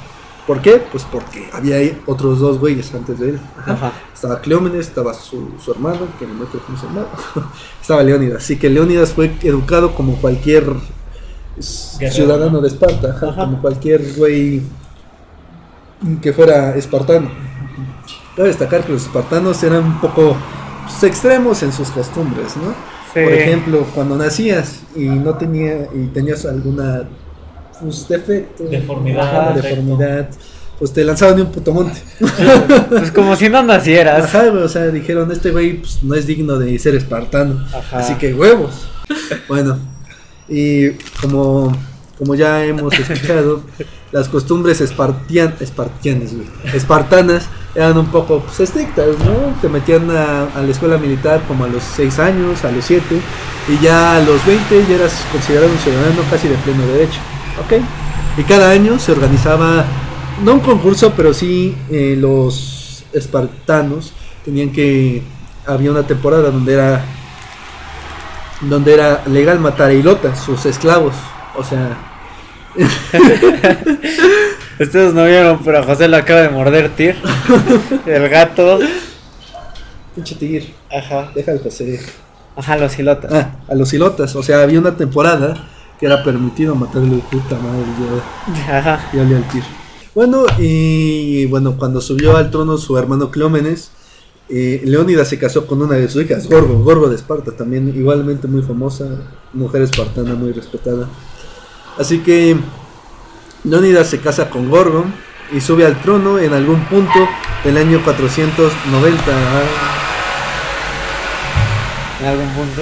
¿por 0.46 0.62
qué? 0.62 0.82
Pues 0.92 1.04
porque 1.12 1.50
había 1.52 1.78
otros 2.06 2.40
dos 2.40 2.60
güeyes 2.60 2.94
antes 2.94 3.20
de 3.20 3.32
él. 3.32 3.40
Ajá. 3.58 3.74
Ajá. 3.74 3.92
Estaba 4.14 4.40
Cleómenes, 4.40 4.88
estaba 4.88 5.14
su, 5.14 5.50
su 5.64 5.72
hermano, 5.72 6.00
que 6.18 6.26
no 6.26 6.34
me 6.36 6.46
acuerdo 6.46 6.66
cómo 6.66 6.78
se 6.78 6.86
llamaba, 6.86 7.10
estaba 7.82 8.04
Leónidas. 8.04 8.44
Así 8.44 8.58
que 8.58 8.70
Leónidas 8.70 9.12
fue 9.14 9.32
educado 9.44 9.94
como 9.96 10.16
cualquier 10.16 10.66
Guerrero, 12.00 12.14
ciudadano 12.16 12.52
¿no? 12.52 12.62
de 12.62 12.68
Esparta, 12.68 13.10
ajá, 13.10 13.30
Ajá. 13.30 13.46
como 13.46 13.62
cualquier 13.62 14.02
güey 14.16 14.62
que 16.22 16.34
fuera 16.34 16.76
espartano. 16.76 17.30
Cabe 18.36 18.50
destacar 18.50 18.84
que 18.84 18.92
los 18.94 19.04
espartanos 19.04 19.62
eran 19.64 19.84
un 19.84 20.00
poco 20.00 20.36
pues, 20.84 21.04
extremos 21.04 21.64
en 21.64 21.72
sus 21.74 21.90
costumbres, 21.90 22.56
¿no? 22.58 22.70
Sí. 23.14 23.22
Por 23.24 23.34
ejemplo, 23.34 23.86
cuando 23.96 24.16
nacías 24.16 24.82
y 24.96 25.06
no 25.06 25.36
tenía 25.36 25.88
y 25.94 26.08
tenías 26.08 26.46
alguna 26.46 27.04
pues, 27.82 28.08
defecto, 28.08 28.64
Deformidad, 28.66 29.48
ajá, 29.48 29.54
deformidad, 29.54 30.30
pues 30.78 30.94
te 30.94 31.04
lanzaban 31.04 31.38
de 31.38 31.42
un 31.44 31.52
puto 31.52 31.74
monte. 31.74 32.00
Pues 32.90 33.12
como 33.12 33.36
si 33.36 33.50
no 33.50 33.64
nacieras. 33.64 34.26
Ajá, 34.26 34.52
o 34.52 34.68
sea, 34.68 34.88
dijeron, 34.88 35.32
este 35.32 35.50
güey 35.52 35.80
pues, 35.80 36.04
no 36.04 36.14
es 36.14 36.28
digno 36.28 36.60
de 36.60 36.78
ser 36.78 36.94
espartano. 36.96 37.66
Así 37.92 38.14
que 38.16 38.34
huevos. 38.36 38.88
Bueno, 39.48 39.80
y 40.48 40.92
como, 41.22 41.76
como 42.18 42.36
ya 42.36 42.64
hemos 42.66 42.94
escuchado, 42.94 43.62
las 44.12 44.30
costumbres 44.30 44.82
espartian, 44.82 45.56
espartianas, 45.60 46.32
espartanas 46.74 47.48
eran 47.76 47.98
un 47.98 48.08
poco 48.08 48.40
pues, 48.40 48.60
estrictas, 48.62 49.20
¿no? 49.20 49.60
Te 49.62 49.70
metían 49.70 50.10
a, 50.10 50.46
a 50.46 50.62
la 50.62 50.72
escuela 50.72 50.98
militar 50.98 51.44
como 51.48 51.66
a 51.66 51.68
los 51.68 51.84
6 51.84 52.20
años, 52.20 52.64
a 52.66 52.72
los 52.72 52.86
7, 52.86 53.04
y 53.68 53.84
ya 53.84 54.18
a 54.18 54.22
los 54.22 54.46
20 54.46 54.86
ya 54.90 54.96
eras 54.96 55.26
considerado 55.32 55.72
un 55.72 55.78
ciudadano 55.78 56.22
casi 56.30 56.48
de 56.48 56.56
pleno 56.56 56.86
derecho. 56.88 57.20
Ok. 57.64 57.82
Y 58.38 58.44
cada 58.44 58.72
año 58.72 59.00
se 59.00 59.12
organizaba, 59.12 59.86
no 60.44 60.54
un 60.54 60.60
concurso, 60.60 61.14
pero 61.16 61.34
sí 61.34 61.76
eh, 61.90 62.16
los 62.18 63.04
espartanos 63.14 64.14
tenían 64.46 64.72
que, 64.72 65.24
había 65.66 65.92
una 65.92 66.04
temporada 66.04 66.50
donde 66.52 66.74
era, 66.74 67.04
donde 68.62 68.94
era 68.94 69.24
legal 69.28 69.60
matar 69.60 69.90
a 69.90 69.94
ilotas, 69.94 70.40
sus 70.40 70.66
esclavos. 70.66 71.14
O 71.56 71.64
sea, 71.64 71.98
Ustedes 74.80 75.14
no 75.14 75.26
vieron, 75.26 75.60
pero 75.64 75.80
a 75.80 75.84
José 75.84 76.08
lo 76.08 76.18
acaba 76.18 76.42
de 76.42 76.50
morder 76.50 76.90
Tyr. 76.96 77.16
El 78.06 78.30
gato. 78.30 78.80
pinche 80.16 80.36
tir, 80.36 80.74
Ajá. 80.92 81.32
deja 81.34 81.52
el 81.54 81.60
José. 81.60 82.00
Ajá, 82.56 82.78
los 82.78 82.98
hilotas. 82.98 83.32
Ah, 83.34 83.56
a 83.68 83.76
los 83.76 83.92
ilotas. 83.94 84.36
O 84.36 84.44
sea, 84.44 84.62
había 84.62 84.80
una 84.80 84.96
temporada 84.96 85.68
que 86.00 86.06
era 86.06 86.24
permitido 86.24 86.76
matarle 86.76 87.16
de 87.18 87.22
puta 87.24 87.56
madre. 87.56 87.86
ya- 88.68 88.78
Ajá. 88.78 89.10
y 89.14 89.20
al 89.20 89.48
tir. 89.48 89.64
Bueno, 90.14 90.46
y 90.58 91.46
bueno, 91.48 91.76
cuando 91.78 92.02
subió 92.02 92.38
al 92.38 92.50
trono 92.52 92.78
su 92.78 92.98
hermano 92.98 93.30
Cleómenes, 93.32 93.92
eh, 94.50 94.82
Leónidas 94.86 95.28
se 95.28 95.38
casó 95.38 95.68
con 95.68 95.82
una 95.82 95.96
de 95.96 96.08
sus 96.10 96.24
hijas, 96.24 96.48
Gorgo, 96.48 96.80
Gorgo 96.80 97.10
de 97.10 97.16
Esparta, 97.16 97.52
también 97.52 97.90
igualmente 97.96 98.48
muy 98.48 98.62
famosa, 98.62 99.06
mujer 99.54 99.82
espartana 99.82 100.36
muy 100.36 100.52
respetada. 100.54 101.08
Así 101.98 102.20
que 102.20 102.56
Leónidas 103.64 104.08
se 104.08 104.20
casa 104.20 104.50
con 104.50 104.70
Gorgo 104.70 105.06
y 105.52 105.62
sube 105.62 105.86
al 105.86 106.02
trono 106.02 106.40
en 106.40 106.54
algún 106.54 106.86
punto 106.86 107.28
del 107.64 107.78
año 107.78 108.02
490. 108.04 109.22
ah, 109.28 109.64
En 112.22 112.28
algún 112.28 112.50
punto. 112.50 112.82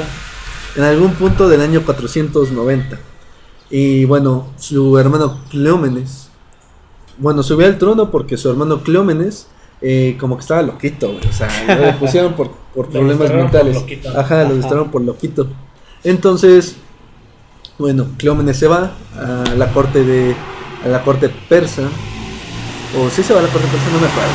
en 0.76 0.84
algún 0.84 1.14
punto 1.14 1.50
del 1.50 1.62
año 1.62 1.82
490. 1.84 3.00
Y 3.70 4.06
bueno, 4.06 4.48
su 4.58 4.98
hermano 4.98 5.40
Cleómenes, 5.50 6.30
bueno, 7.18 7.42
subió 7.44 7.66
al 7.66 7.78
trono 7.78 8.12
porque 8.12 8.38
su 8.38 8.50
hermano 8.50 8.84
Cleómenes, 8.84 9.48
eh, 9.82 10.16
como 10.20 10.38
que 10.38 10.42
estaba 10.42 10.62
loquito, 10.62 11.12
güey, 11.14 11.28
o 11.28 11.34
sea, 11.34 11.48
lo 11.92 12.00
pusieron 12.00 12.34
por, 12.34 12.52
por 12.74 12.90
problemas 12.90 13.28
por 13.30 13.38
mentales. 13.38 13.76
loquito. 13.76 14.10
Ajá, 14.10 14.44
lo 14.44 14.46
Ajá. 14.46 14.54
desterraron 14.54 14.92
por 14.92 15.02
loquito. 15.02 15.48
Entonces, 16.04 16.78
bueno, 17.78 18.08
Cleómenes 18.18 18.58
se 18.58 18.68
va 18.68 18.92
a 19.18 19.54
la 19.56 19.72
corte 19.74 20.04
de, 20.04 20.36
a 20.84 20.88
la 20.88 21.04
corte 21.04 21.30
persa. 21.50 21.84
O 22.98 23.10
si 23.10 23.24
se 23.24 23.34
va 23.34 23.42
a 23.42 23.44
la 23.44 23.50
corte 23.50 23.68
persa, 23.68 23.90
no 23.92 24.00
me 24.00 24.08
acuerdo. 24.08 24.32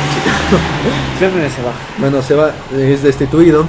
Cleómenes 1.17 1.53
se 1.53 1.63
va. 1.63 1.73
Bueno, 1.97 2.21
se 2.21 2.35
va, 2.35 2.53
es 2.77 3.01
destituido. 3.01 3.65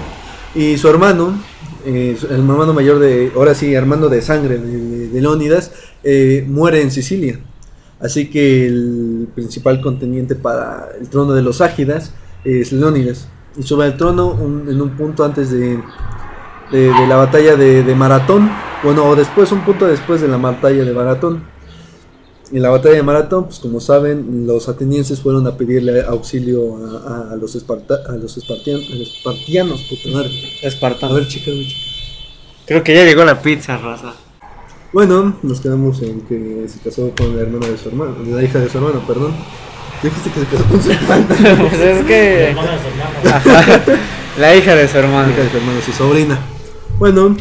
Y 0.54 0.76
su 0.76 0.88
hermano, 0.88 1.38
eh, 1.86 2.16
el 2.28 2.36
hermano 2.36 2.74
mayor 2.74 2.98
de, 2.98 3.32
ahora 3.34 3.54
sí, 3.54 3.72
hermano 3.72 4.08
de 4.08 4.20
sangre 4.20 4.58
de, 4.58 5.08
de 5.08 5.20
Leónidas, 5.20 5.72
eh, 6.04 6.44
muere 6.46 6.82
en 6.82 6.90
Sicilia. 6.90 7.38
Así 8.02 8.28
que 8.30 8.66
el 8.66 9.28
principal 9.34 9.80
contendiente 9.80 10.34
para 10.34 10.88
el 11.00 11.08
trono 11.08 11.32
de 11.34 11.42
los 11.42 11.60
Ágidas 11.60 12.12
es 12.44 12.72
Leónidas. 12.72 13.28
Y 13.56 13.62
sube 13.62 13.84
al 13.84 13.96
trono 13.96 14.28
un- 14.32 14.68
en 14.68 14.80
un 14.80 14.90
punto 14.96 15.24
antes 15.24 15.50
de, 15.50 15.78
de, 16.72 16.78
de 16.92 17.06
la 17.06 17.16
batalla 17.16 17.54
de, 17.56 17.82
de 17.84 17.94
Maratón. 17.94 18.50
Bueno, 18.82 19.04
o 19.04 19.14
después, 19.14 19.52
un 19.52 19.60
punto 19.64 19.86
después 19.86 20.20
de 20.20 20.28
la 20.28 20.36
batalla 20.38 20.84
de 20.84 20.92
Maratón. 20.92 21.44
En 22.50 22.60
la 22.60 22.68
batalla 22.70 22.96
de 22.96 23.02
Maratón, 23.02 23.44
pues 23.44 23.60
como 23.60 23.80
saben, 23.80 24.46
los 24.46 24.68
atenienses 24.68 25.20
fueron 25.20 25.46
a 25.46 25.56
pedirle 25.56 26.02
auxilio 26.02 26.76
a, 26.76 27.08
a- 27.30 27.32
a 27.32 27.36
los, 27.36 27.54
esparta- 27.54 28.02
a 28.08 28.12
los 28.16 28.36
espartian- 28.36 28.82
espartianos. 29.00 29.80
puta 29.82 30.08
madre. 30.10 30.30
Espartano. 30.62 31.12
A 31.14 31.16
ver, 31.18 31.28
chica, 31.28 31.46
chica. 31.52 31.80
Creo 32.66 32.82
que 32.82 32.94
ya 32.94 33.04
llegó 33.04 33.24
la 33.24 33.40
pizza, 33.40 33.76
raza. 33.78 34.12
Bueno, 34.92 35.36
nos 35.42 35.60
quedamos 35.60 36.02
en 36.02 36.20
que 36.22 36.66
se 36.68 36.78
casó 36.80 37.12
con 37.16 37.34
la 37.34 37.42
hermana 37.42 37.66
de 37.68 37.78
su 37.78 37.88
hermano, 37.88 38.16
la 38.28 38.42
hija 38.42 38.58
de 38.58 38.68
su 38.68 38.76
hermano, 38.78 39.00
perdón. 39.06 39.32
Dijiste 40.02 40.30
que 40.30 40.40
se 40.40 40.46
casó 40.46 40.64
con 40.68 40.82
su 40.82 40.90
hermana. 40.92 41.26
pues 41.60 41.72
es 41.80 42.00
La 42.02 42.06
que. 42.06 42.44
hermana 42.50 42.72
de 42.72 42.78
su 42.78 42.88
hermano. 42.88 43.18
Ajá. 43.36 43.82
La 44.38 44.56
hija 44.56 44.74
de 44.74 44.88
su 44.88 44.94
La 44.94 45.00
hermano. 45.00 45.30
hija 45.32 45.42
de 45.42 45.50
su 45.50 45.56
hermano, 45.56 45.80
su 45.80 45.92
sobrina. 45.92 46.38
Bueno, 46.98 47.36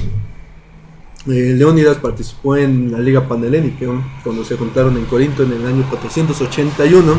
eh, 1.28 1.54
Leónidas 1.58 1.98
participó 1.98 2.56
en 2.56 2.92
la 2.92 3.00
Liga 3.00 3.28
Panhelénica 3.28 3.86
cuando 4.24 4.46
se 4.46 4.56
juntaron 4.56 4.96
en 4.98 5.06
Corinto 5.06 5.44
en 5.44 5.52
el 5.52 5.66
año 5.66 5.86
481 5.90 7.14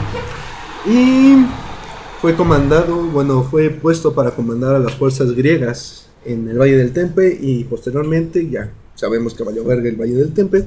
y 0.86 1.36
fue 2.20 2.34
comandado, 2.34 2.96
bueno, 2.96 3.42
fue 3.48 3.68
puesto 3.70 4.14
para 4.14 4.30
comandar 4.30 4.74
a 4.74 4.78
las 4.78 4.94
fuerzas 4.94 5.32
griegas 5.32 6.06
en 6.24 6.48
el 6.48 6.58
Valle 6.58 6.76
del 6.76 6.92
Tempe 6.92 7.36
y 7.40 7.64
posteriormente, 7.64 8.48
ya 8.48 8.70
sabemos 9.02 9.34
que 9.34 9.42
valió 9.42 9.64
verga 9.64 9.88
el 9.88 9.96
Valle 9.96 10.14
del 10.14 10.32
Tempe, 10.32 10.64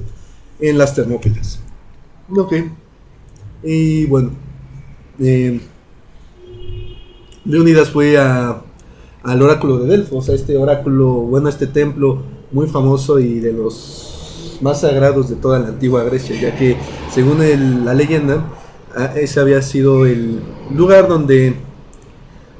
en 0.60 0.78
las 0.78 0.94
Termópilas. 0.94 1.62
Ok. 2.36 2.54
Y 3.64 4.06
bueno, 4.08 4.32
eh, 5.22 5.62
Leónidas 7.46 7.90
fue 7.92 8.18
a, 8.18 8.62
al 9.24 9.42
oráculo 9.42 9.80
de 9.80 9.88
Delfos, 9.88 10.28
a 10.28 10.34
este 10.34 10.58
oráculo, 10.58 11.14
bueno, 11.14 11.48
a 11.48 11.50
este 11.50 11.68
templo 11.68 12.24
muy 12.52 12.68
famoso 12.68 13.20
y 13.22 13.40
de 13.40 13.54
los 13.54 14.60
más 14.62 14.82
sagrados 14.82 15.30
de 15.30 15.38
toda 15.38 15.60
la 15.60 15.70
antigua 15.70 16.04
Grecia, 16.04 16.38
ya 16.38 16.58
que 16.58 16.76
según 17.14 17.40
la 17.86 17.94
leyenda, 17.94 18.44
ese 19.16 19.40
había 19.40 19.62
sido 19.62 20.06
el 20.06 20.42
lugar 20.76 21.08
donde 21.08 21.56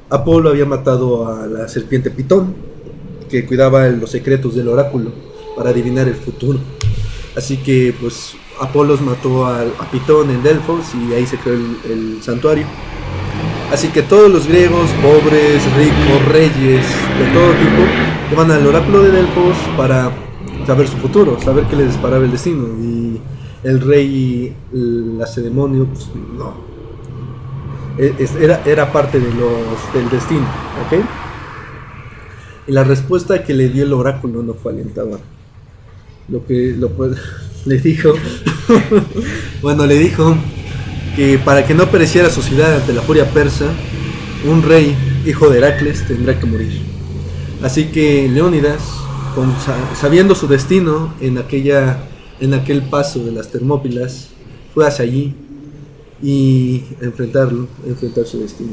Apolo 0.08 0.48
había 0.48 0.64
matado 0.64 1.28
a 1.28 1.46
la 1.46 1.68
serpiente 1.68 2.10
Pitón, 2.10 2.54
que 3.28 3.44
cuidaba 3.44 3.86
los 3.88 4.10
secretos 4.10 4.54
del 4.54 4.68
oráculo 4.68 5.25
para 5.56 5.70
adivinar 5.70 6.06
el 6.06 6.14
futuro. 6.14 6.58
Así 7.36 7.56
que 7.56 7.94
pues 8.00 8.34
Apolos 8.60 9.00
mató 9.00 9.46
a, 9.46 9.64
Pitón 9.90 10.30
en 10.30 10.42
Delfos 10.42 10.86
y 10.94 11.12
ahí 11.14 11.26
se 11.26 11.36
creó 11.38 11.54
el- 11.54 12.18
santuario. 12.22 12.66
Así 13.72 13.88
que 13.88 14.02
todos 14.02 14.30
los 14.30 14.46
griegos, 14.46 14.88
pobres, 15.02 15.62
ricos, 15.76 16.28
reyes, 16.32 16.86
de 17.18 17.26
todo 17.34 17.50
tipo, 17.52 17.82
iban 18.32 18.50
al 18.50 18.66
oráculo 18.66 19.02
de 19.02 19.10
Delfos 19.10 19.56
para 19.76 20.10
saber 20.66 20.86
su 20.88 20.96
futuro, 20.98 21.38
saber 21.42 21.64
qué 21.64 21.76
les 21.76 21.88
disparaba 21.88 22.24
el 22.24 22.30
destino. 22.30 22.64
Y 22.80 23.20
el 23.64 23.80
rey 23.80 24.54
lacedemonio, 24.72 25.86
pues 25.86 26.08
no. 26.38 26.54
E- 27.98 28.14
Era, 28.40 28.62
era 28.64 28.92
parte 28.92 29.18
de 29.18 29.32
los, 29.34 29.92
del 29.92 30.08
destino, 30.10 30.46
¿ok? 30.86 31.00
Y 32.68 32.72
la 32.72 32.84
respuesta 32.84 33.42
que 33.44 33.52
le 33.54 33.68
dio 33.68 33.84
el 33.84 33.92
oráculo 33.92 34.42
no 34.42 34.54
fue 34.54 34.72
alentadora. 34.72 35.22
Lo 36.28 36.44
que 36.44 36.74
lo, 36.76 36.90
le 37.66 37.78
dijo, 37.78 38.14
bueno, 39.62 39.86
le 39.86 39.98
dijo 39.98 40.36
que 41.14 41.38
para 41.38 41.66
que 41.66 41.74
no 41.74 41.90
pereciera 41.90 42.30
su 42.30 42.42
ciudad 42.42 42.76
ante 42.76 42.92
la 42.92 43.02
furia 43.02 43.30
persa, 43.30 43.66
un 44.44 44.62
rey, 44.62 44.94
hijo 45.26 45.48
de 45.48 45.58
Heracles, 45.58 46.06
tendrá 46.06 46.38
que 46.38 46.46
morir. 46.46 46.80
Así 47.62 47.86
que 47.86 48.28
Leónidas, 48.28 48.82
sabiendo 49.98 50.34
su 50.34 50.46
destino 50.46 51.14
en, 51.20 51.38
aquella, 51.38 51.98
en 52.40 52.54
aquel 52.54 52.82
paso 52.82 53.24
de 53.24 53.32
las 53.32 53.50
Termópilas, 53.50 54.28
fue 54.74 54.86
hacia 54.86 55.04
allí 55.04 55.34
y 56.22 56.84
enfrentarlo, 57.00 57.66
enfrentar 57.86 58.26
su 58.26 58.40
destino. 58.40 58.72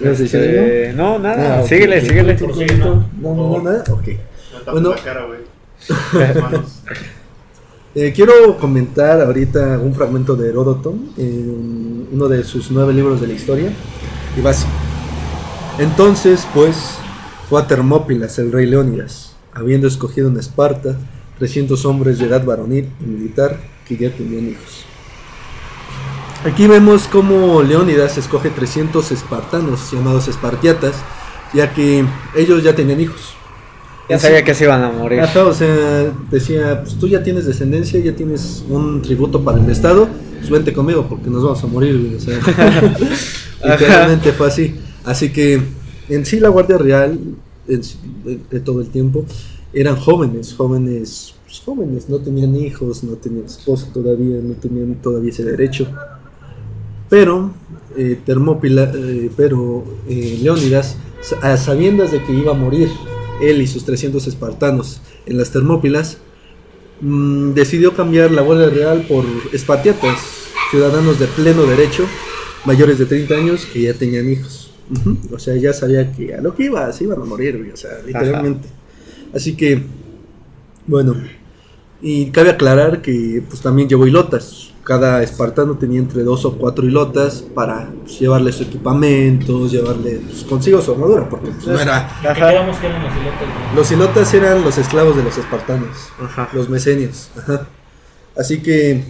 Este, 0.00 0.92
no, 0.94 1.18
nada. 1.18 1.60
Ah, 1.60 1.62
síguele, 1.62 2.00
síguele. 2.00 2.36
¿no? 2.78 3.08
No, 3.20 3.34
no, 3.34 3.58
no, 3.58 3.62
nada. 3.62 3.84
Ok. 3.90 4.08
Bueno. 4.70 4.90
la 4.90 5.02
cara, 5.02 5.26
güey. 5.26 5.40
Las 6.12 6.36
manos. 6.42 6.82
Eh, 7.94 8.12
quiero 8.14 8.58
comentar 8.58 9.20
ahorita 9.22 9.78
un 9.78 9.94
fragmento 9.94 10.36
de 10.36 10.50
Heródoto, 10.50 10.94
en 11.16 12.08
uno 12.12 12.28
de 12.28 12.44
sus 12.44 12.70
nueve 12.70 12.92
libros 12.92 13.20
de 13.20 13.26
la 13.26 13.32
historia, 13.32 13.72
y 14.36 14.40
va 14.42 14.50
así. 14.50 14.66
Entonces, 15.78 16.46
pues, 16.52 16.98
fue 17.48 17.60
a 17.60 17.66
Termópilas 17.66 18.38
el 18.38 18.52
rey 18.52 18.66
Leónidas, 18.66 19.34
habiendo 19.52 19.86
escogido 19.86 20.28
en 20.28 20.38
Esparta 20.38 20.96
300 21.38 21.84
hombres 21.86 22.18
de 22.18 22.26
edad 22.26 22.44
varonil 22.44 22.90
y 23.00 23.04
militar 23.04 23.58
que 23.86 23.96
ya 23.96 24.10
tenían 24.10 24.48
hijos. 24.50 24.84
Aquí 26.44 26.66
vemos 26.66 27.08
cómo 27.08 27.62
Leónidas 27.62 28.18
escoge 28.18 28.50
300 28.50 29.10
espartanos 29.10 29.90
llamados 29.90 30.28
espartiatas, 30.28 30.94
ya 31.52 31.72
que 31.72 32.04
ellos 32.36 32.62
ya 32.62 32.74
tenían 32.74 33.00
hijos. 33.00 33.34
Ya 34.08 34.18
sabía 34.18 34.44
que 34.44 34.54
se 34.54 34.64
iban 34.64 34.84
a 34.84 34.90
morir. 34.92 35.20
Ajá, 35.20 35.44
o 35.44 35.52
sea, 35.52 36.12
decía, 36.30 36.82
pues 36.82 36.96
tú 36.96 37.08
ya 37.08 37.22
tienes 37.24 37.46
descendencia, 37.46 37.98
ya 37.98 38.14
tienes 38.14 38.64
un 38.68 39.02
tributo 39.02 39.42
para 39.42 39.58
el 39.58 39.68
Estado, 39.68 40.08
pues 40.38 40.48
vente 40.48 40.72
conmigo 40.72 41.06
porque 41.08 41.28
nos 41.28 41.42
vamos 41.42 41.64
a 41.64 41.66
morir, 41.66 41.98
güey, 41.98 42.14
o 42.14 42.20
sea, 42.20 42.38
literalmente 43.64 44.32
fue 44.32 44.46
así. 44.46 44.76
Así 45.04 45.32
que 45.32 45.60
en 46.08 46.24
sí 46.24 46.38
la 46.38 46.50
Guardia 46.50 46.78
Real, 46.78 47.18
en 47.66 47.80
de 48.50 48.60
todo 48.60 48.80
el 48.80 48.90
tiempo, 48.90 49.24
eran 49.72 49.96
jóvenes, 49.96 50.54
jóvenes, 50.54 51.34
pues, 51.44 51.60
jóvenes, 51.60 52.08
no 52.08 52.18
tenían 52.18 52.54
hijos, 52.56 53.02
no 53.02 53.14
tenían 53.14 53.46
esposa 53.46 53.88
todavía, 53.92 54.38
no 54.42 54.54
tenían 54.54 54.94
todavía 54.96 55.30
ese 55.30 55.44
derecho. 55.44 55.88
Pero, 57.08 57.52
eh, 57.96 58.18
Termópila, 58.24 58.92
eh, 58.94 59.30
pero 59.36 59.84
eh, 60.08 60.38
Leónidas, 60.42 60.96
a 61.42 61.56
sabiendas 61.56 62.12
de 62.12 62.22
que 62.22 62.32
iba 62.32 62.52
a 62.52 62.54
morir 62.54 62.88
él 63.40 63.62
y 63.62 63.66
sus 63.66 63.84
300 63.84 64.26
espartanos 64.26 65.00
en 65.26 65.38
las 65.38 65.50
Termópilas, 65.50 66.18
mm, 67.00 67.52
decidió 67.52 67.94
cambiar 67.94 68.30
la 68.30 68.42
Guardia 68.42 68.70
Real 68.70 69.04
por 69.08 69.24
espartiatas, 69.52 70.18
ciudadanos 70.70 71.18
de 71.18 71.26
pleno 71.26 71.64
derecho, 71.64 72.06
mayores 72.64 72.98
de 72.98 73.06
30 73.06 73.34
años 73.34 73.66
que 73.66 73.82
ya 73.82 73.94
tenían 73.94 74.30
hijos. 74.30 74.72
O 75.32 75.38
sea, 75.38 75.56
ya 75.56 75.72
sabía 75.72 76.12
que 76.12 76.34
a 76.34 76.40
lo 76.40 76.54
que 76.54 76.64
iba, 76.64 76.92
se 76.92 77.04
iban 77.04 77.20
a 77.20 77.24
morir, 77.24 77.70
o 77.72 77.76
sea, 77.76 77.98
literalmente. 78.04 78.68
Así 79.34 79.56
que, 79.56 79.82
bueno, 80.86 81.16
y 82.00 82.30
cabe 82.30 82.50
aclarar 82.50 83.02
que 83.02 83.42
pues 83.48 83.60
también 83.60 83.88
llevó 83.88 84.06
hilotas. 84.06 84.72
Cada 84.84 85.20
espartano 85.22 85.76
tenía 85.76 85.98
entre 85.98 86.22
dos 86.22 86.44
o 86.44 86.56
cuatro 86.56 86.86
hilotas 86.86 87.42
para 87.54 87.90
pues, 88.04 88.20
llevarle 88.20 88.52
su 88.52 88.62
equipamiento, 88.62 89.66
llevarle 89.66 90.20
pues, 90.24 90.44
consigo 90.44 90.80
su 90.80 90.92
armadura, 90.92 91.28
porque 91.28 91.50
pues, 91.50 91.66
no 91.66 91.80
era... 91.80 92.08
¿Qué 92.22 92.32
quedamos 92.34 92.76
que 92.76 92.86
eran 92.86 93.02
los 93.02 93.12
hilotes? 93.12 93.48
Los 93.74 93.90
hilotas 93.90 94.34
eran 94.34 94.62
los 94.62 94.78
esclavos 94.78 95.16
de 95.16 95.24
los 95.24 95.36
espartanos, 95.36 95.88
Ajá. 96.22 96.48
los 96.52 96.68
mesenios. 96.68 97.30
ajá. 97.36 97.66
Así 98.36 98.62
que 98.62 99.02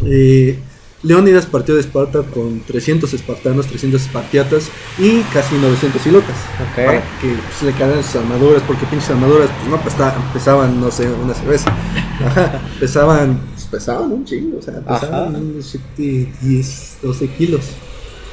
eh, 0.00 0.58
Leónidas 1.04 1.44
partió 1.44 1.74
de 1.74 1.82
Esparta 1.82 2.22
con 2.22 2.60
300 2.60 3.12
espartanos, 3.12 3.66
300 3.66 4.00
espartiatas 4.00 4.70
y 4.98 5.20
casi 5.34 5.54
900 5.56 6.06
hilotas. 6.06 6.36
Para 6.74 7.02
que 7.20 7.28
pues, 7.28 7.62
le 7.62 7.72
cargaran 7.72 8.02
sus 8.02 8.16
armaduras, 8.16 8.62
porque 8.66 8.86
pinches 8.86 9.10
armaduras 9.10 9.50
pues, 9.58 9.70
no 9.70 10.22
pesaban, 10.32 10.80
no 10.80 10.90
sé, 10.90 11.06
una 11.10 11.34
cerveza. 11.34 11.70
Ajá, 12.24 12.62
pesaban, 12.80 13.38
pues, 13.52 13.66
pesaban 13.66 14.12
un 14.12 14.24
chingo, 14.24 14.58
o 14.58 14.62
sea, 14.62 14.80
pesaban 14.80 15.28
Ajá. 15.28 15.38
unos 15.38 15.66
7, 15.66 16.32
10, 16.40 16.98
12 17.02 17.28
kilos. 17.28 17.60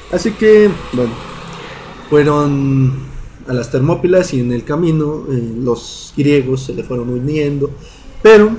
Así 0.09 0.31
que, 0.31 0.69
bueno, 0.93 1.11
fueron 2.09 2.93
a 3.49 3.53
las 3.53 3.69
Termópilas 3.69 4.33
y 4.33 4.39
en 4.39 4.53
el 4.53 4.63
camino 4.63 5.25
eh, 5.29 5.55
los 5.61 6.13
griegos 6.15 6.63
se 6.63 6.73
le 6.73 6.83
fueron 6.83 7.09
uniendo, 7.09 7.69
pero 8.21 8.51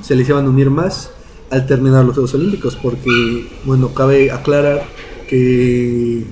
se 0.00 0.14
les 0.14 0.28
iban 0.28 0.46
a 0.46 0.48
unir 0.48 0.70
más 0.70 1.10
al 1.50 1.66
terminar 1.66 2.04
los 2.04 2.14
Juegos 2.14 2.34
Olímpicos, 2.34 2.76
porque, 2.76 3.48
bueno, 3.64 3.94
cabe 3.94 4.30
aclarar 4.30 4.82
que 5.28 6.22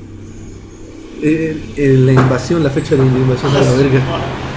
eh, 1.23 1.57
la 1.77 2.13
invasión, 2.13 2.63
la 2.63 2.71
fecha 2.71 2.91
de 2.97 2.99
la 2.99 3.05
invasión 3.07 3.53
de 3.53 3.61
la 3.61 3.73
verga, 3.73 4.03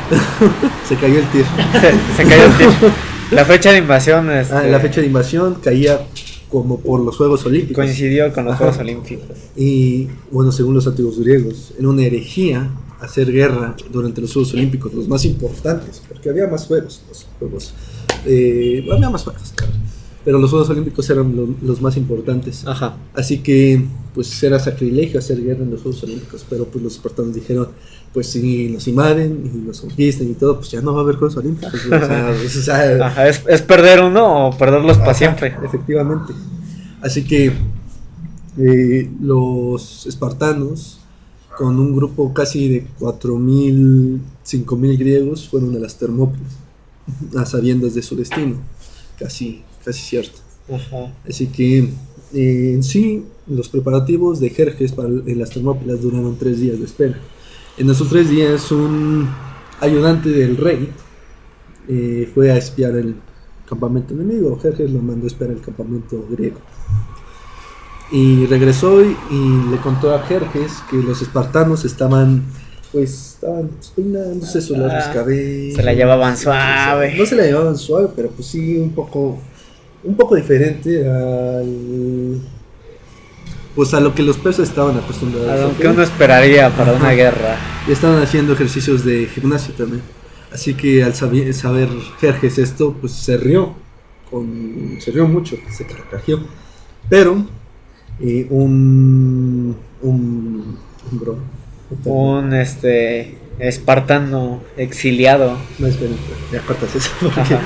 se 0.88 0.96
cayó 0.96 1.20
el 1.20 1.26
tiro. 1.32 1.46
Se, 1.74 1.92
se 2.24 2.30
cayó 2.30 2.46
el 2.46 2.58
tiro. 2.58 2.72
La 3.32 3.46
fecha 3.46 3.72
de 3.72 3.78
invasión 3.78 4.32
este, 4.32 4.54
Ah, 4.56 4.64
la 4.64 4.80
fecha 4.80 5.02
de 5.02 5.08
invasión 5.08 5.56
caía 5.64 6.02
como 6.50 6.80
por 6.80 7.00
los 7.02 7.16
Juegos 7.16 7.46
Olímpicos. 7.46 7.76
coincidió 7.84 8.34
con 8.34 8.46
los 8.46 8.54
Ajá. 8.56 8.66
Juegos 8.66 8.80
Olímpicos. 8.80 9.38
Y 9.56 10.08
bueno, 10.32 10.52
según 10.52 10.74
los 10.74 10.88
antiguos 10.88 11.20
griegos, 11.20 11.74
era 11.78 11.88
una 11.88 12.02
herejía 12.04 12.70
hacer 13.00 13.32
guerra 13.32 13.76
durante 13.92 14.20
los 14.20 14.34
Juegos 14.34 14.54
Olímpicos, 14.54 14.94
los 14.94 15.08
más 15.08 15.24
importantes, 15.26 16.02
porque 16.08 16.30
había 16.30 16.48
más 16.48 16.66
juegos, 16.66 17.02
los 17.08 17.28
juegos, 17.38 17.74
eh, 18.26 18.86
había 18.92 19.10
más 19.10 19.24
juegos, 19.24 19.54
claro, 19.56 19.74
pero 20.30 20.38
los 20.38 20.52
Juegos 20.52 20.70
Olímpicos 20.70 21.10
eran 21.10 21.36
lo- 21.36 21.56
los 21.64 21.82
más 21.82 21.98
importantes. 21.98 22.64
Ajá. 22.68 22.96
Así 23.16 23.40
que, 23.40 23.84
pues 24.14 24.44
era 24.44 24.60
sacrilegio 24.60 25.18
hacer 25.18 25.42
guerra 25.44 25.64
en 25.64 25.72
los 25.72 25.82
Juegos 25.82 26.04
Olímpicos, 26.04 26.46
pero 26.48 26.66
pues 26.66 26.84
los 26.84 26.94
espartanos 26.94 27.34
dijeron, 27.34 27.70
pues 28.14 28.28
si 28.28 28.70
nos 28.70 28.88
invaden 28.88 29.50
y 29.52 29.58
nos 29.66 29.82
conquisten 29.82 30.30
y 30.30 30.34
todo, 30.36 30.58
pues 30.58 30.70
ya 30.70 30.82
no 30.82 30.94
va 30.94 31.00
a 31.00 31.04
haber 31.04 31.16
Juegos 31.16 31.36
Olímpicos. 31.38 31.74
o 31.74 31.90
sea, 31.90 32.36
o 32.46 32.50
sea, 32.50 33.08
Ajá. 33.08 33.28
¿Es, 33.28 33.42
es 33.48 33.62
perder 33.64 34.02
uno 34.04 34.50
o 34.50 34.56
perderlos 34.56 35.00
para 35.00 35.16
siempre. 35.16 35.56
Efectivamente. 35.64 36.32
Así 37.02 37.24
que 37.24 37.52
eh, 38.60 39.10
los 39.22 40.06
espartanos, 40.06 41.00
con 41.58 41.80
un 41.80 41.96
grupo 41.96 42.34
casi 42.36 42.70
de 42.70 42.88
4.000, 43.00 44.20
5.000 44.46 44.98
griegos, 45.00 45.50
fueron 45.50 45.76
a 45.76 45.80
las 45.80 45.98
Termópilas, 45.98 46.52
a 47.36 47.46
sabiendas 47.48 47.96
de 47.96 48.02
su 48.04 48.16
destino. 48.16 48.58
Casi, 49.18 49.64
casi 49.90 50.02
cierto. 50.02 50.40
Ajá. 50.72 51.12
Así 51.28 51.48
que 51.48 51.80
eh, 52.34 52.72
en 52.76 52.84
sí, 52.84 53.26
los 53.48 53.70
preparativos 53.70 54.40
de 54.40 54.50
Jerjes 54.52 54.92
para, 54.92 55.10
en 55.10 55.40
las 55.40 55.50
Termópilas 55.50 56.02
duraron 56.02 56.38
tres 56.38 56.60
días 56.60 56.78
de 56.80 56.86
espera. 56.86 57.18
En 57.78 57.90
esos 57.90 58.08
tres 58.10 58.30
días, 58.30 58.72
un 58.72 59.28
ayudante 59.80 60.30
del 60.30 60.58
rey 60.58 60.90
eh, 61.88 62.30
fue 62.34 62.52
a 62.52 62.58
espiar 62.58 62.96
el 62.96 63.16
campamento 63.68 64.14
enemigo. 64.14 64.60
Jerjes 64.60 64.92
lo 64.92 65.00
mandó 65.02 65.24
a 65.26 65.28
espiar 65.28 65.50
el 65.52 65.62
campamento 65.62 66.24
griego. 66.30 66.60
Y 68.12 68.46
regresó 68.48 69.04
y, 69.04 69.16
y 69.32 69.70
le 69.72 69.78
contó 69.78 70.14
a 70.14 70.20
Jerjes 70.24 70.74
que 70.90 70.98
los 70.98 71.22
espartanos 71.22 71.86
estaban, 71.86 72.44
pues, 72.92 73.34
estaban 73.36 73.70
peinándose 73.96 74.62
sus 74.62 74.78
largos 74.78 75.06
Ah, 75.08 75.12
cabellos. 75.14 75.76
se 75.76 75.84
la 75.84 75.94
llevaban 75.94 76.36
suave. 76.36 77.16
No 77.18 77.26
se 77.26 77.36
la 77.36 77.44
llevaban 77.46 77.78
suave, 77.78 78.10
pero 78.16 78.30
pues 78.32 78.48
sí, 78.48 78.78
un 78.78 78.92
poco, 78.94 79.40
un 80.04 80.16
poco 80.16 80.36
diferente 80.36 81.10
al, 81.10 82.40
pues 83.76 83.94
a 83.94 84.00
lo 84.00 84.14
que 84.14 84.24
los 84.24 84.38
persas 84.38 84.68
estaban 84.70 84.98
acostumbrados. 84.98 85.50
A 85.50 85.56
lo 85.68 85.78
que 85.78 85.88
uno 85.88 86.02
esperaría 86.04 86.70
para 86.70 86.94
una 86.94 87.12
guerra. 87.12 87.58
Y 87.88 87.92
estaban 87.92 88.22
haciendo 88.22 88.54
ejercicios 88.54 89.04
de 89.06 89.28
gimnasio 89.28 89.74
también. 89.74 90.02
Así 90.52 90.74
que 90.74 91.04
al 91.04 91.14
sabi- 91.14 91.54
saber 91.54 91.90
Jerjes 92.20 92.58
esto, 92.58 92.94
pues 93.00 93.14
se 93.14 93.38
rió, 93.38 93.74
con, 94.30 94.98
se 95.00 95.12
rió 95.12 95.28
mucho, 95.28 95.56
se 95.72 95.86
carcajeó. 95.86 96.40
Pero 97.08 97.46
eh, 98.20 98.48
un, 98.50 99.76
un, 100.02 100.78
un 101.12 101.20
bro, 101.20 101.38
Un 102.06 102.54
este 102.54 103.38
espartano 103.60 104.62
exiliado. 104.78 105.58
No, 105.78 105.88
espera, 105.88 106.12
ya 106.52 106.62
cortas 106.62 106.96
eso. 106.96 107.12
porque-. 107.22 107.58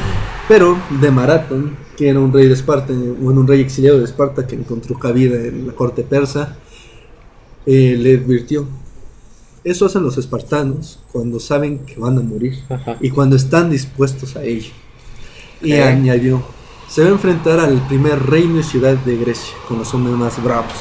Pero 0.47 0.77
de 1.01 1.11
Maratón, 1.11 1.75
que 1.97 2.09
era 2.09 2.19
un 2.19 2.33
rey 2.33 2.47
de 2.47 2.53
Esparta, 2.53 2.93
bueno, 2.93 3.41
un 3.41 3.47
rey 3.47 3.61
exiliado 3.61 3.99
de 3.99 4.05
Esparta 4.05 4.47
que 4.47 4.55
encontró 4.55 4.97
cabida 4.97 5.35
en 5.35 5.67
la 5.67 5.73
corte 5.73 6.03
persa, 6.03 6.57
eh, 7.65 7.95
le 7.97 8.17
advirtió. 8.17 8.67
Eso 9.63 9.85
hacen 9.85 10.03
los 10.03 10.17
espartanos 10.17 10.99
cuando 11.11 11.39
saben 11.39 11.79
que 11.79 11.97
van 11.97 12.17
a 12.17 12.21
morir 12.21 12.59
Ajá. 12.69 12.97
y 12.99 13.09
cuando 13.09 13.37
están 13.37 13.69
dispuestos 13.69 14.35
a 14.35 14.43
ello. 14.43 14.71
Y 15.61 15.73
añadió, 15.73 16.43
se 16.89 17.01
va 17.01 17.07
a 17.07 17.11
enfrentar 17.11 17.59
al 17.59 17.87
primer 17.87 18.21
reino 18.21 18.59
y 18.59 18.63
ciudad 18.63 18.97
de 18.97 19.15
Grecia, 19.15 19.53
con 19.67 19.77
los 19.77 19.93
hombres 19.93 20.17
más 20.17 20.43
bravos. 20.43 20.73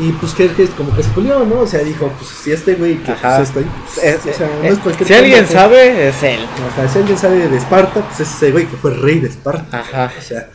Y 0.00 0.12
pues 0.12 0.34
Jerjes 0.34 0.70
como 0.70 0.94
que 0.94 1.02
se 1.02 1.10
pulió, 1.10 1.44
¿no? 1.44 1.60
O 1.60 1.66
sea, 1.66 1.80
dijo, 1.80 2.10
pues 2.18 2.30
si 2.30 2.52
este 2.52 2.74
güey 2.76 2.98
que 2.98 3.12
pues, 3.12 3.48
está 3.48 3.58
ahí, 3.58 3.66
pues, 3.84 4.04
Eh, 4.04 4.18
o 4.18 4.32
sea, 4.32 4.46
eh, 4.46 4.50
no 4.62 4.68
es 4.68 4.78
cualquier 4.78 5.08
si 5.08 5.14
alguien 5.14 5.46
sabe, 5.46 6.08
es 6.08 6.22
él. 6.22 6.40
Ajá, 6.68 6.88
si 6.88 6.98
alguien 6.98 7.18
sabe 7.18 7.48
de 7.48 7.56
Esparta, 7.56 8.06
pues 8.06 8.20
es 8.20 8.34
ese 8.34 8.52
güey 8.52 8.66
que 8.66 8.76
fue 8.76 8.94
rey 8.94 9.18
de 9.18 9.28
Esparta. 9.28 9.80
Ajá. 9.80 10.12
O 10.16 10.22
sea, 10.22 10.50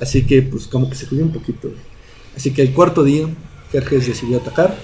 así 0.00 0.26
que 0.26 0.42
pues 0.42 0.66
como 0.66 0.90
que 0.90 0.96
se 0.96 1.06
cuidó 1.06 1.24
un 1.24 1.32
poquito. 1.32 1.70
Así 2.36 2.52
que 2.52 2.62
el 2.62 2.72
cuarto 2.72 3.04
día, 3.04 3.28
Jerjes 3.70 4.06
decidió 4.06 4.38
atacar. 4.38 4.76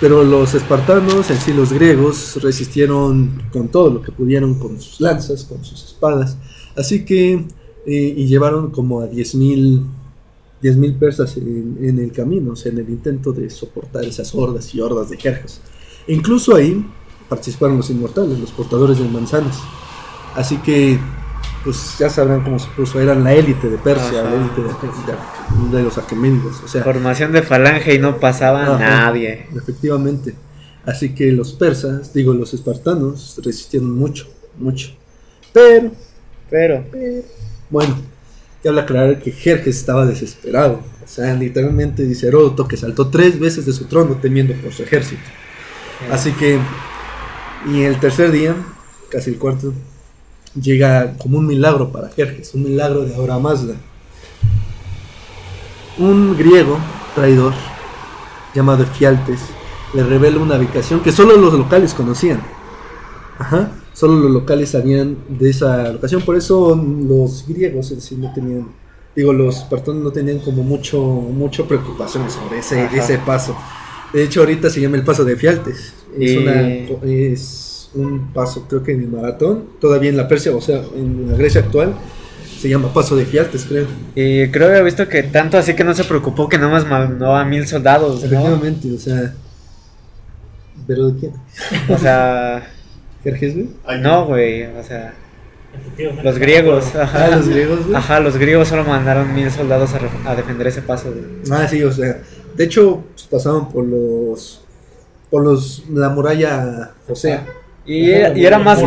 Pero 0.00 0.24
los 0.24 0.52
espartanos, 0.52 1.30
en 1.30 1.40
sí 1.40 1.54
los 1.54 1.72
griegos, 1.72 2.38
resistieron 2.42 3.44
con 3.50 3.68
todo 3.68 3.90
lo 3.90 4.02
que 4.02 4.12
pudieron, 4.12 4.58
con 4.58 4.78
sus 4.80 5.00
lanzas, 5.00 5.44
con 5.44 5.64
sus 5.64 5.82
espadas. 5.84 6.36
Así 6.76 7.04
que, 7.06 7.32
eh, 7.86 8.14
y 8.16 8.26
llevaron 8.26 8.70
como 8.70 9.00
a 9.00 9.06
10.000 9.06 9.86
10.000 10.62 10.98
persas 10.98 11.36
en, 11.36 11.76
en 11.80 11.98
el 11.98 12.12
camino, 12.12 12.52
o 12.52 12.56
sea, 12.56 12.72
en 12.72 12.78
el 12.78 12.88
intento 12.88 13.32
de 13.32 13.50
soportar 13.50 14.04
esas 14.04 14.34
hordas 14.34 14.74
y 14.74 14.80
hordas 14.80 15.10
de 15.10 15.16
Jerjes. 15.18 15.60
Incluso 16.08 16.54
ahí 16.54 16.84
participaron 17.28 17.76
los 17.76 17.90
inmortales, 17.90 18.38
los 18.38 18.50
portadores 18.52 18.98
de 18.98 19.04
manzanas. 19.08 19.58
Así 20.34 20.56
que, 20.58 20.98
pues 21.64 21.96
ya 21.98 22.08
sabrán 22.08 22.42
cómo 22.44 22.58
se 22.58 22.68
puso, 22.76 23.00
eran 23.00 23.24
la 23.24 23.34
élite 23.34 23.68
de 23.68 23.78
Persia, 23.78 24.20
Ajá. 24.20 24.30
la 24.30 24.36
élite 24.36 24.62
de, 24.62 24.68
de- 24.68 25.76
de 25.76 25.82
los 25.82 25.98
aqueménidos, 25.98 26.60
o 26.64 26.68
sea, 26.68 26.82
Formación 26.84 27.32
de 27.32 27.42
falange 27.42 27.94
y 27.94 27.98
no 27.98 28.18
pasaba 28.18 28.62
Ajá. 28.74 28.78
nadie. 28.78 29.46
efectivamente. 29.54 30.34
Así 30.84 31.14
que 31.14 31.32
los 31.32 31.52
persas, 31.52 32.12
digo, 32.14 32.32
los 32.32 32.54
espartanos, 32.54 33.38
resistieron 33.44 33.92
mucho, 33.96 34.26
mucho. 34.58 34.90
Pero, 35.52 35.90
Pero, 36.48 36.84
bueno, 37.70 37.96
que 38.62 38.68
habla 38.68 38.82
aclarar 38.82 39.20
que 39.20 39.32
Jerjes 39.32 39.76
estaba 39.76 40.06
desesperado. 40.06 40.80
O 41.04 41.08
sea, 41.08 41.34
literalmente 41.34 42.02
dice 42.04 42.28
Heródoto 42.28 42.66
que 42.66 42.76
saltó 42.76 43.08
tres 43.08 43.38
veces 43.38 43.66
de 43.66 43.72
su 43.72 43.86
trono 43.86 44.16
temiendo 44.20 44.54
por 44.54 44.72
su 44.72 44.82
ejército. 44.82 45.22
Así 46.10 46.32
que, 46.32 46.58
y 47.72 47.82
el 47.82 47.98
tercer 48.00 48.30
día, 48.32 48.54
casi 49.10 49.30
el 49.30 49.38
cuarto, 49.38 49.72
llega 50.60 51.14
como 51.18 51.38
un 51.38 51.46
milagro 51.46 51.92
para 51.92 52.08
Jerjes, 52.08 52.54
un 52.54 52.64
milagro 52.64 53.04
de 53.04 53.14
Ahora 53.14 53.38
Mazda. 53.38 53.74
Un 55.98 56.36
griego 56.36 56.78
traidor 57.14 57.54
llamado 58.54 58.84
Fialtes 58.84 59.40
le 59.94 60.02
revela 60.02 60.38
una 60.38 60.56
ubicación 60.56 61.00
que 61.00 61.12
solo 61.12 61.36
los 61.36 61.54
locales 61.54 61.94
conocían. 61.94 62.42
Ajá, 63.38 63.70
solo 63.96 64.16
los 64.16 64.30
locales 64.30 64.70
sabían 64.70 65.16
de 65.26 65.48
esa 65.48 65.90
locación, 65.90 66.20
por 66.20 66.36
eso 66.36 66.76
los 66.76 67.46
griegos 67.48 67.90
en 67.92 68.02
sí 68.02 68.14
no 68.16 68.30
tenían, 68.34 68.68
digo, 69.14 69.32
los 69.32 69.56
espartanos 69.56 70.02
no 70.02 70.10
tenían 70.10 70.38
como 70.40 70.62
mucho, 70.62 71.00
mucho 71.00 71.66
preocupación 71.66 72.30
sobre 72.30 72.58
ese, 72.58 72.82
Ajá. 72.82 72.94
ese 72.94 73.16
paso. 73.18 73.56
De 74.12 74.22
hecho, 74.22 74.40
ahorita 74.40 74.68
se 74.68 74.82
llama 74.82 74.96
el 74.96 75.02
paso 75.02 75.24
de 75.24 75.34
Fialtes. 75.36 75.94
Es, 76.18 76.36
una, 76.36 76.68
es 77.10 77.90
un 77.94 78.32
paso, 78.34 78.66
creo 78.68 78.82
que 78.82 78.92
en 78.92 79.00
el 79.00 79.08
maratón, 79.08 79.64
todavía 79.80 80.10
en 80.10 80.18
la 80.18 80.28
Persia, 80.28 80.54
o 80.54 80.60
sea, 80.60 80.82
en 80.94 81.30
la 81.30 81.36
Grecia 81.36 81.62
actual, 81.62 81.94
Se 82.60 82.68
llama 82.68 82.92
Paso 82.92 83.16
de 83.16 83.24
Fialtes, 83.24 83.64
creo. 83.66 83.86
Y 84.14 84.48
creo 84.50 84.68
que 84.68 84.74
había 84.74 84.82
visto 84.82 85.08
que 85.08 85.22
tanto 85.22 85.56
así 85.58 85.74
que 85.74 85.84
no 85.84 85.94
se 85.94 86.04
preocupó 86.04 86.48
que 86.48 86.58
nomás 86.58 86.86
mandó 86.86 87.34
a 87.34 87.44
mil 87.44 87.66
soldados, 87.66 88.20
¿no? 88.20 88.26
Efectivamente, 88.26 88.92
o 88.92 88.98
sea. 88.98 89.34
¿Pero 90.86 91.10
de 91.10 91.20
quién? 91.20 91.32
O 91.88 91.98
sea, 91.98 92.66
¿Jerjes, 93.30 93.54
güey? 93.54 93.68
no, 94.00 94.26
güey, 94.26 94.64
o 94.66 94.82
sea, 94.84 95.14
los 96.22 96.38
griegos, 96.38 96.94
Ah, 96.94 97.02
ajá. 97.02 97.36
los 97.36 97.48
griegos, 97.48 97.84
güey. 97.84 97.94
Ajá, 97.96 98.20
los 98.20 98.36
griegos 98.38 98.68
solo 98.68 98.84
mandaron 98.84 99.34
mil 99.34 99.50
soldados 99.50 99.92
a, 99.94 99.98
ref- 99.98 100.26
a 100.26 100.34
defender 100.36 100.66
ese 100.68 100.80
paso, 100.82 101.10
güey. 101.12 101.24
Ah, 101.50 101.66
sí, 101.68 101.82
o 101.82 101.90
sea. 101.92 102.22
De 102.56 102.64
hecho, 102.64 103.02
pues, 103.12 103.26
pasaban 103.26 103.68
por 103.68 103.84
los. 103.84 104.62
Por 105.30 105.42
los. 105.42 105.84
La 105.92 106.08
muralla 106.08 106.92
José. 107.06 107.40
Y, 107.84 108.10
Ajá, 108.12 108.28
era- 108.28 108.38
y 108.38 108.46
era 108.46 108.58
más, 108.58 108.80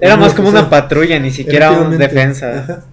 era 0.00 0.16
más 0.16 0.34
como 0.34 0.50
una 0.50 0.68
patrulla, 0.70 1.18
ni 1.18 1.30
siquiera 1.30 1.72
un 1.72 1.96
defensa. 1.98 2.58
Ajá. 2.60 2.84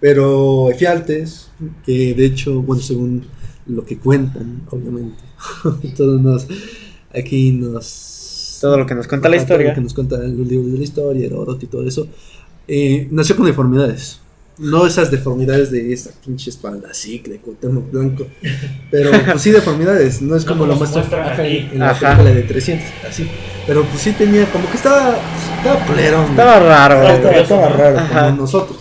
Pero 0.00 0.70
Efialtes, 0.70 1.50
que 1.86 2.14
de 2.14 2.26
hecho, 2.26 2.60
bueno, 2.62 2.82
según 2.82 3.24
lo 3.66 3.84
que 3.84 3.96
cuentan, 3.98 4.62
obviamente, 4.70 5.22
todos 5.96 6.20
nos, 6.20 6.46
aquí 7.14 7.52
nos... 7.52 8.10
Todo 8.62 8.78
lo 8.78 8.86
que 8.86 8.94
nos 8.94 9.06
cuenta 9.06 9.28
la 9.28 9.36
todo 9.36 9.40
lo 9.40 9.42
historia. 9.52 9.74
que 9.74 9.80
nos 9.82 9.92
cuentan 9.92 10.20
los 10.38 10.46
libros 10.48 10.72
de 10.72 10.78
la 10.78 10.84
historia, 10.84 11.26
Heródoto 11.26 11.62
y 11.64 11.68
todo 11.68 11.86
eso, 11.86 12.06
eh, 12.68 13.08
nació 13.10 13.36
con 13.36 13.44
deformidades. 13.44 14.20
No 14.58 14.86
esas 14.86 15.10
deformidades 15.10 15.70
de 15.70 15.92
esa 15.92 16.10
pinche 16.24 16.50
espalda 16.50 16.88
así, 16.90 17.18
de 17.20 17.38
Cuauhtémoc 17.38 17.90
Blanco, 17.90 18.26
pero 18.90 19.10
pues 19.10 19.42
sí 19.42 19.50
deformidades, 19.50 20.22
no 20.22 20.36
es 20.36 20.44
No 20.44 20.52
como 20.52 20.66
como 20.68 20.78
lo 20.80 20.84
ajá, 20.84 21.32
aquí. 21.42 21.68
en 21.72 21.78
la 21.78 21.90
Ajá. 21.90 22.10
película 22.16 22.34
de 22.34 22.42
300, 22.42 22.86
así. 23.08 23.28
Pero 23.66 23.82
pues 23.84 24.00
sí 24.02 24.12
tenía, 24.12 24.44
como 24.52 24.68
que 24.70 24.76
estaba, 24.76 25.16
estaba 25.58 25.86
culero. 25.86 26.22
Estaba 26.24 26.60
raro, 26.60 26.94
Estaba, 27.08 27.14
estaba- 27.14 27.36
estaba 27.40 27.68
raro, 27.70 27.98
Ajá. 27.98 28.26
como 28.28 28.42
nosotros. 28.42 28.78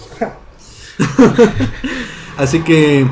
Así 2.38 2.62
que 2.64 3.06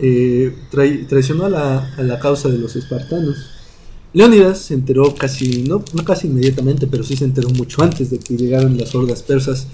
eh, 0.00 0.56
trai- 0.72 1.06
traicionó 1.08 1.46
a 1.46 1.48
la, 1.50 1.94
a 1.96 2.02
la 2.02 2.18
causa 2.18 2.48
de 2.48 2.58
los 2.58 2.76
espartanos. 2.76 3.52
Leónidas 4.12 4.58
se 4.58 4.74
enteró 4.74 5.14
casi, 5.14 5.62
no, 5.64 5.84
no 5.92 6.04
casi 6.04 6.26
inmediatamente, 6.26 6.86
pero 6.86 7.04
sí 7.04 7.16
se 7.16 7.24
enteró 7.24 7.50
mucho 7.50 7.82
antes 7.82 8.10
de 8.10 8.18
que 8.18 8.36
llegaran 8.36 8.78
las 8.78 8.94
hordas 8.94 9.22
persas 9.22 9.66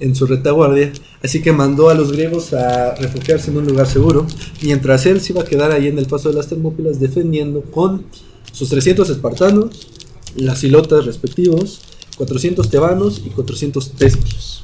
en 0.00 0.14
su 0.14 0.26
retaguardia, 0.26 0.92
así 1.22 1.42
que 1.42 1.52
mandó 1.52 1.90
a 1.90 1.94
los 1.94 2.10
griegos 2.10 2.54
a 2.54 2.94
refugiarse 2.94 3.50
en 3.50 3.58
un 3.58 3.66
lugar 3.66 3.86
seguro, 3.86 4.26
mientras 4.62 5.04
él 5.06 5.20
se 5.20 5.32
iba 5.32 5.42
a 5.42 5.44
quedar 5.44 5.70
ahí 5.72 5.88
en 5.88 5.98
el 5.98 6.06
paso 6.06 6.30
de 6.30 6.36
las 6.36 6.48
Termópilas 6.48 6.98
defendiendo 6.98 7.60
con 7.62 8.04
sus 8.52 8.70
300 8.70 9.10
espartanos, 9.10 9.88
las 10.36 10.64
hilotas 10.64 11.04
respectivos, 11.04 11.82
400 12.16 12.70
tebanos 12.70 13.22
y 13.24 13.30
400 13.30 13.92
tespios. 13.92 14.59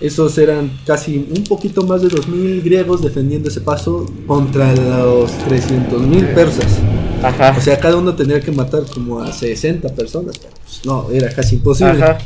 Esos 0.00 0.36
eran 0.38 0.70
casi 0.84 1.28
un 1.34 1.44
poquito 1.44 1.86
más 1.86 2.02
de 2.02 2.08
2.000 2.08 2.62
griegos 2.62 3.02
defendiendo 3.02 3.48
ese 3.48 3.60
paso 3.60 4.06
contra 4.26 4.74
los 4.74 5.30
300.000 5.48 6.34
persas. 6.34 6.78
Ajá. 7.22 7.54
O 7.56 7.60
sea, 7.60 7.78
cada 7.78 7.96
uno 7.96 8.14
tenía 8.14 8.40
que 8.40 8.52
matar 8.52 8.84
como 8.92 9.20
a 9.20 9.32
60 9.32 9.88
personas. 9.94 10.36
pero, 10.38 10.54
pues, 10.62 10.84
no, 10.84 11.10
era 11.10 11.32
casi 11.32 11.56
imposible. 11.56 12.02
Ajá. 12.02 12.18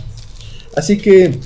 Así 0.74 0.98
que 0.98 1.38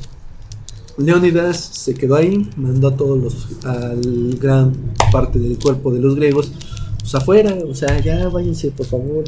Leónidas 0.96 1.58
se 1.58 1.94
quedó 1.94 2.16
ahí, 2.16 2.48
mandó 2.56 2.88
a 2.88 2.96
todos 2.96 3.18
los, 3.18 3.64
al 3.64 4.36
gran 4.38 4.72
parte 5.10 5.38
del 5.38 5.58
cuerpo 5.58 5.92
de 5.92 6.00
los 6.00 6.16
griegos, 6.16 6.52
pues 7.00 7.14
afuera, 7.14 7.56
o 7.66 7.74
sea, 7.74 7.98
ya 8.00 8.28
váyanse, 8.28 8.70
por 8.70 8.86
favor. 8.86 9.24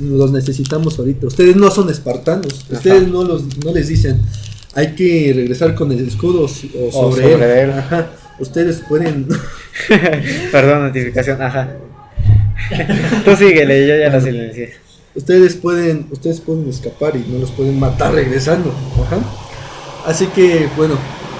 Los 0.00 0.30
necesitamos 0.30 0.98
ahorita. 0.98 1.26
Ustedes 1.26 1.56
no 1.56 1.70
son 1.70 1.88
espartanos. 1.88 2.64
Ajá. 2.66 2.76
Ustedes 2.76 3.08
no, 3.08 3.24
los, 3.24 3.44
no 3.64 3.72
les 3.72 3.88
dicen, 3.88 4.20
hay 4.74 4.94
que 4.94 5.32
regresar 5.34 5.74
con 5.74 5.90
el 5.92 6.06
escudo 6.06 6.42
o 6.44 6.48
sobre, 6.48 6.92
sobre 6.92 7.32
él. 7.34 7.42
él. 7.42 7.70
Ajá. 7.78 8.06
Ustedes 8.38 8.82
pueden. 8.88 9.26
Perdón, 10.52 10.84
notificación, 10.88 11.40
ajá. 11.42 11.70
Tú 13.24 13.36
síguele, 13.36 13.86
yo 13.86 13.96
ya 13.96 14.08
la 14.10 14.20
silencié. 14.20 14.72
ustedes 15.14 15.54
pueden 15.56 16.06
ustedes 16.10 16.40
pueden 16.40 16.68
escapar 16.68 17.14
y 17.16 17.24
no 17.30 17.38
los 17.38 17.50
pueden 17.50 17.78
matar 17.78 18.14
regresando 18.14 18.72
Ajá. 19.04 19.18
así 20.06 20.26
que 20.28 20.68
bueno 20.76 20.94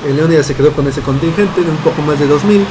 el 0.07 0.17
Leónidas 0.17 0.47
se 0.47 0.55
quedó 0.55 0.73
con 0.73 0.87
ese 0.87 1.01
contingente 1.01 1.63
de 1.63 1.71
un 1.71 1.77
poco 1.79 2.03
más 2.03 2.19
de 2.21 2.27
2000 2.27 2.65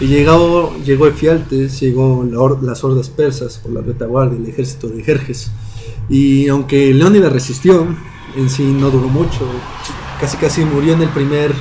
y 0.00 0.06
llegó 0.06 0.74
llegó 0.84 1.06
Efialtes 1.06 1.78
llegó 1.80 2.26
la 2.28 2.38
hor- 2.38 2.60
las 2.62 2.82
hordas 2.82 3.08
persas 3.08 3.58
por 3.62 3.72
la 3.72 3.82
retaguardia 3.82 4.38
el 4.38 4.48
ejército 4.48 4.88
de 4.88 5.02
Jerjes 5.04 5.50
y 6.08 6.48
aunque 6.48 6.92
Leónidas 6.92 7.32
resistió 7.32 7.86
en 8.36 8.50
sí 8.50 8.64
no 8.64 8.90
duró 8.90 9.08
mucho 9.08 9.46
casi 10.20 10.36
casi 10.36 10.64
murió 10.64 10.94
en 10.94 11.02
el 11.02 11.10
primer 11.10 11.52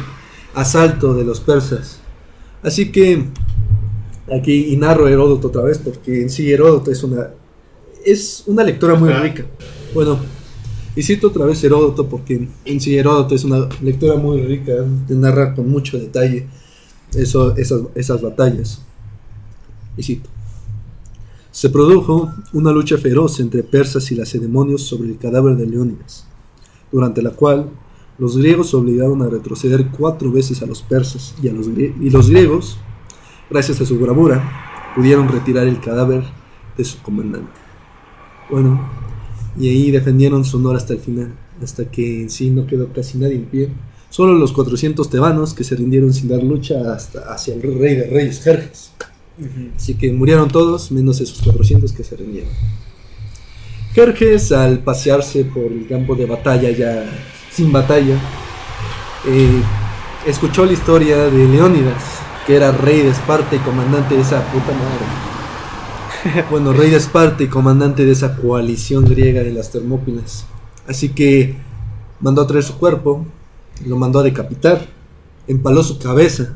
asalto 0.54 1.14
de 1.14 1.24
los 1.24 1.40
persas 1.40 2.00
así 2.64 2.92
que 2.92 3.26
aquí 4.34 4.74
y 4.74 4.78
narro 4.78 5.08
Heródoto 5.08 5.48
otra 5.48 5.64
vez 5.64 5.78
porque 5.78 6.22
en 6.22 6.30
sí 6.30 6.52
Heródoto 6.52 6.92
es 6.92 7.04
una 7.04 7.30
es 8.06 8.44
una 8.48 8.64
lectura 8.64 8.96
muy 8.96 9.12
rica. 9.12 9.46
Bueno, 9.94 10.20
y 10.96 11.04
cito 11.04 11.28
otra 11.28 11.46
vez 11.46 11.64
Heródoto 11.64 12.08
porque 12.08 12.48
en 12.66 12.82
sí 12.82 12.98
Heródoto 12.98 13.36
es 13.36 13.44
una 13.44 13.68
lectura 13.82 14.16
muy 14.16 14.42
rica, 14.42 14.74
te 15.08 15.16
narra 15.16 15.54
con 15.54 15.70
mucho 15.70 15.98
detalle 15.98 16.48
eso, 17.14 17.56
esas, 17.56 17.82
esas 17.96 18.22
batallas. 18.22 18.82
Y 19.98 20.04
cito. 20.04 20.30
Se 21.52 21.70
produjo 21.70 22.32
una 22.54 22.72
lucha 22.72 22.98
feroz 22.98 23.40
entre 23.40 23.64
persas 23.64 24.12
y 24.12 24.16
lacedemonios 24.16 24.84
sobre 24.84 25.10
el 25.10 25.18
cadáver 25.18 25.58
de 25.58 25.66
Leónidas, 25.66 26.26
durante 26.92 27.22
la 27.22 27.32
cual 27.32 27.70
los 28.18 28.38
griegos 28.38 28.74
obligaron 28.74 29.22
a 29.22 29.30
retroceder 29.30 29.88
cuatro 29.88 30.32
veces 30.32 30.62
a 30.62 30.66
los 30.66 30.82
persas 30.82 31.36
y, 31.42 31.48
a 31.48 31.54
los, 31.54 31.68
y 31.68 32.10
los 32.10 32.30
griegos, 32.30 32.78
gracias 33.50 33.80
a 33.80 33.86
su 33.86 33.98
bravura, 33.98 34.92
pudieron 34.96 35.30
retirar 35.30 35.68
el 35.68 35.80
cadáver 35.80 36.24
de 36.78 36.84
su 36.84 37.02
comandante. 37.02 37.52
Bueno, 38.50 38.80
y 39.58 39.70
ahí 39.70 39.92
defendieron 39.92 40.44
su 40.44 40.58
honor 40.58 40.76
hasta 40.76 40.94
el 40.94 41.00
final, 41.00 41.34
hasta 41.64 41.90
que 41.90 42.24
en 42.24 42.30
sí 42.30 42.50
no 42.50 42.68
quedó 42.68 42.92
casi 42.92 43.18
nadie 43.18 43.36
en 43.36 43.46
pie. 43.46 43.70
Solo 44.10 44.34
los 44.34 44.52
400 44.52 45.10
tebanos 45.10 45.54
que 45.54 45.64
se 45.64 45.76
rindieron 45.76 46.14
sin 46.14 46.28
dar 46.28 46.44
lucha 46.44 46.94
hasta 46.94 47.32
hacia 47.32 47.54
el 47.54 47.62
rey 47.62 47.96
de 47.96 48.08
reyes, 48.08 48.42
Jerjes. 48.42 48.92
Así 49.76 49.94
que 49.94 50.12
murieron 50.12 50.50
todos, 50.50 50.92
menos 50.92 51.22
esos 51.22 51.42
400 51.42 51.94
que 51.94 52.04
se 52.04 52.18
rindieron. 52.18 52.52
Jerjes, 54.00 54.54
al 54.54 54.80
pasearse 54.80 55.44
por 55.44 55.66
el 55.66 55.86
campo 55.86 56.16
de 56.16 56.26
batalla 56.26 56.72
ya 56.72 57.04
sin 57.52 57.70
batalla, 57.70 58.16
eh, 59.28 59.62
escuchó 60.26 60.66
la 60.66 60.72
historia 60.72 61.26
de 61.26 61.46
Leónidas, 61.46 62.02
que 62.48 62.56
era 62.56 62.72
rey 62.72 63.02
de 63.02 63.10
Esparta 63.10 63.58
y 63.58 63.60
comandante 63.60 64.16
de 64.16 64.22
esa 64.22 64.42
puta 64.54 64.72
madre. 64.72 66.46
Bueno, 66.50 66.72
rey 66.72 66.90
de 66.90 66.96
Esparta 66.96 67.44
y 67.44 67.48
comandante 67.48 68.06
de 68.06 68.14
esa 68.14 68.38
coalición 68.38 69.04
griega 69.04 69.42
de 69.44 69.52
las 69.52 69.70
Termópilas. 69.70 70.46
Así 70.88 71.10
que 71.10 71.56
mandó 72.22 72.42
a 72.44 72.48
traer 72.48 72.64
su 72.64 72.78
cuerpo, 72.78 73.26
lo 73.86 73.98
mandó 73.98 74.20
a 74.20 74.24
decapitar, 74.24 74.80
empaló 75.46 75.84
su 75.84 76.00
cabeza 76.00 76.56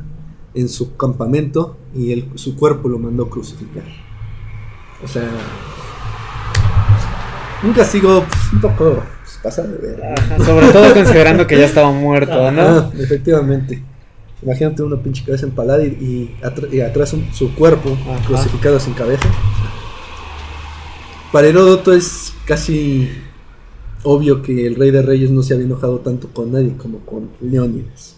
en 0.53 0.69
su 0.69 0.95
campamento 0.95 1.75
y 1.93 2.13
el- 2.13 2.29
su 2.35 2.55
cuerpo 2.55 2.87
lo 2.87 2.99
mandó 2.99 3.23
a 3.23 3.29
crucificar. 3.29 3.83
O 5.03 5.07
sea, 5.09 5.29
un 7.63 7.73
castigo 7.73 8.23
pues, 8.27 8.53
un 8.53 8.61
poco 8.61 9.03
pues, 9.23 9.39
pasado 9.41 9.69
de 9.69 9.77
ver. 9.77 10.03
Ajá, 10.03 10.37
Sobre 10.43 10.67
todo 10.69 10.93
considerando 10.93 11.47
que 11.47 11.57
ya 11.57 11.65
estaba 11.65 11.91
muerto, 11.91 12.51
¿no? 12.51 12.61
Ah, 12.61 12.91
efectivamente. 12.99 13.81
Imagínate 14.41 14.83
una 14.83 14.97
pinche 15.01 15.23
cabeza 15.23 15.45
empalada 15.45 15.83
y, 15.83 16.35
y 16.71 16.81
atrás 16.81 17.13
un- 17.13 17.33
su 17.33 17.53
cuerpo 17.55 17.97
Ajá. 18.09 18.25
crucificado 18.27 18.79
sin 18.79 18.93
cabeza. 18.93 19.27
Para 21.31 21.47
Heródoto 21.47 21.93
es 21.93 22.33
casi 22.45 23.09
obvio 24.03 24.41
que 24.41 24.67
el 24.67 24.75
rey 24.75 24.91
de 24.91 25.01
reyes 25.01 25.31
no 25.31 25.41
se 25.43 25.53
había 25.53 25.65
enojado 25.65 25.99
tanto 25.99 26.27
con 26.27 26.51
nadie 26.51 26.73
como 26.77 26.99
con 26.99 27.29
Leónidas. 27.41 28.17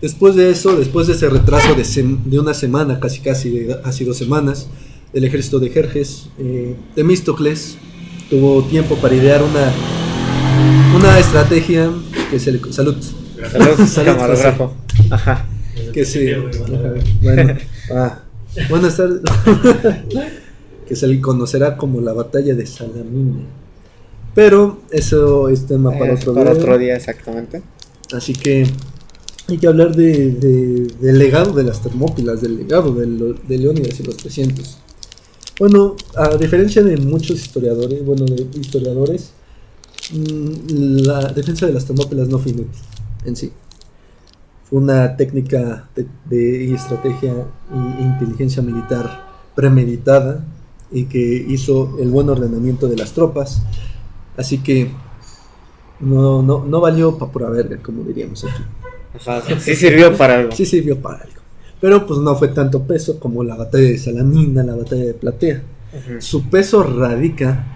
Después 0.00 0.34
de 0.34 0.50
eso, 0.50 0.74
después 0.76 1.06
de 1.06 1.12
ese 1.12 1.28
retraso 1.28 1.74
de, 1.76 2.38
una 2.40 2.54
semana, 2.54 2.98
casi 2.98 3.20
casi 3.20 3.50
de 3.50 3.80
casi 3.82 4.04
dos 4.04 4.16
semanas, 4.16 4.68
el 5.12 5.22
ejército 5.24 5.60
de 5.60 5.70
Jerjes, 5.70 6.28
eh, 6.38 6.74
Temístocles, 6.96 7.76
tuvo 8.32 8.62
tiempo 8.64 8.94
para 8.96 9.14
idear 9.14 9.42
una, 9.42 9.70
una 10.96 11.18
estrategia 11.18 11.90
que 12.30 12.38
se 12.40 12.50
le... 12.52 12.60
Salud. 12.72 12.96
Salud, 13.52 13.86
Salud, 13.86 14.06
camarógrafo. 14.14 14.72
Ajá. 15.10 15.44
Que 15.92 16.02
se... 16.06 16.34
ajá, 16.34 16.94
bueno, 17.20 17.54
ah, 17.94 18.18
buenas 18.70 18.96
tardes. 18.96 19.20
que 20.88 20.96
se 20.96 21.06
le 21.08 21.20
conocerá 21.20 21.76
como 21.76 22.00
la 22.00 22.14
batalla 22.14 22.54
de 22.54 22.64
Salamina. 22.64 23.40
Pero 24.34 24.80
eso 24.90 25.50
es 25.50 25.66
tema 25.66 25.90
para 25.90 26.12
Eh, 26.12 26.16
otro 26.18 26.32
para 26.32 26.52
video. 26.52 26.62
otro 26.62 26.78
día, 26.78 26.96
exactamente. 26.96 27.60
Así 28.14 28.32
que 28.32 28.66
hay 29.48 29.58
que 29.58 29.66
hablar 29.66 29.94
de, 29.94 30.30
de- 30.30 30.86
del 31.02 31.18
legado 31.18 31.52
de 31.52 31.64
las 31.64 31.82
Termópilas, 31.82 32.40
del 32.40 32.56
legado 32.56 32.94
de, 32.94 33.06
lo- 33.08 33.34
de 33.34 33.58
Leónidas 33.58 34.00
y 34.00 34.04
los 34.04 34.16
300. 34.16 34.78
Bueno, 35.58 35.96
a 36.16 36.36
diferencia 36.36 36.82
de 36.82 36.96
muchos 36.96 37.40
historiadores, 37.40 38.04
bueno, 38.04 38.24
de 38.24 38.46
historiadores, 38.58 39.32
mm, 40.12 41.04
la 41.04 41.32
defensa 41.32 41.66
de 41.66 41.72
las 41.72 41.84
Termópilas 41.84 42.28
no 42.28 42.38
fue 42.38 42.52
inútil 42.52 42.80
en 43.24 43.36
sí. 43.36 43.52
fue 44.64 44.78
una 44.80 45.16
técnica 45.16 45.88
de, 45.94 46.06
de 46.24 46.74
estrategia 46.74 47.32
e 47.32 48.02
inteligencia 48.02 48.62
militar 48.62 49.28
premeditada 49.54 50.44
y 50.90 51.04
que 51.04 51.18
hizo 51.48 51.98
el 52.00 52.10
buen 52.10 52.28
ordenamiento 52.28 52.88
de 52.88 52.96
las 52.96 53.12
tropas. 53.12 53.62
Así 54.36 54.58
que 54.58 54.90
no, 56.00 56.42
no, 56.42 56.64
no 56.64 56.80
valió 56.80 57.18
para 57.18 57.30
pura 57.30 57.50
verga, 57.50 57.78
como 57.82 58.02
diríamos 58.02 58.44
aquí. 58.44 58.62
Ajá, 59.14 59.42
sí 59.60 59.76
sirvió 59.76 60.16
para 60.16 60.38
algo. 60.38 60.52
Sí 60.52 60.64
sirvió 60.64 61.00
para 61.00 61.18
algo. 61.18 61.41
Pero 61.82 62.06
pues 62.06 62.20
no 62.20 62.36
fue 62.36 62.46
tanto 62.48 62.84
peso 62.84 63.18
como 63.18 63.42
la 63.42 63.56
batalla 63.56 63.88
de 63.88 63.98
Salamina, 63.98 64.62
la 64.62 64.76
batalla 64.76 65.04
de 65.04 65.14
Platea. 65.14 65.62
Su 66.20 66.44
peso 66.44 66.84
radica 66.84 67.66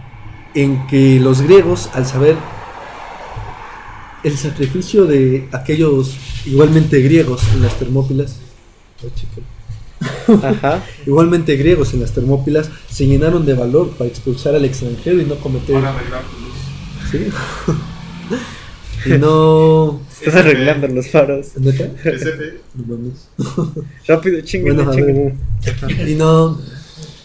en 0.55 0.87
que 0.87 1.19
los 1.19 1.43
griegos, 1.43 1.91
al 1.93 2.07
saber 2.07 2.37
el 4.23 4.39
sacrificio 4.39 5.07
de 5.07 5.49
aquellos 5.51 6.17
igualmente 6.47 7.01
griegos 7.01 7.43
en 7.53 7.63
las 7.63 7.77
Termópilas. 7.81 8.39
Ajá. 10.41 10.85
igualmente 11.07 11.57
griegos 11.57 11.93
en 11.93 12.01
las 12.01 12.13
Termópilas, 12.13 12.71
se 12.89 13.09
llenaron 13.09 13.45
de 13.45 13.55
valor 13.55 13.91
para 13.91 14.09
expulsar 14.09 14.55
al 14.55 14.65
extranjero 14.65 15.21
y 15.21 15.25
no 15.25 15.35
cometer... 15.35 15.83
¿Sí? 17.11 17.27
y 19.15 19.19
no... 19.19 20.01
Estás 20.19 20.37
arreglando 20.37 20.89
los 20.89 21.11
faros. 21.11 21.49
¿Neta? 21.59 21.85
SF. 22.05 22.61
Rápido, 24.07 24.41
chingue, 24.41 24.73
Bueno. 24.73 25.33
Y 26.07 26.15
no. 26.15 26.59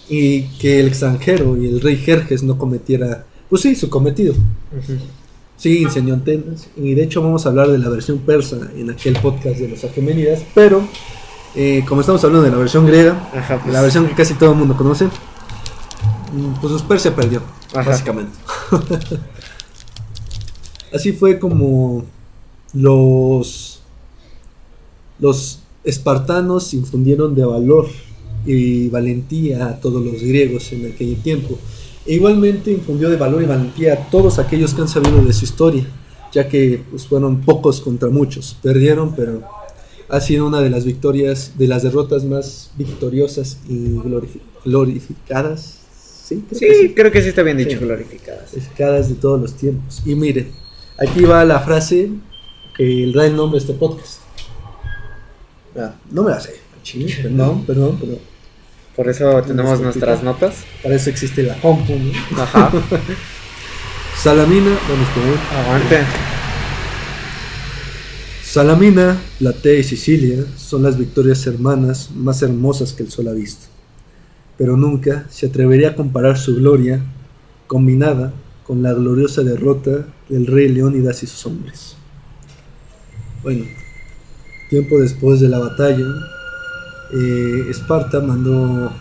Y 0.09 0.43
que 0.59 0.81
el 0.81 0.87
extranjero 0.87 1.55
y 1.55 1.67
el 1.67 1.79
rey 1.79 1.95
Jerjes 1.95 2.43
no 2.43 2.57
cometiera. 2.57 3.25
Pues 3.49 3.61
sí, 3.61 3.75
su 3.75 3.89
cometido. 3.89 4.33
Sí, 5.55 5.83
incendió 5.83 6.13
antenas. 6.13 6.67
Y 6.75 6.93
de 6.95 7.03
hecho, 7.03 7.21
vamos 7.21 7.45
a 7.45 7.49
hablar 7.49 7.69
de 7.69 7.77
la 7.77 7.87
versión 7.87 8.19
persa 8.19 8.57
en 8.75 8.89
aquel 8.89 9.13
podcast 9.19 9.57
de 9.59 9.69
los 9.69 9.83
Aquemenidas. 9.83 10.43
Pero, 10.53 10.85
eh, 11.55 11.83
como 11.87 12.01
estamos 12.01 12.23
hablando 12.23 12.43
de 12.45 12.51
la 12.51 12.57
versión 12.57 12.85
griega, 12.85 13.29
Ajá, 13.33 13.59
pues. 13.61 13.73
la 13.73 13.81
versión 13.81 14.07
que 14.07 14.15
casi 14.15 14.33
todo 14.33 14.51
el 14.51 14.57
mundo 14.57 14.75
conoce, 14.75 15.05
mm, 15.05 16.59
pues 16.59 16.81
Persia 16.81 17.15
perdió, 17.15 17.41
Ajá. 17.73 17.89
básicamente. 17.91 18.33
Así 20.93 21.13
fue 21.13 21.39
como 21.39 22.03
los, 22.73 23.81
los 25.19 25.59
espartanos 25.83 26.73
infundieron 26.73 27.35
de 27.35 27.45
valor 27.45 27.87
y 28.45 28.87
valentía 28.89 29.67
a 29.67 29.79
todos 29.79 30.03
los 30.03 30.21
griegos 30.21 30.71
en 30.71 30.91
aquel 30.91 31.15
tiempo. 31.21 31.57
E 32.05 32.15
igualmente 32.15 32.71
infundió 32.71 33.09
de 33.09 33.17
valor 33.17 33.43
y 33.43 33.45
valentía 33.45 33.93
a 33.93 34.09
todos 34.09 34.39
aquellos 34.39 34.73
que 34.73 34.81
han 34.81 34.87
sabido 34.87 35.23
de 35.23 35.33
su 35.33 35.45
historia, 35.45 35.85
ya 36.33 36.47
que 36.47 36.81
pues, 36.89 37.05
fueron 37.05 37.41
pocos 37.41 37.81
contra 37.81 38.09
muchos. 38.09 38.57
Perdieron, 38.63 39.15
pero 39.15 39.43
ha 40.09 40.19
sido 40.19 40.47
una 40.47 40.61
de 40.61 40.69
las 40.69 40.83
victorias, 40.85 41.53
de 41.57 41.67
las 41.67 41.83
derrotas 41.83 42.23
más 42.25 42.71
victoriosas 42.77 43.59
y 43.69 43.73
glorifi- 43.95 44.41
glorificadas. 44.65 45.77
Sí, 46.25 46.43
creo 46.49 46.59
que 46.59 46.75
Sí, 46.75 46.93
creo 46.95 47.11
que 47.11 47.21
sí 47.21 47.29
está 47.29 47.43
bien 47.43 47.57
dicho, 47.57 47.77
Sí. 47.77 47.85
glorificadas. 47.85 48.51
glorificadas 48.51 49.09
de 49.09 49.15
todos 49.15 49.39
los 49.39 49.53
tiempos. 49.53 50.01
Y 50.05 50.15
miren, 50.15 50.49
aquí 50.97 51.23
va 51.23 51.45
la 51.45 51.59
frase 51.59 52.09
que 52.81 53.11
da 53.13 53.27
el 53.27 53.35
nombre 53.35 53.59
de 53.59 53.65
este 53.65 53.73
podcast. 53.77 54.21
Ah, 55.77 55.93
no 56.09 56.23
me 56.23 56.31
la 56.31 56.39
sé. 56.39 56.55
Ching, 56.81 57.05
Perdón, 57.21 57.63
perdón, 57.63 57.97
perdón. 57.97 58.17
Por 58.95 59.07
eso 59.07 59.39
tenemos 59.43 59.79
nuestras 59.79 60.23
notas. 60.23 60.63
Para 60.81 60.95
eso 60.95 61.11
existe 61.11 61.43
la 61.43 61.59
compu. 61.61 61.93
¿no? 61.93 62.41
Ajá. 62.41 62.71
Salamina, 64.17 64.71
vamos 64.89 65.09
con 65.09 65.23
él. 65.23 65.37
Aguante. 65.59 65.99
Salamina, 68.43 69.21
Platea 69.37 69.79
y 69.79 69.83
Sicilia 69.83 70.43
son 70.57 70.81
las 70.81 70.97
victorias 70.97 71.45
hermanas 71.45 72.09
más 72.15 72.41
hermosas 72.41 72.93
que 72.93 73.03
el 73.03 73.11
sol 73.11 73.27
ha 73.27 73.33
visto. 73.33 73.67
Pero 74.57 74.75
nunca 74.75 75.27
se 75.29 75.45
atrevería 75.45 75.89
a 75.89 75.95
comparar 75.95 76.35
su 76.35 76.55
gloria 76.55 76.99
combinada 77.67 78.33
con 78.65 78.81
la 78.81 78.91
gloriosa 78.93 79.43
derrota 79.43 80.07
del 80.29 80.47
rey 80.47 80.67
Leónidas 80.67 81.21
y 81.21 81.27
sus 81.27 81.45
hombres. 81.45 82.00
Bueno, 83.43 83.65
tiempo 84.69 84.99
después 84.99 85.39
de 85.39 85.49
la 85.49 85.57
batalla, 85.57 86.05
eh, 87.11 87.65
Esparta 87.71 88.19
mandó 88.19 88.91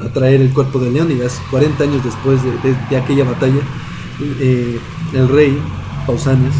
a 0.00 0.12
traer 0.12 0.40
el 0.40 0.52
cuerpo 0.52 0.80
de 0.80 0.90
Leónidas. 0.90 1.40
40 1.52 1.84
años 1.84 2.04
después 2.04 2.40
de, 2.42 2.96
aquella 2.96 3.22
batalla, 3.22 3.60
eh, 4.40 4.80
el 5.14 5.28
rey 5.28 5.56
Pausanias 6.04 6.54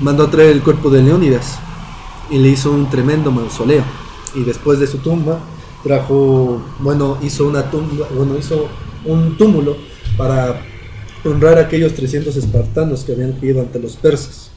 mandó 0.00 0.24
a 0.24 0.30
traer 0.30 0.50
el 0.50 0.62
cuerpo 0.62 0.88
de 0.88 1.02
Leónidas 1.02 1.58
y 2.30 2.38
le 2.38 2.50
hizo 2.50 2.70
un 2.70 2.88
tremendo 2.88 3.32
mausoleo. 3.32 3.82
Y 4.36 4.44
después 4.44 4.78
de 4.78 4.86
su 4.86 4.98
tumba, 4.98 5.40
trajo, 5.82 6.62
bueno, 6.78 7.18
hizo 7.22 7.48
una 7.48 7.72
tumba, 7.72 8.06
bueno, 8.14 8.38
hizo 8.38 8.68
un 9.04 9.36
túmulo 9.36 9.76
para 10.16 10.62
honrar 11.24 11.58
a 11.58 11.62
aquellos 11.62 11.94
300 11.94 12.36
espartanos 12.36 13.02
que 13.02 13.12
habían 13.12 13.32
caído 13.32 13.60
ante 13.60 13.80
los 13.80 13.96
persas. 13.96 14.47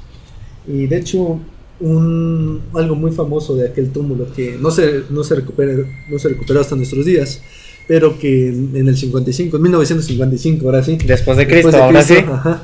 Y 0.67 0.87
de 0.87 0.97
hecho, 0.97 1.39
un, 1.79 2.61
algo 2.73 2.95
muy 2.95 3.11
famoso 3.11 3.55
de 3.55 3.67
aquel 3.67 3.91
túmulo 3.91 4.31
que 4.33 4.57
no 4.59 4.71
se, 4.71 5.03
no 5.09 5.23
se, 5.23 5.35
recupera, 5.35 5.73
no 6.09 6.19
se 6.19 6.29
recuperó 6.29 6.61
hasta 6.61 6.75
nuestros 6.75 7.05
días, 7.05 7.41
pero 7.87 8.17
que 8.17 8.49
en, 8.49 8.71
en 8.75 8.87
el 8.87 8.97
55, 8.97 9.57
en 9.57 9.63
1955, 9.63 10.65
ahora 10.65 10.83
sí, 10.83 10.97
Después 11.03 11.37
de 11.37 11.45
Después 11.45 11.63
Cristo, 11.63 11.77
de 11.77 11.83
ahora 11.83 12.03
sí. 12.03 12.13
Cristo, 12.13 12.33
ajá, 12.33 12.63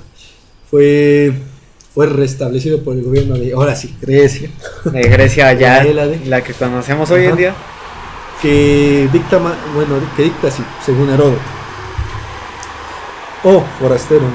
fue, 0.70 1.34
fue 1.94 2.06
restablecido 2.08 2.84
por 2.84 2.96
el 2.96 3.04
gobierno 3.04 3.38
de, 3.38 3.54
ahora 3.54 3.76
sí, 3.76 3.96
Grecia, 4.02 4.50
De 4.86 5.02
Grecia 5.02 5.54
ya, 5.60 5.84
La 6.26 6.44
que 6.44 6.54
conocemos 6.54 7.10
hoy 7.12 7.26
en 7.26 7.36
día. 7.36 7.56
que 8.42 9.10
dicta, 9.12 9.40
bueno, 9.40 9.96
que 10.16 10.24
dicta 10.24 10.48
así, 10.50 10.64
según 10.86 11.10
Heródoto. 11.10 11.40
Oh, 13.44 13.64
forastero, 13.80 14.26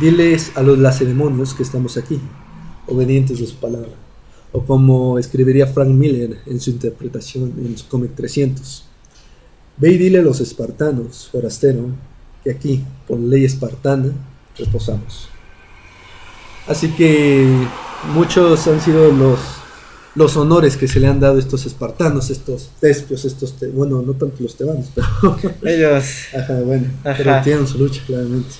diles 0.00 0.52
a 0.54 0.62
los 0.62 0.78
lacedemonios 0.78 1.52
que 1.54 1.62
estamos 1.62 1.96
aquí, 1.96 2.20
obedientes 2.88 3.38
de 3.40 3.46
su 3.46 3.56
palabra. 3.56 3.90
O 4.52 4.62
como 4.62 5.18
escribiría 5.18 5.66
Frank 5.66 5.88
Miller 5.88 6.38
en 6.46 6.60
su 6.60 6.70
interpretación 6.70 7.52
en 7.58 7.76
su 7.76 7.86
cómic 7.88 8.12
300. 8.14 8.84
Ve 9.78 9.92
y 9.92 9.98
dile 9.98 10.20
a 10.20 10.22
los 10.22 10.40
espartanos, 10.40 11.28
forastero, 11.30 11.86
que 12.42 12.50
aquí, 12.52 12.82
por 13.06 13.18
ley 13.18 13.44
espartana, 13.44 14.12
reposamos. 14.56 15.28
Así 16.66 16.88
que 16.92 17.46
muchos 18.14 18.66
han 18.66 18.80
sido 18.80 19.12
los, 19.12 19.38
los 20.14 20.36
honores 20.36 20.76
que 20.76 20.88
se 20.88 20.98
le 21.00 21.06
han 21.08 21.20
dado 21.20 21.36
a 21.36 21.38
estos 21.38 21.66
espartanos, 21.66 22.30
estos 22.30 22.70
tespios, 22.80 23.24
estos, 23.24 23.52
te- 23.58 23.68
bueno, 23.68 24.00
no 24.02 24.14
tanto 24.14 24.36
los 24.42 24.56
tebanos, 24.56 24.86
pero 24.94 25.06
Ellos. 25.62 26.04
Ajá, 26.36 26.60
bueno, 26.62 26.86
Ajá. 27.04 27.14
pero 27.18 27.42
tienen 27.42 27.66
su 27.66 27.78
lucha 27.78 28.00
claramente. 28.06 28.54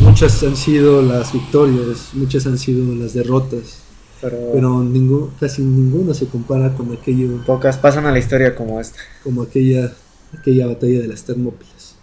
Muchas 0.00 0.42
han 0.42 0.56
sido 0.56 1.02
las 1.02 1.32
victorias, 1.32 2.10
muchas 2.14 2.46
han 2.46 2.56
sido 2.56 2.94
las 2.94 3.12
derrotas, 3.12 3.82
Pero, 4.22 4.36
pero 4.52 4.82
ningún, 4.82 5.30
casi 5.38 5.62
ninguna 5.62 6.14
se 6.14 6.26
compara 6.26 6.74
con 6.74 6.90
aquello, 6.92 7.36
pocas 7.44 7.76
pasan 7.76 8.06
a 8.06 8.10
la 8.10 8.18
historia 8.18 8.54
como 8.54 8.80
esta. 8.80 8.98
como 9.22 9.42
aquella, 9.42 9.92
aquella 10.38 10.66
batalla 10.66 11.00
de 11.00 11.06
las 11.06 11.24
Termópilas. 11.24 11.96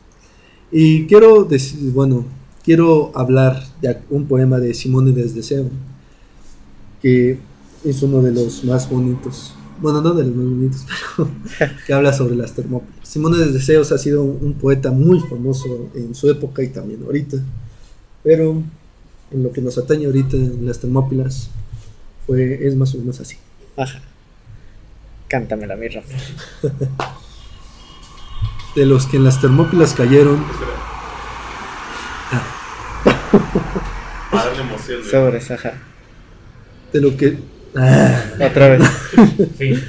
Y 0.72 1.08
quiero 1.08 1.44
decir, 1.44 1.92
bueno, 1.92 2.26
quiero 2.64 3.12
hablar 3.16 3.64
de 3.82 3.98
un 4.12 4.28
poema 4.28 4.60
de 4.60 4.76
Simónides 4.76 5.34
de 5.34 5.42
Seo, 5.42 5.70
que 7.02 7.40
es 7.84 8.04
uno 8.04 8.22
de 8.22 8.32
los 8.32 8.64
más 8.64 8.90
bonitos, 8.90 9.54
bueno, 9.82 10.02
no 10.02 10.14
de 10.14 10.24
los 10.24 10.36
más 10.36 10.46
bonitos, 10.46 10.86
pero 11.58 11.72
que 11.86 11.94
habla 11.94 12.14
sobre 12.14 12.36
las 12.36 12.54
Termópilas. 12.54 12.96
Simónides 13.08 13.54
de 13.54 13.60
Zeus 13.60 13.92
ha 13.92 13.98
sido 13.98 14.22
un, 14.22 14.38
un 14.42 14.54
poeta 14.54 14.92
muy 14.92 15.20
famoso 15.20 15.90
en 15.96 16.14
su 16.14 16.30
época 16.30 16.62
y 16.62 16.70
también 16.70 17.02
ahorita, 17.04 17.38
pero 18.28 18.62
en 19.32 19.42
lo 19.42 19.54
que 19.54 19.62
nos 19.62 19.78
atañe 19.78 20.06
ahorita 20.06 20.36
en 20.36 20.66
las 20.66 20.80
Termópilas, 20.80 21.50
fue, 22.26 22.68
es 22.68 22.76
más 22.76 22.94
o 22.94 22.98
menos 22.98 23.22
así. 23.22 23.38
Ajá. 23.78 24.02
Cántamela, 25.30 25.78
mi 25.78 25.88
Rafa. 25.88 26.14
De 28.76 28.86
los 28.86 29.06
que 29.06 29.16
en 29.16 29.24
las 29.24 29.40
Termópilas 29.40 29.94
cayeron, 29.94 30.44
Para 34.30 34.44
darle 34.44 34.62
emoción. 34.62 35.04
Sobres, 35.10 35.50
ajá. 35.50 35.76
de 36.92 37.00
lo 37.00 37.16
que... 37.16 37.38
Ah, 37.78 38.24
Otra 38.46 38.68
vez. 38.68 38.84
Fin. 39.58 39.82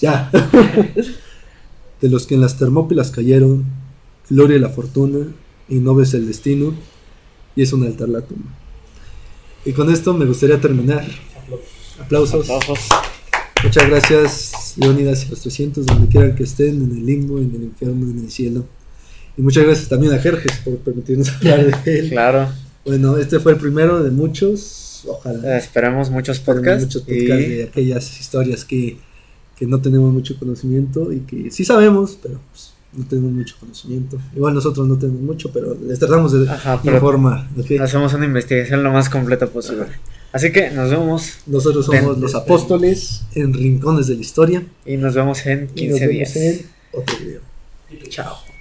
ya. 0.00 0.30
de 2.00 2.08
los 2.08 2.26
que 2.26 2.34
en 2.34 2.40
las 2.40 2.56
Termópilas 2.56 3.10
cayeron, 3.10 3.66
gloria 4.30 4.58
la 4.58 4.70
fortuna, 4.70 5.26
y 5.68 5.74
no 5.80 5.94
ves 5.94 6.14
el 6.14 6.26
destino, 6.26 6.72
y 7.56 7.62
es 7.62 7.72
un 7.72 7.84
altar 7.84 8.08
la 8.08 8.20
tumba. 8.20 8.50
Y 9.64 9.72
con 9.72 9.90
esto 9.92 10.12
me 10.14 10.24
gustaría 10.26 10.60
terminar. 10.60 11.04
Aplausos. 12.00 12.48
Ojos. 12.50 12.78
Muchas 13.62 13.88
gracias, 13.88 14.74
Leonidas 14.76 15.24
y 15.26 15.30
los 15.30 15.40
300, 15.40 15.86
donde 15.86 16.08
quieran 16.08 16.34
que 16.34 16.42
estén, 16.42 16.82
en 16.82 16.90
el 16.90 17.06
limbo, 17.06 17.38
en 17.38 17.54
el 17.54 17.62
infierno, 17.62 18.10
en 18.10 18.18
el 18.18 18.30
cielo. 18.30 18.66
Y 19.38 19.42
muchas 19.42 19.64
gracias 19.64 19.88
también 19.88 20.12
a 20.12 20.18
Jerjes 20.18 20.58
por 20.64 20.76
permitirnos 20.78 21.28
hablar 21.36 21.82
de 21.84 21.98
él. 21.98 22.10
Claro. 22.10 22.48
Bueno, 22.84 23.16
este 23.16 23.40
fue 23.40 23.52
el 23.52 23.58
primero 23.58 24.02
de 24.02 24.10
muchos. 24.10 25.04
Ojalá. 25.06 25.56
Esperamos 25.58 26.10
muchos 26.10 26.40
podcasts. 26.40 26.84
muchos 26.84 27.02
podcasts 27.02 27.46
y- 27.46 27.54
de 27.54 27.64
aquellas 27.64 28.20
historias 28.20 28.64
que, 28.66 28.98
que 29.56 29.66
no 29.66 29.80
tenemos 29.80 30.12
mucho 30.12 30.38
conocimiento 30.38 31.10
y 31.12 31.20
que 31.20 31.50
sí 31.50 31.64
sabemos, 31.64 32.18
pero 32.22 32.38
pues, 32.50 32.73
no 32.96 33.04
tenemos 33.06 33.32
mucho 33.32 33.56
conocimiento. 33.60 34.18
Igual 34.34 34.54
nosotros 34.54 34.86
no 34.86 34.96
tenemos 34.96 35.20
mucho, 35.22 35.50
pero 35.52 35.76
les 35.86 35.98
tratamos 35.98 36.32
de 36.32 36.48
Ajá, 36.50 36.80
informar. 36.84 37.48
hacemos 37.80 38.14
una 38.14 38.24
investigación 38.26 38.82
lo 38.82 38.92
más 38.92 39.08
completa 39.08 39.46
posible. 39.46 39.86
Así 40.32 40.50
que 40.50 40.70
nos 40.70 40.90
vemos 40.90 41.38
Nosotros 41.46 41.86
somos 41.86 42.18
los 42.18 42.32
este- 42.34 42.38
apóstoles 42.38 43.22
en 43.34 43.52
rincones 43.54 44.06
de 44.08 44.14
la 44.16 44.20
historia. 44.20 44.62
y 44.84 44.96
nos 44.96 45.14
vemos 45.14 45.44
en 45.46 45.68
Y 45.76 45.86
nos 45.88 45.98
15 45.98 46.06
vemos 46.08 46.34
días. 46.34 46.36
en 46.36 46.66
otro 46.92 47.16
video. 47.18 47.40
Chao. 48.08 48.53